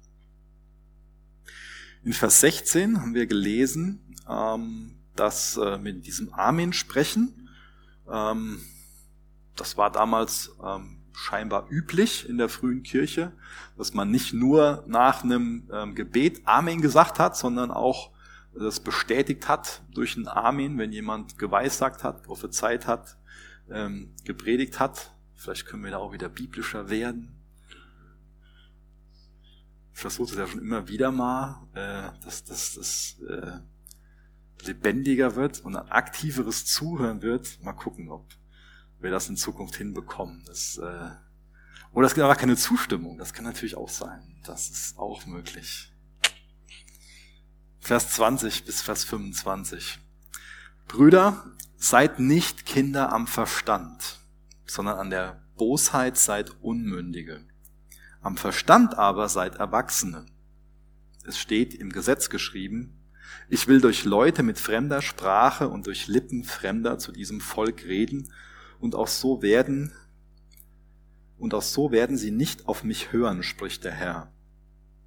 In 2.02 2.12
Vers 2.12 2.40
16 2.40 3.00
haben 3.00 3.14
wir 3.14 3.26
gelesen, 3.26 4.00
ähm, 4.28 4.96
dass 5.16 5.56
äh, 5.56 5.78
mit 5.78 6.06
diesem 6.06 6.32
Amen 6.32 6.72
sprechen, 6.72 7.48
ähm, 8.10 8.60
das 9.56 9.76
war 9.76 9.92
damals 9.92 10.50
scheinbar 11.12 11.68
üblich 11.70 12.28
in 12.28 12.38
der 12.38 12.48
frühen 12.48 12.82
Kirche, 12.82 13.30
dass 13.78 13.94
man 13.94 14.10
nicht 14.10 14.32
nur 14.32 14.82
nach 14.88 15.22
einem 15.22 15.94
Gebet 15.94 16.42
Amen 16.44 16.80
gesagt 16.80 17.20
hat, 17.20 17.36
sondern 17.36 17.70
auch 17.70 18.10
das 18.54 18.80
bestätigt 18.80 19.48
hat 19.48 19.82
durch 19.92 20.16
ein 20.16 20.28
Amen, 20.28 20.78
wenn 20.78 20.92
jemand 20.92 21.38
geweissagt 21.38 22.04
hat, 22.04 22.22
prophezeit 22.22 22.86
hat, 22.86 23.18
ähm, 23.70 24.14
gepredigt 24.24 24.80
hat. 24.80 25.14
Vielleicht 25.34 25.66
können 25.66 25.84
wir 25.84 25.90
da 25.90 25.98
auch 25.98 26.12
wieder 26.12 26.28
biblischer 26.28 26.88
werden. 26.88 27.40
Ich 29.92 30.00
versuche 30.00 30.32
es 30.32 30.38
ja 30.38 30.46
schon 30.46 30.60
immer 30.60 30.88
wieder 30.88 31.12
mal, 31.12 31.66
äh, 31.74 32.24
dass 32.24 32.44
das 32.44 33.20
äh, 33.28 33.60
lebendiger 34.66 35.36
wird 35.36 35.60
und 35.60 35.76
ein 35.76 35.88
aktiveres 35.88 36.66
Zuhören 36.66 37.22
wird. 37.22 37.62
Mal 37.62 37.74
gucken, 37.74 38.10
ob 38.10 38.28
wir 39.00 39.10
das 39.10 39.28
in 39.28 39.36
Zukunft 39.36 39.76
hinbekommen. 39.76 40.42
Das, 40.46 40.78
äh, 40.78 41.10
oder 41.92 42.06
es 42.06 42.14
gibt 42.14 42.24
aber 42.24 42.34
keine 42.34 42.56
Zustimmung. 42.56 43.18
Das 43.18 43.32
kann 43.32 43.44
natürlich 43.44 43.76
auch 43.76 43.88
sein. 43.88 44.40
Das 44.44 44.68
ist 44.68 44.98
auch 44.98 45.26
möglich. 45.26 45.93
Vers 47.84 48.14
20 48.14 48.64
bis 48.64 48.80
Vers 48.80 49.04
25. 49.04 49.98
Brüder, 50.88 51.44
seid 51.76 52.18
nicht 52.18 52.64
Kinder 52.64 53.12
am 53.12 53.26
Verstand, 53.26 54.20
sondern 54.64 54.96
an 54.96 55.10
der 55.10 55.42
Bosheit 55.58 56.16
seid 56.16 56.62
Unmündige. 56.62 57.44
Am 58.22 58.38
Verstand 58.38 58.96
aber 58.96 59.28
seid 59.28 59.56
Erwachsene. 59.56 60.24
Es 61.26 61.38
steht 61.38 61.74
im 61.74 61.90
Gesetz 61.92 62.30
geschrieben, 62.30 62.98
ich 63.50 63.68
will 63.68 63.82
durch 63.82 64.06
Leute 64.06 64.42
mit 64.42 64.58
fremder 64.58 65.02
Sprache 65.02 65.68
und 65.68 65.86
durch 65.86 66.06
Lippen 66.06 66.42
Fremder 66.42 66.98
zu 66.98 67.12
diesem 67.12 67.42
Volk 67.42 67.84
reden 67.84 68.32
und 68.80 68.94
auch 68.94 69.08
so 69.08 69.42
werden, 69.42 69.92
und 71.36 71.52
auch 71.52 71.60
so 71.60 71.92
werden 71.92 72.16
sie 72.16 72.30
nicht 72.30 72.66
auf 72.66 72.82
mich 72.82 73.12
hören, 73.12 73.42
spricht 73.42 73.84
der 73.84 73.92
Herr. 73.92 74.33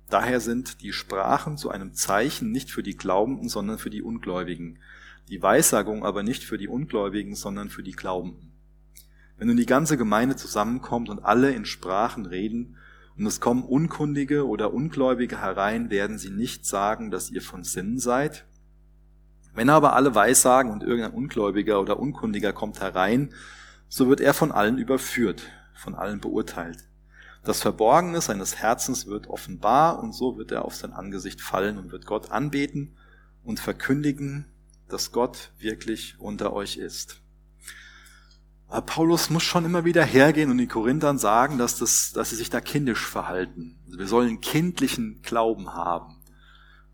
Daher 0.09 0.39
sind 0.39 0.81
die 0.81 0.93
Sprachen 0.93 1.57
zu 1.57 1.69
einem 1.69 1.93
Zeichen 1.93 2.51
nicht 2.51 2.71
für 2.71 2.83
die 2.83 2.95
Glaubenden, 2.95 3.49
sondern 3.49 3.77
für 3.77 3.89
die 3.89 4.01
Ungläubigen, 4.01 4.79
die 5.27 5.41
Weissagung 5.41 6.05
aber 6.05 6.23
nicht 6.23 6.43
für 6.43 6.57
die 6.57 6.69
Ungläubigen, 6.69 7.35
sondern 7.35 7.69
für 7.69 7.83
die 7.83 7.91
Glaubenden. 7.91 8.53
Wenn 9.37 9.47
nun 9.47 9.57
die 9.57 9.65
ganze 9.65 9.97
Gemeinde 9.97 10.35
zusammenkommt 10.35 11.09
und 11.09 11.25
alle 11.25 11.51
in 11.51 11.65
Sprachen 11.65 12.25
reden, 12.25 12.77
und 13.17 13.25
es 13.25 13.39
kommen 13.39 13.63
Unkundige 13.63 14.47
oder 14.47 14.73
Ungläubige 14.73 15.41
herein, 15.41 15.89
werden 15.89 16.19
sie 16.19 16.29
nicht 16.29 16.65
sagen, 16.65 17.09
dass 17.09 17.31
ihr 17.31 17.41
von 17.41 17.63
Sinn 17.63 17.97
seid. 17.97 18.45
Wenn 19.55 19.69
aber 19.69 19.93
alle 19.93 20.13
Weissagen 20.13 20.71
und 20.71 20.83
irgendein 20.83 21.13
Ungläubiger 21.13 21.81
oder 21.81 21.99
Unkundiger 21.99 22.53
kommt 22.53 22.79
herein, 22.79 23.33
so 23.89 24.07
wird 24.07 24.21
er 24.21 24.35
von 24.35 24.51
allen 24.51 24.77
überführt, 24.77 25.41
von 25.73 25.95
allen 25.95 26.19
beurteilt. 26.19 26.87
Das 27.47 27.61
Verborgene 27.61 28.19
seines 28.19 28.57
Herzens 28.57 29.05
wird 29.05 29.27
offenbar 29.27 30.03
und 30.03 30.11
so 30.11 30.37
wird 30.37 30.51
er 30.51 30.65
auf 30.65 30.75
sein 30.75 30.91
Angesicht 30.91 31.39
fallen 31.39 31.77
und 31.77 31.93
wird 31.93 32.05
Gott 32.05 32.29
anbeten 32.29 32.97
und 33.41 33.61
verkündigen, 33.61 34.51
dass 34.89 35.13
Gott 35.13 35.53
wirklich 35.57 36.19
unter 36.19 36.51
euch 36.51 36.75
ist. 36.75 37.21
Paulus 38.67 39.29
muss 39.29 39.43
schon 39.43 39.63
immer 39.63 39.85
wieder 39.85 40.03
hergehen 40.03 40.51
und 40.51 40.57
den 40.57 40.67
Korinthern 40.67 41.19
sagen, 41.19 41.57
dass, 41.57 41.77
das, 41.77 42.11
dass 42.11 42.31
sie 42.31 42.35
sich 42.35 42.49
da 42.49 42.59
kindisch 42.59 43.07
verhalten. 43.07 43.79
Wir 43.87 44.07
sollen 44.07 44.41
kindlichen 44.41 45.21
Glauben 45.21 45.73
haben 45.73 46.17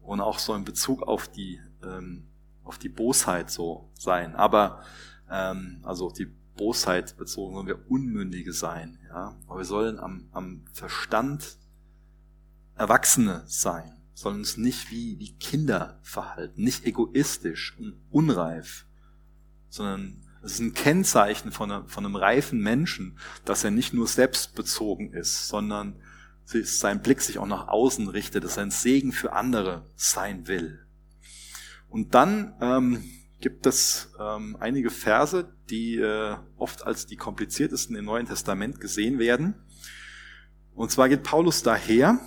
und 0.03 0.21
auch 0.21 0.37
so 0.37 0.53
in 0.53 0.65
Bezug 0.65 1.01
auf 1.01 1.27
die, 1.27 1.59
ähm, 1.83 2.27
auf 2.63 2.77
die 2.77 2.89
Bosheit 2.89 3.49
so 3.49 3.89
sein. 3.95 4.35
Aber 4.35 4.83
ähm, 5.31 5.79
also 5.81 6.11
die 6.11 6.31
Bosheit 6.55 7.17
bezogen, 7.17 7.55
wollen 7.55 7.67
wir 7.67 7.89
Unmündige 7.89 8.53
sein. 8.53 8.99
Ja? 9.09 9.35
Aber 9.47 9.59
wir 9.59 9.65
sollen 9.65 9.99
am, 9.99 10.27
am 10.31 10.65
Verstand 10.73 11.57
Erwachsene 12.75 13.43
sein, 13.45 14.01
sollen 14.13 14.37
uns 14.37 14.57
nicht 14.57 14.91
wie, 14.91 15.19
wie 15.19 15.33
Kinder 15.37 15.99
verhalten, 16.01 16.63
nicht 16.63 16.85
egoistisch 16.85 17.77
und 17.77 17.95
unreif, 18.09 18.85
sondern 19.69 20.23
es 20.43 20.53
ist 20.53 20.59
ein 20.59 20.73
Kennzeichen 20.73 21.51
von 21.51 21.71
einem, 21.71 21.87
von 21.87 22.05
einem 22.05 22.15
reifen 22.15 22.59
Menschen, 22.59 23.17
dass 23.45 23.63
er 23.63 23.71
nicht 23.71 23.93
nur 23.93 24.07
selbstbezogen 24.07 25.13
ist, 25.13 25.47
sondern 25.47 25.95
sein 26.45 27.01
Blick 27.01 27.21
sich 27.21 27.37
auch 27.37 27.47
nach 27.47 27.69
außen 27.69 28.09
richtet, 28.09 28.43
dass 28.43 28.57
er 28.57 28.63
ein 28.63 28.71
Segen 28.71 29.13
für 29.13 29.33
andere 29.33 29.89
sein 29.95 30.47
will. 30.47 30.85
Und 31.87 32.13
dann 32.13 32.53
ähm, 32.59 33.03
gibt 33.43 33.65
es 33.65 34.09
ähm, 34.17 34.55
einige 34.61 34.89
Verse, 34.89 35.53
die 35.69 35.97
äh, 35.97 36.37
oft 36.55 36.87
als 36.87 37.07
die 37.07 37.17
kompliziertesten 37.17 37.93
im 37.97 38.05
Neuen 38.05 38.25
Testament 38.25 38.79
gesehen 38.79 39.19
werden. 39.19 39.55
Und 40.73 40.91
zwar 40.91 41.09
geht 41.09 41.23
Paulus 41.23 41.61
daher 41.61 42.21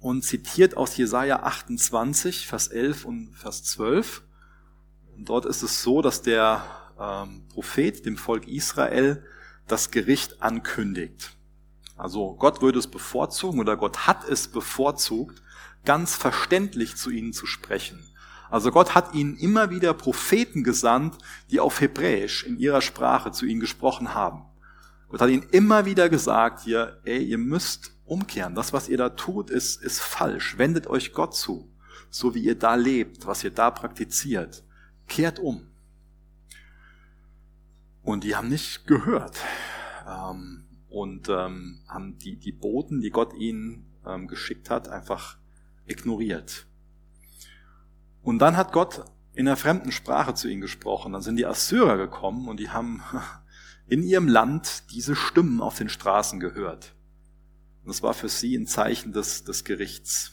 und 0.00 0.24
zitiert 0.24 0.78
aus 0.78 0.96
Jesaja 0.96 1.42
28, 1.42 2.46
Vers 2.46 2.68
11 2.68 3.04
und 3.04 3.34
Vers 3.34 3.64
12. 3.64 4.22
Und 5.14 5.28
dort 5.28 5.44
ist 5.44 5.62
es 5.62 5.82
so, 5.82 6.00
dass 6.00 6.22
der 6.22 6.64
ähm, 6.98 7.46
Prophet 7.50 8.06
dem 8.06 8.16
Volk 8.16 8.48
Israel 8.48 9.26
das 9.68 9.90
Gericht 9.90 10.42
ankündigt. 10.42 11.36
Also 11.98 12.34
Gott 12.36 12.62
würde 12.62 12.78
es 12.78 12.86
bevorzugen 12.86 13.60
oder 13.60 13.76
Gott 13.76 14.06
hat 14.06 14.26
es 14.26 14.48
bevorzugt, 14.48 15.42
ganz 15.84 16.16
verständlich 16.16 16.96
zu 16.96 17.10
ihnen 17.10 17.34
zu 17.34 17.44
sprechen. 17.44 18.02
Also 18.54 18.70
Gott 18.70 18.94
hat 18.94 19.14
ihnen 19.14 19.36
immer 19.36 19.70
wieder 19.70 19.92
Propheten 19.94 20.62
gesandt, 20.62 21.18
die 21.50 21.58
auf 21.58 21.80
Hebräisch 21.80 22.44
in 22.44 22.56
ihrer 22.56 22.82
Sprache 22.82 23.32
zu 23.32 23.46
ihnen 23.46 23.58
gesprochen 23.58 24.14
haben. 24.14 24.44
Gott 25.08 25.22
hat 25.22 25.30
ihnen 25.30 25.42
immer 25.50 25.86
wieder 25.86 26.08
gesagt, 26.08 26.60
hier, 26.60 27.00
ey, 27.04 27.20
ihr 27.20 27.38
müsst 27.38 27.96
umkehren. 28.04 28.54
Das, 28.54 28.72
was 28.72 28.88
ihr 28.88 28.96
da 28.96 29.08
tut, 29.08 29.50
ist, 29.50 29.82
ist 29.82 29.98
falsch. 29.98 30.56
Wendet 30.56 30.86
euch 30.86 31.12
Gott 31.12 31.34
zu. 31.34 31.68
So 32.10 32.36
wie 32.36 32.44
ihr 32.44 32.56
da 32.56 32.76
lebt, 32.76 33.26
was 33.26 33.42
ihr 33.42 33.50
da 33.50 33.72
praktiziert. 33.72 34.62
Kehrt 35.08 35.40
um. 35.40 35.66
Und 38.04 38.22
die 38.22 38.36
haben 38.36 38.50
nicht 38.50 38.86
gehört. 38.86 39.36
Ähm, 40.06 40.62
und 40.88 41.28
ähm, 41.28 41.80
haben 41.88 42.18
die, 42.18 42.36
die 42.36 42.52
Boten, 42.52 43.00
die 43.00 43.10
Gott 43.10 43.34
ihnen 43.34 43.84
ähm, 44.06 44.28
geschickt 44.28 44.70
hat, 44.70 44.86
einfach 44.86 45.38
ignoriert. 45.86 46.68
Und 48.24 48.38
dann 48.38 48.56
hat 48.56 48.72
Gott 48.72 49.04
in 49.34 49.46
einer 49.46 49.56
fremden 49.56 49.92
Sprache 49.92 50.34
zu 50.34 50.48
ihnen 50.48 50.62
gesprochen. 50.62 51.12
Dann 51.12 51.22
sind 51.22 51.36
die 51.36 51.46
Assyrer 51.46 51.98
gekommen 51.98 52.48
und 52.48 52.58
die 52.58 52.70
haben 52.70 53.02
in 53.86 54.02
ihrem 54.02 54.28
Land 54.28 54.90
diese 54.92 55.14
Stimmen 55.14 55.60
auf 55.60 55.76
den 55.76 55.90
Straßen 55.90 56.40
gehört. 56.40 56.94
Und 57.82 57.88
das 57.88 58.02
war 58.02 58.14
für 58.14 58.30
sie 58.30 58.56
ein 58.56 58.66
Zeichen 58.66 59.12
des, 59.12 59.44
des 59.44 59.64
Gerichts. 59.64 60.32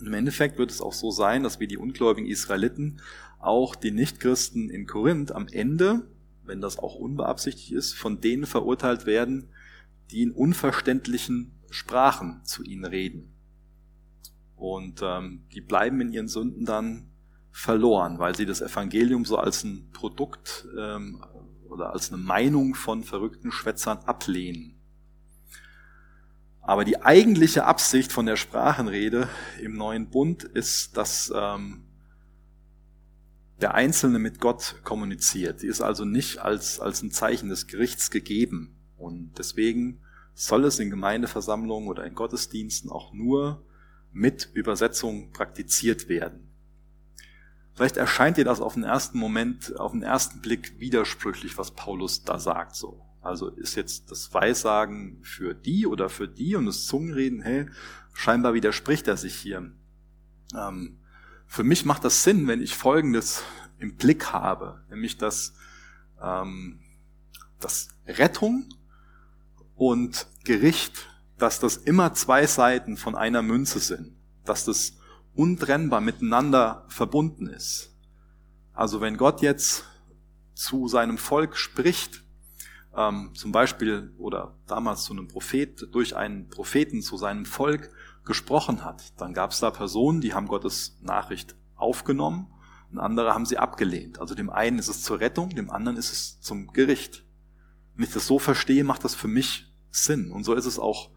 Und 0.00 0.06
Im 0.06 0.14
Endeffekt 0.14 0.58
wird 0.58 0.70
es 0.70 0.80
auch 0.80 0.94
so 0.94 1.10
sein, 1.10 1.42
dass 1.42 1.60
wie 1.60 1.68
die 1.68 1.76
ungläubigen 1.76 2.28
Israeliten 2.28 3.00
auch 3.38 3.74
die 3.74 3.90
Nichtchristen 3.90 4.70
in 4.70 4.86
Korinth 4.86 5.32
am 5.32 5.48
Ende, 5.48 6.08
wenn 6.44 6.62
das 6.62 6.78
auch 6.78 6.94
unbeabsichtigt 6.94 7.72
ist, 7.72 7.92
von 7.92 8.22
denen 8.22 8.46
verurteilt 8.46 9.04
werden, 9.04 9.50
die 10.10 10.22
in 10.22 10.32
unverständlichen 10.32 11.52
Sprachen 11.68 12.42
zu 12.44 12.62
ihnen 12.62 12.86
reden. 12.86 13.33
Und 14.64 15.02
ähm, 15.02 15.42
die 15.52 15.60
bleiben 15.60 16.00
in 16.00 16.10
ihren 16.10 16.26
Sünden 16.26 16.64
dann 16.64 17.10
verloren, 17.50 18.18
weil 18.18 18.34
sie 18.34 18.46
das 18.46 18.62
Evangelium 18.62 19.26
so 19.26 19.36
als 19.36 19.62
ein 19.62 19.90
Produkt 19.92 20.66
ähm, 20.78 21.22
oder 21.68 21.92
als 21.92 22.10
eine 22.10 22.22
Meinung 22.22 22.74
von 22.74 23.04
verrückten 23.04 23.52
Schwätzern 23.52 23.98
ablehnen. 24.06 24.80
Aber 26.62 26.86
die 26.86 27.02
eigentliche 27.02 27.66
Absicht 27.66 28.10
von 28.10 28.24
der 28.24 28.36
Sprachenrede 28.36 29.28
im 29.60 29.74
neuen 29.74 30.08
Bund 30.08 30.44
ist, 30.44 30.96
dass 30.96 31.30
ähm, 31.36 31.84
der 33.60 33.74
Einzelne 33.74 34.18
mit 34.18 34.40
Gott 34.40 34.76
kommuniziert. 34.82 35.60
Die 35.60 35.66
ist 35.66 35.82
also 35.82 36.06
nicht 36.06 36.38
als, 36.38 36.80
als 36.80 37.02
ein 37.02 37.10
Zeichen 37.10 37.50
des 37.50 37.66
Gerichts 37.66 38.10
gegeben. 38.10 38.74
Und 38.96 39.38
deswegen 39.38 40.00
soll 40.32 40.64
es 40.64 40.78
in 40.78 40.88
Gemeindeversammlungen 40.88 41.90
oder 41.90 42.06
in 42.06 42.14
Gottesdiensten 42.14 42.90
auch 42.90 43.12
nur 43.12 43.62
mit 44.14 44.48
Übersetzung 44.54 45.32
praktiziert 45.32 46.08
werden. 46.08 46.48
Vielleicht 47.74 47.96
erscheint 47.96 48.36
dir 48.36 48.44
das 48.44 48.60
auf 48.60 48.74
den 48.74 48.84
ersten 48.84 49.18
Moment, 49.18 49.78
auf 49.78 49.92
den 49.92 50.02
ersten 50.02 50.40
Blick 50.40 50.78
widersprüchlich, 50.78 51.58
was 51.58 51.72
Paulus 51.72 52.22
da 52.22 52.38
sagt, 52.38 52.76
so. 52.76 53.04
Also 53.20 53.48
ist 53.48 53.74
jetzt 53.74 54.10
das 54.10 54.32
Weissagen 54.32 55.18
für 55.22 55.54
die 55.54 55.86
oder 55.86 56.08
für 56.08 56.28
die 56.28 56.54
und 56.56 56.66
das 56.66 56.86
Zungenreden, 56.86 57.40
hey, 57.40 57.66
scheinbar 58.12 58.54
widerspricht 58.54 59.08
er 59.08 59.16
sich 59.16 59.34
hier. 59.34 59.72
Ähm, 60.54 60.98
für 61.46 61.64
mich 61.64 61.84
macht 61.84 62.04
das 62.04 62.22
Sinn, 62.22 62.46
wenn 62.46 62.62
ich 62.62 62.76
Folgendes 62.76 63.42
im 63.78 63.96
Blick 63.96 64.32
habe, 64.32 64.84
nämlich 64.90 65.18
dass, 65.18 65.54
ähm, 66.22 66.80
dass 67.58 67.88
Rettung 68.06 68.68
und 69.74 70.28
Gericht, 70.44 71.08
dass 71.44 71.60
das 71.60 71.76
immer 71.76 72.14
zwei 72.14 72.46
Seiten 72.46 72.96
von 72.96 73.14
einer 73.14 73.42
Münze 73.42 73.78
sind, 73.78 74.16
dass 74.46 74.64
das 74.64 74.94
untrennbar 75.34 76.00
miteinander 76.00 76.86
verbunden 76.88 77.48
ist. 77.48 77.94
Also 78.72 79.02
wenn 79.02 79.18
Gott 79.18 79.42
jetzt 79.42 79.84
zu 80.54 80.88
seinem 80.88 81.18
Volk 81.18 81.58
spricht, 81.58 82.24
ähm, 82.96 83.32
zum 83.34 83.52
Beispiel 83.52 84.14
oder 84.16 84.56
damals 84.66 85.04
zu 85.04 85.12
einem 85.12 85.28
Prophet, 85.28 85.86
durch 85.92 86.16
einen 86.16 86.48
Propheten 86.48 87.02
zu 87.02 87.18
seinem 87.18 87.44
Volk 87.44 87.90
gesprochen 88.24 88.82
hat, 88.82 89.12
dann 89.20 89.34
gab 89.34 89.50
es 89.50 89.60
da 89.60 89.70
Personen, 89.70 90.22
die 90.22 90.32
haben 90.32 90.48
Gottes 90.48 90.96
Nachricht 91.02 91.56
aufgenommen 91.76 92.46
und 92.90 92.98
andere 92.98 93.34
haben 93.34 93.44
sie 93.44 93.58
abgelehnt. 93.58 94.18
Also 94.18 94.34
dem 94.34 94.48
einen 94.48 94.78
ist 94.78 94.88
es 94.88 95.02
zur 95.02 95.20
Rettung, 95.20 95.50
dem 95.50 95.68
anderen 95.68 95.98
ist 95.98 96.10
es 96.10 96.40
zum 96.40 96.72
Gericht. 96.72 97.22
Wenn 97.96 98.06
ich 98.06 98.14
das 98.14 98.26
so 98.26 98.38
verstehe, 98.38 98.82
macht 98.82 99.04
das 99.04 99.14
für 99.14 99.28
mich 99.28 99.70
Sinn. 99.90 100.32
Und 100.32 100.44
so 100.44 100.54
ist 100.54 100.64
es 100.64 100.78
auch, 100.78 101.10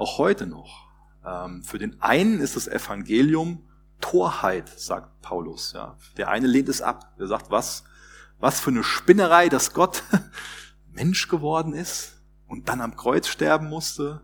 auch 0.00 0.18
heute 0.18 0.46
noch. 0.46 0.88
Ähm, 1.24 1.62
für 1.62 1.78
den 1.78 2.00
einen 2.00 2.40
ist 2.40 2.56
das 2.56 2.66
Evangelium 2.66 3.62
Torheit, 4.00 4.68
sagt 4.80 5.20
Paulus. 5.20 5.72
Ja. 5.74 5.96
Der 6.16 6.28
eine 6.28 6.46
lehnt 6.46 6.68
es 6.68 6.80
ab. 6.80 7.14
Er 7.18 7.26
sagt, 7.26 7.50
was, 7.50 7.84
was 8.38 8.60
für 8.60 8.70
eine 8.70 8.82
Spinnerei, 8.82 9.48
dass 9.48 9.74
Gott 9.74 10.02
Mensch 10.92 11.28
geworden 11.28 11.74
ist 11.74 12.20
und 12.46 12.68
dann 12.68 12.80
am 12.80 12.96
Kreuz 12.96 13.28
sterben 13.28 13.68
musste. 13.68 14.22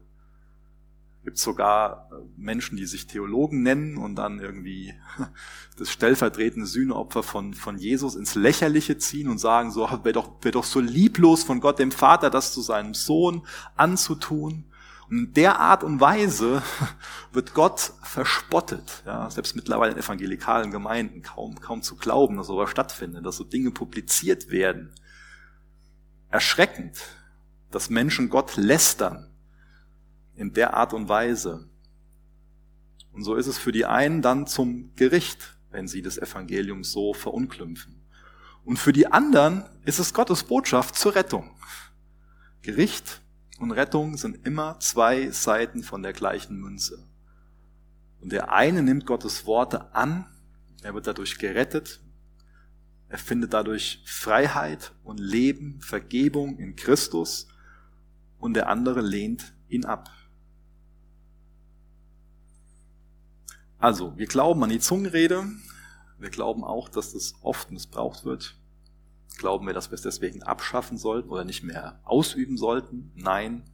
Gibt 1.24 1.38
sogar 1.38 2.08
äh, 2.10 2.14
Menschen, 2.36 2.78
die 2.78 2.86
sich 2.86 3.06
Theologen 3.06 3.62
nennen 3.62 3.98
und 3.98 4.14
dann 4.14 4.38
irgendwie 4.38 4.94
das 5.76 5.90
stellvertretende 5.90 6.66
Sühneopfer 6.66 7.22
von, 7.22 7.52
von 7.52 7.76
Jesus 7.76 8.14
ins 8.14 8.34
Lächerliche 8.34 8.96
ziehen 8.96 9.28
und 9.28 9.38
sagen 9.38 9.70
so, 9.70 9.90
wäre 9.90 10.12
doch, 10.12 10.32
wär 10.40 10.52
doch 10.52 10.64
so 10.64 10.80
lieblos 10.80 11.42
von 11.42 11.60
Gott 11.60 11.78
dem 11.78 11.92
Vater, 11.92 12.30
das 12.30 12.54
zu 12.54 12.62
seinem 12.62 12.94
Sohn 12.94 13.46
anzutun. 13.76 14.64
Und 15.09 15.18
in 15.18 15.34
der 15.34 15.61
Art 15.61 15.84
und 15.84 16.00
Weise 16.00 16.62
wird 17.32 17.54
Gott 17.54 17.92
verspottet. 18.02 19.02
Ja, 19.07 19.30
selbst 19.30 19.54
mittlerweile 19.54 19.92
in 19.92 19.98
evangelikalen 19.98 20.70
Gemeinden 20.70 21.22
kaum, 21.22 21.61
kaum 21.61 21.82
zu 21.82 21.96
glauben, 21.96 22.36
dass 22.36 22.48
sowas 22.48 22.70
stattfindet, 22.70 23.24
dass 23.24 23.36
so 23.36 23.44
Dinge 23.44 23.70
publiziert 23.70 24.50
werden. 24.50 24.92
Erschreckend, 26.30 26.98
dass 27.70 27.88
Menschen 27.88 28.30
Gott 28.30 28.57
lästern 28.57 29.30
in 30.34 30.52
der 30.52 30.74
Art 30.74 30.92
und 30.92 31.09
Weise. 31.09 31.68
Und 33.12 33.22
so 33.22 33.36
ist 33.36 33.46
es 33.46 33.59
für 33.59 33.72
die 33.72 33.86
einen 33.86 34.22
dann 34.22 34.46
zum 34.46 34.94
Gericht, 34.96 35.57
wenn 35.70 35.88
sie 35.88 36.02
das 36.02 36.18
Evangelium 36.18 36.84
so 36.84 37.14
verunklümpfen. 37.14 38.02
Und 38.64 38.78
für 38.78 38.92
die 38.92 39.07
anderen 39.07 39.64
ist 39.84 40.00
es 40.00 40.12
Gottes 40.12 40.42
Botschaft 40.42 40.96
zur 40.96 41.14
Rettung. 41.14 41.50
Gericht 42.62 43.22
und 43.59 43.70
Rettung 43.70 44.16
sind 44.16 44.46
immer 44.46 44.78
zwei 44.80 45.30
Seiten 45.30 45.82
von 45.82 46.02
der 46.02 46.12
gleichen 46.12 46.61
Münze. 46.61 47.07
Und 48.20 48.32
der 48.32 48.52
eine 48.52 48.82
nimmt 48.82 49.07
Gottes 49.07 49.46
Worte 49.46 49.94
an, 49.94 50.26
er 50.82 50.94
wird 50.94 51.07
dadurch 51.07 51.38
gerettet, 51.38 52.00
er 53.09 53.18
findet 53.18 53.52
dadurch 53.52 54.02
Freiheit 54.04 54.92
und 55.04 55.18
Leben, 55.18 55.80
Vergebung 55.80 56.59
in 56.59 56.76
Christus 56.76 57.48
und 58.38 58.54
der 58.54 58.68
andere 58.68 59.00
lehnt 59.00 59.54
ihn 59.68 59.84
ab. 59.84 60.11
Also, 63.78 64.16
wir 64.16 64.26
glauben 64.26 64.62
an 64.64 64.70
die 64.70 64.80
Zungenrede, 64.80 65.46
wir 66.18 66.30
glauben 66.30 66.64
auch, 66.64 66.88
dass 66.88 67.12
das 67.12 67.34
oft 67.42 67.70
missbraucht 67.70 68.24
wird, 68.24 68.57
Glauben 69.38 69.66
wir, 69.66 69.74
dass 69.74 69.90
wir 69.90 69.94
es 69.94 70.02
deswegen 70.02 70.42
abschaffen 70.42 70.96
sollten 70.96 71.28
oder 71.28 71.44
nicht 71.44 71.62
mehr 71.62 72.00
ausüben 72.04 72.56
sollten? 72.56 73.12
Nein. 73.14 73.64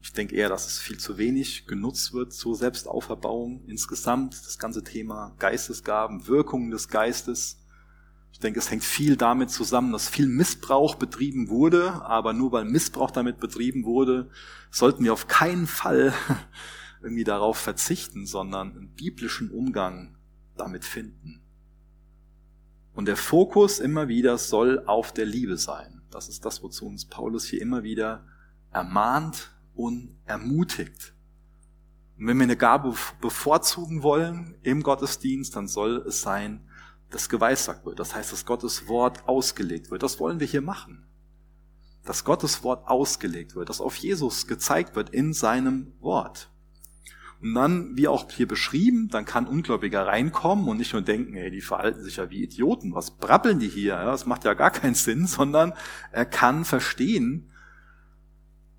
Ich 0.00 0.12
denke 0.12 0.34
eher, 0.34 0.48
dass 0.48 0.66
es 0.66 0.80
viel 0.80 0.98
zu 0.98 1.16
wenig 1.16 1.66
genutzt 1.66 2.12
wird 2.12 2.32
zur 2.32 2.56
Selbstauferbauung. 2.56 3.64
Insgesamt 3.66 4.34
das 4.34 4.58
ganze 4.58 4.82
Thema 4.82 5.34
Geistesgaben, 5.38 6.26
Wirkungen 6.26 6.72
des 6.72 6.88
Geistes. 6.88 7.60
Ich 8.32 8.40
denke, 8.40 8.58
es 8.58 8.70
hängt 8.70 8.82
viel 8.82 9.16
damit 9.16 9.50
zusammen, 9.50 9.92
dass 9.92 10.08
viel 10.08 10.26
Missbrauch 10.26 10.96
betrieben 10.96 11.48
wurde, 11.48 11.92
aber 12.02 12.32
nur 12.32 12.50
weil 12.50 12.64
Missbrauch 12.64 13.12
damit 13.12 13.38
betrieben 13.38 13.84
wurde, 13.84 14.30
sollten 14.72 15.04
wir 15.04 15.12
auf 15.12 15.28
keinen 15.28 15.68
Fall 15.68 16.12
irgendwie 17.02 17.24
darauf 17.24 17.58
verzichten, 17.58 18.26
sondern 18.26 18.76
einen 18.76 18.94
biblischen 18.94 19.50
Umgang 19.50 20.16
damit 20.56 20.84
finden. 20.84 21.41
Und 22.94 23.06
der 23.06 23.16
Fokus 23.16 23.78
immer 23.78 24.08
wieder 24.08 24.36
soll 24.38 24.84
auf 24.86 25.12
der 25.12 25.24
Liebe 25.24 25.56
sein. 25.56 26.02
Das 26.10 26.28
ist 26.28 26.44
das, 26.44 26.62
wozu 26.62 26.86
uns 26.86 27.06
Paulus 27.06 27.46
hier 27.46 27.62
immer 27.62 27.82
wieder 27.82 28.26
ermahnt 28.70 29.50
und 29.74 30.14
ermutigt. 30.26 31.14
Und 32.18 32.26
wenn 32.26 32.36
wir 32.36 32.44
eine 32.44 32.56
Gabe 32.56 32.94
bevorzugen 33.20 34.02
wollen 34.02 34.54
im 34.62 34.82
Gottesdienst, 34.82 35.56
dann 35.56 35.68
soll 35.68 36.04
es 36.06 36.20
sein, 36.20 36.60
dass 37.10 37.28
geweissagt 37.28 37.84
wird. 37.86 37.98
Das 37.98 38.14
heißt, 38.14 38.32
dass 38.32 38.44
Gottes 38.44 38.88
Wort 38.88 39.26
ausgelegt 39.26 39.90
wird. 39.90 40.02
Das 40.02 40.20
wollen 40.20 40.40
wir 40.40 40.46
hier 40.46 40.62
machen. 40.62 41.04
Dass 42.04 42.24
Gottes 42.24 42.62
Wort 42.62 42.88
ausgelegt 42.88 43.54
wird, 43.54 43.68
dass 43.68 43.80
auf 43.80 43.96
Jesus 43.96 44.46
gezeigt 44.46 44.96
wird 44.96 45.10
in 45.10 45.32
seinem 45.32 45.92
Wort. 46.00 46.50
Und 47.42 47.54
dann, 47.54 47.96
wie 47.96 48.06
auch 48.06 48.30
hier 48.30 48.46
beschrieben, 48.46 49.08
dann 49.08 49.24
kann 49.24 49.48
Ungläubiger 49.48 50.06
reinkommen 50.06 50.68
und 50.68 50.76
nicht 50.76 50.92
nur 50.92 51.02
denken, 51.02 51.34
ey, 51.34 51.50
die 51.50 51.60
verhalten 51.60 52.04
sich 52.04 52.16
ja 52.16 52.30
wie 52.30 52.44
Idioten, 52.44 52.94
was 52.94 53.10
brabbeln 53.10 53.58
die 53.58 53.68
hier? 53.68 53.94
Ja, 53.94 54.04
das 54.04 54.26
macht 54.26 54.44
ja 54.44 54.54
gar 54.54 54.70
keinen 54.70 54.94
Sinn, 54.94 55.26
sondern 55.26 55.72
er 56.12 56.24
kann 56.24 56.64
verstehen, 56.64 57.50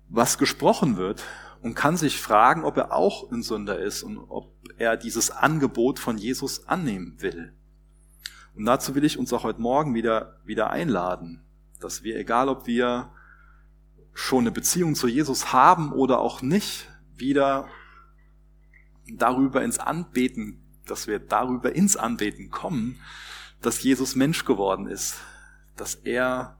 was 0.08 0.38
gesprochen 0.38 0.96
wird 0.96 1.22
und 1.60 1.74
kann 1.74 1.98
sich 1.98 2.20
fragen, 2.20 2.64
ob 2.64 2.78
er 2.78 2.92
auch 2.92 3.30
ein 3.30 3.42
Sünder 3.42 3.78
ist 3.78 4.02
und 4.02 4.16
ob 4.16 4.54
er 4.78 4.96
dieses 4.96 5.30
Angebot 5.30 5.98
von 5.98 6.16
Jesus 6.16 6.66
annehmen 6.66 7.16
will. 7.18 7.52
Und 8.56 8.64
dazu 8.64 8.94
will 8.94 9.04
ich 9.04 9.18
uns 9.18 9.32
auch 9.34 9.44
heute 9.44 9.60
Morgen 9.60 9.94
wieder, 9.94 10.40
wieder 10.44 10.70
einladen, 10.70 11.42
dass 11.80 12.02
wir, 12.02 12.16
egal 12.16 12.48
ob 12.48 12.66
wir 12.66 13.10
schon 14.14 14.44
eine 14.44 14.52
Beziehung 14.52 14.94
zu 14.94 15.06
Jesus 15.06 15.52
haben 15.52 15.92
oder 15.92 16.20
auch 16.20 16.40
nicht, 16.40 16.88
wieder 17.16 17.68
darüber 19.12 19.62
ins 19.62 19.78
Anbeten, 19.78 20.62
dass 20.86 21.06
wir 21.06 21.18
darüber 21.18 21.74
ins 21.74 21.96
Anbeten 21.96 22.50
kommen, 22.50 22.98
dass 23.60 23.82
Jesus 23.82 24.14
Mensch 24.14 24.44
geworden 24.44 24.86
ist, 24.86 25.16
dass 25.76 25.94
er 25.94 26.58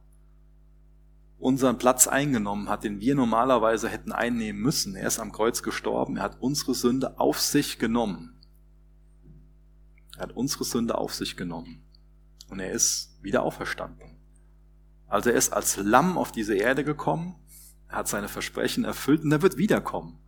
unseren 1.39 1.77
Platz 1.77 2.07
eingenommen 2.07 2.69
hat, 2.69 2.85
den 2.85 3.01
wir 3.01 3.15
normalerweise 3.15 3.89
hätten 3.89 4.13
einnehmen 4.13 4.63
müssen. 4.63 4.95
Er 4.95 5.07
ist 5.07 5.19
am 5.19 5.33
Kreuz 5.33 5.63
gestorben, 5.63 6.17
er 6.17 6.23
hat 6.23 6.41
unsere 6.41 6.75
Sünde 6.75 7.19
auf 7.19 7.39
sich 7.41 7.79
genommen. 7.79 8.41
Er 10.17 10.23
hat 10.23 10.33
unsere 10.33 10.65
Sünde 10.65 10.97
auf 10.97 11.13
sich 11.13 11.37
genommen 11.37 11.83
und 12.49 12.61
er 12.61 12.71
ist 12.71 13.19
wieder 13.21 13.43
auferstanden. 13.43 14.17
Also 15.07 15.31
er 15.31 15.37
ist 15.37 15.53
als 15.53 15.77
Lamm 15.77 16.17
auf 16.17 16.33
diese 16.33 16.55
Erde 16.55 16.85
gekommen, 16.85 17.35
er 17.89 17.99
hat 17.99 18.09
seine 18.09 18.29
Versprechen 18.29 18.85
erfüllt 18.85 19.23
und 19.23 19.33
er 19.33 19.43
wird 19.43 19.59
wiederkommen 19.59 20.19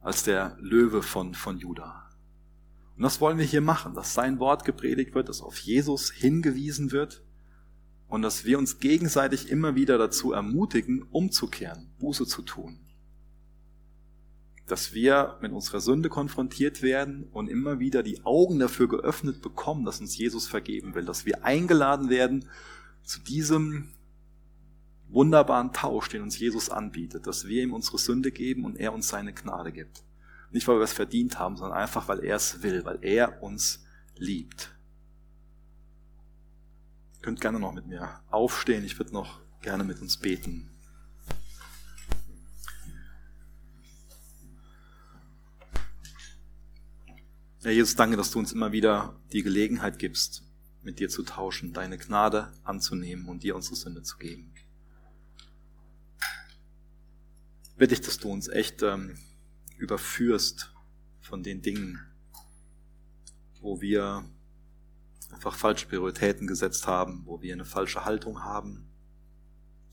als 0.00 0.22
der 0.22 0.56
Löwe 0.60 1.02
von, 1.02 1.34
von 1.34 1.58
Juda. 1.58 2.08
Und 2.96 3.02
das 3.04 3.20
wollen 3.20 3.38
wir 3.38 3.44
hier 3.44 3.60
machen, 3.60 3.94
dass 3.94 4.14
sein 4.14 4.38
Wort 4.38 4.64
gepredigt 4.64 5.14
wird, 5.14 5.28
dass 5.28 5.40
auf 5.40 5.58
Jesus 5.58 6.10
hingewiesen 6.10 6.92
wird 6.92 7.22
und 8.08 8.22
dass 8.22 8.44
wir 8.44 8.58
uns 8.58 8.78
gegenseitig 8.78 9.48
immer 9.48 9.74
wieder 9.74 9.96
dazu 9.96 10.32
ermutigen, 10.32 11.02
umzukehren, 11.10 11.88
Buße 11.98 12.26
zu 12.26 12.42
tun. 12.42 12.78
Dass 14.66 14.92
wir 14.92 15.38
mit 15.40 15.52
unserer 15.52 15.80
Sünde 15.80 16.08
konfrontiert 16.08 16.82
werden 16.82 17.24
und 17.32 17.48
immer 17.48 17.78
wieder 17.78 18.02
die 18.02 18.24
Augen 18.24 18.58
dafür 18.58 18.88
geöffnet 18.88 19.40
bekommen, 19.40 19.84
dass 19.84 20.00
uns 20.00 20.16
Jesus 20.16 20.46
vergeben 20.46 20.94
will, 20.94 21.04
dass 21.04 21.24
wir 21.24 21.44
eingeladen 21.44 22.10
werden 22.10 22.46
zu 23.02 23.20
diesem 23.20 23.88
wunderbaren 25.12 25.72
Tausch, 25.72 26.08
den 26.08 26.22
uns 26.22 26.38
Jesus 26.38 26.70
anbietet, 26.70 27.26
dass 27.26 27.46
wir 27.46 27.62
ihm 27.62 27.72
unsere 27.72 27.98
Sünde 27.98 28.30
geben 28.30 28.64
und 28.64 28.76
er 28.76 28.92
uns 28.92 29.08
seine 29.08 29.32
Gnade 29.32 29.72
gibt. 29.72 30.02
Nicht, 30.50 30.66
weil 30.66 30.76
wir 30.76 30.84
es 30.84 30.92
verdient 30.92 31.38
haben, 31.38 31.56
sondern 31.56 31.78
einfach, 31.78 32.08
weil 32.08 32.24
er 32.24 32.36
es 32.36 32.62
will, 32.62 32.84
weil 32.84 32.98
er 33.02 33.42
uns 33.42 33.84
liebt. 34.16 34.70
Ihr 37.18 37.22
könnt 37.22 37.40
gerne 37.40 37.60
noch 37.60 37.72
mit 37.72 37.86
mir 37.86 38.20
aufstehen. 38.30 38.84
Ich 38.84 38.98
würde 38.98 39.12
noch 39.12 39.40
gerne 39.62 39.84
mit 39.84 40.00
uns 40.00 40.16
beten. 40.16 40.70
Herr 47.62 47.72
Jesus, 47.72 47.94
danke, 47.94 48.16
dass 48.16 48.30
du 48.30 48.38
uns 48.38 48.52
immer 48.52 48.72
wieder 48.72 49.14
die 49.32 49.42
Gelegenheit 49.42 49.98
gibst, 49.98 50.42
mit 50.82 50.98
dir 50.98 51.10
zu 51.10 51.22
tauschen, 51.22 51.74
deine 51.74 51.98
Gnade 51.98 52.50
anzunehmen 52.64 53.26
und 53.26 53.42
dir 53.42 53.54
unsere 53.54 53.76
Sünde 53.76 54.02
zu 54.02 54.16
geben. 54.16 54.49
Bitte 57.80 57.94
ich, 57.94 58.02
dass 58.02 58.18
du 58.18 58.30
uns 58.30 58.46
echt 58.48 58.82
ähm, 58.82 59.16
überführst 59.78 60.70
von 61.22 61.42
den 61.42 61.62
Dingen, 61.62 61.98
wo 63.62 63.80
wir 63.80 64.22
einfach 65.30 65.54
falsche 65.54 65.86
Prioritäten 65.86 66.46
gesetzt 66.46 66.86
haben, 66.86 67.22
wo 67.24 67.40
wir 67.40 67.54
eine 67.54 67.64
falsche 67.64 68.04
Haltung 68.04 68.44
haben, 68.44 68.86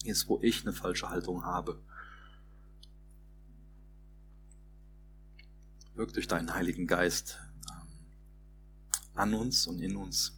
ist, 0.04 0.28
wo 0.28 0.38
ich 0.42 0.64
eine 0.64 0.74
falsche 0.74 1.10
Haltung 1.10 1.46
habe. 1.46 1.82
Wirk 5.96 6.12
durch 6.12 6.28
deinen 6.28 6.54
Heiligen 6.54 6.88
Geist 6.88 7.40
ähm, 7.72 7.88
an 9.16 9.34
uns 9.34 9.66
und 9.66 9.80
in 9.80 9.96
uns. 9.96 10.38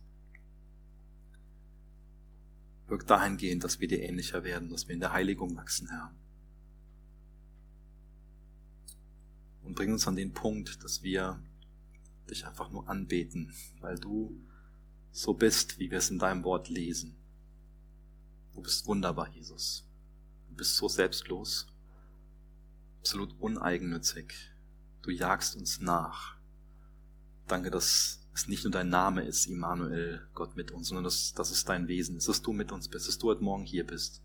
Wirk 2.86 3.08
dahingehend, 3.08 3.64
dass 3.64 3.80
wir 3.80 3.88
dir 3.88 4.04
ähnlicher 4.04 4.44
werden, 4.44 4.70
dass 4.70 4.88
wir 4.88 4.94
in 4.94 5.00
der 5.00 5.14
Heiligung 5.14 5.56
wachsen, 5.56 5.90
Herr. 5.90 6.14
Und 9.64 9.76
bring 9.76 9.92
uns 9.92 10.08
an 10.08 10.16
den 10.16 10.34
Punkt, 10.34 10.84
dass 10.84 11.04
wir 11.04 11.42
dich 12.30 12.46
einfach 12.46 12.70
nur 12.72 12.88
anbeten, 12.88 13.54
weil 13.82 13.98
du 13.98 14.40
so 15.12 15.34
bist, 15.34 15.80
wie 15.80 15.92
wir 15.92 15.98
es 15.98 16.10
in 16.10 16.20
deinem 16.20 16.44
Wort 16.44 16.70
lesen. 16.70 17.16
Du 18.54 18.62
bist 18.62 18.86
wunderbar, 18.88 19.30
Jesus. 19.30 19.88
Du 20.50 20.56
bist 20.56 20.76
so 20.76 20.88
selbstlos, 20.88 21.68
absolut 23.00 23.36
uneigennützig. 23.40 24.34
Du 25.02 25.12
jagst 25.12 25.56
uns 25.56 25.80
nach. 25.80 26.38
Danke, 27.48 27.72
dass 27.72 28.20
es 28.34 28.48
nicht 28.48 28.64
nur 28.64 28.72
dein 28.72 28.90
Name 28.90 29.24
ist, 29.24 29.48
Immanuel, 29.48 30.28
Gott 30.34 30.56
mit 30.56 30.72
uns, 30.72 30.90
sondern 30.90 31.04
dass, 31.04 31.34
dass 31.34 31.52
es 31.52 31.66
dein 31.66 31.88
Wesen 31.88 32.18
ist, 32.18 32.28
dass 32.28 32.42
du 32.42 32.54
mit 32.54 32.72
uns 32.72 32.88
bist, 32.88 33.08
dass 33.08 33.18
du 33.18 33.28
heute 33.28 33.44
Morgen 33.44 33.64
hier 33.64 33.86
bist. 33.86 34.22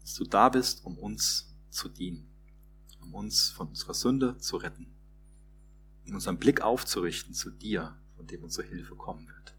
Dass 0.00 0.14
du 0.14 0.24
da 0.24 0.48
bist, 0.48 0.84
um 0.84 0.96
uns 0.98 1.54
zu 1.70 1.88
dienen, 1.88 2.28
um 3.08 3.14
uns 3.14 3.50
von 3.50 3.68
unserer 3.68 3.94
Sünde 3.94 4.38
zu 4.38 4.56
retten, 4.56 4.86
um 6.06 6.14
unseren 6.14 6.38
Blick 6.38 6.60
aufzurichten 6.60 7.34
zu 7.34 7.50
dir, 7.50 7.96
von 8.16 8.26
dem 8.26 8.44
unsere 8.44 8.66
Hilfe 8.66 8.94
kommen 8.94 9.26
wird. 9.26 9.54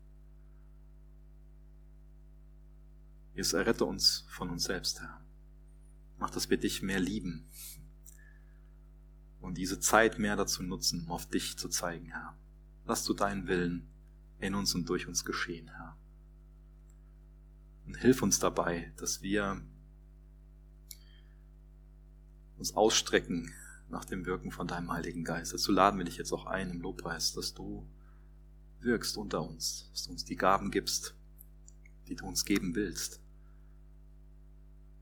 Jesus, 3.34 3.54
errette 3.54 3.86
uns 3.86 4.26
von 4.30 4.50
uns 4.50 4.66
selbst, 4.66 5.02
Herr. 5.02 5.22
Mach, 6.20 6.30
dass 6.30 6.50
wir 6.50 6.58
dich 6.58 6.82
mehr 6.82 7.00
lieben, 7.00 7.46
und 9.42 9.58
diese 9.58 9.80
Zeit 9.80 10.20
mehr 10.20 10.36
dazu 10.36 10.64
nutzen, 10.64 11.06
um 11.06 11.12
auf 11.12 11.26
dich 11.28 11.58
zu 11.58 11.70
zeigen, 11.70 12.08
Herr. 12.08 12.36
Lass 12.86 13.06
du 13.06 13.14
deinen 13.14 13.48
Willen 13.48 13.88
in 14.40 14.56
uns 14.56 14.76
und 14.76 14.88
durch 14.90 15.08
uns 15.08 15.26
geschehen, 15.26 15.70
Herr. 15.70 15.98
Und 17.86 17.96
hilf 17.96 18.22
uns 18.22 18.40
dabei, 18.40 18.92
dass 18.98 19.22
wir 19.22 19.62
uns 22.60 22.76
ausstrecken 22.76 23.52
nach 23.90 24.06
dem 24.06 24.26
Wirken 24.26 24.52
von 24.52 24.68
deinem 24.68 24.92
Heiligen 24.92 25.24
Geist. 25.24 25.54
Dazu 25.54 25.72
laden 25.72 25.98
wir 25.98 26.06
dich 26.06 26.18
jetzt 26.18 26.32
auch 26.32 26.46
ein 26.46 26.70
im 26.70 26.82
Lobpreis, 26.82 27.34
dass 27.34 27.54
du 27.54 27.88
wirkst 28.82 29.18
unter 29.18 29.42
uns, 29.42 29.90
dass 29.92 30.04
du 30.04 30.12
uns 30.12 30.26
die 30.26 30.36
Gaben 30.36 30.72
gibst, 30.72 31.16
die 32.08 32.16
du 32.16 32.26
uns 32.26 32.46
geben 32.46 32.76
willst, 32.76 33.22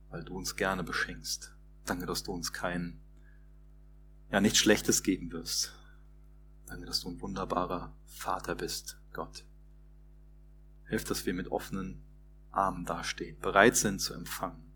weil 0.09 0.23
du 0.23 0.35
uns 0.35 0.55
gerne 0.55 0.83
beschenkst. 0.83 1.53
Danke, 1.85 2.05
dass 2.05 2.23
du 2.23 2.31
uns 2.31 2.53
kein 2.53 2.99
ja 4.31 4.41
nichts 4.41 4.59
Schlechtes 4.59 5.03
geben 5.03 5.31
wirst. 5.31 5.73
Danke, 6.65 6.85
dass 6.85 7.01
du 7.01 7.09
ein 7.09 7.21
wunderbarer 7.21 7.95
Vater 8.05 8.55
bist, 8.55 8.97
Gott. 9.13 9.45
Hilf, 10.85 11.03
dass 11.05 11.25
wir 11.25 11.33
mit 11.33 11.49
offenen 11.49 12.01
Armen 12.51 12.85
dastehen, 12.85 13.39
bereit 13.39 13.77
sind 13.77 13.99
zu 13.99 14.13
empfangen. 14.13 14.66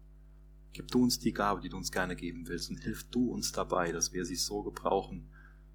Gib 0.74 0.89
du 0.89 1.03
uns 1.03 1.19
die 1.19 1.34
Gabe, 1.34 1.61
die 1.61 1.69
du 1.69 1.78
uns 1.78 1.91
gerne 1.91 2.15
geben 2.15 2.47
willst, 2.47 2.69
und 2.69 2.78
hilf 2.78 3.03
du 3.09 3.32
uns 3.32 3.51
dabei, 3.51 3.91
dass 3.91 4.13
wir 4.13 4.26
sie 4.26 4.36
so 4.36 4.63
gebrauchen, 4.63 5.28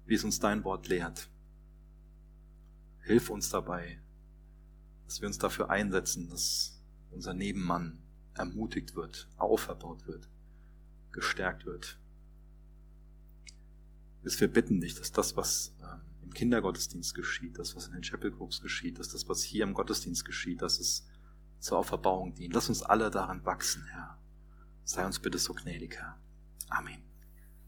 wie 0.05 0.15
es 0.15 0.23
uns 0.23 0.39
dein 0.39 0.63
Wort 0.63 0.87
lehrt. 0.87 1.29
Hilf 3.01 3.29
uns 3.29 3.49
dabei, 3.49 3.99
dass 5.05 5.21
wir 5.21 5.27
uns 5.27 5.37
dafür 5.37 5.69
einsetzen, 5.69 6.29
dass 6.29 6.81
unser 7.11 7.33
Nebenmann 7.33 7.99
ermutigt 8.33 8.95
wird, 8.95 9.27
auferbaut 9.37 10.07
wird, 10.07 10.27
gestärkt 11.11 11.65
wird, 11.65 11.97
ist, 14.23 14.41
wir 14.41 14.51
bitten 14.51 14.81
dich, 14.81 14.95
dass 14.95 15.11
das, 15.11 15.37
was 15.37 15.73
ähm, 15.81 16.01
im 16.23 16.33
Kindergottesdienst 16.33 17.15
geschieht, 17.15 17.57
das, 17.57 17.75
was 17.75 17.87
in 17.87 17.93
den 17.93 18.01
Chapel 18.01 18.31
Groups 18.31 18.61
geschieht, 18.61 18.99
dass 18.99 19.09
das, 19.09 19.27
was 19.29 19.41
hier 19.41 19.63
im 19.63 19.73
Gottesdienst 19.73 20.25
geschieht, 20.25 20.61
dass 20.61 20.79
es 20.79 21.07
zur 21.59 21.77
Auferbauung 21.77 22.35
dient. 22.35 22.53
Lass 22.53 22.69
uns 22.69 22.83
alle 22.83 23.09
daran 23.09 23.45
wachsen, 23.45 23.85
Herr. 23.85 24.16
Sei 24.87 25.05
uns 25.05 25.19
bitte 25.19 25.37
so 25.37 25.53
gnädig, 25.53 25.97
Herr. 25.97 26.17
Amen. 26.69 27.03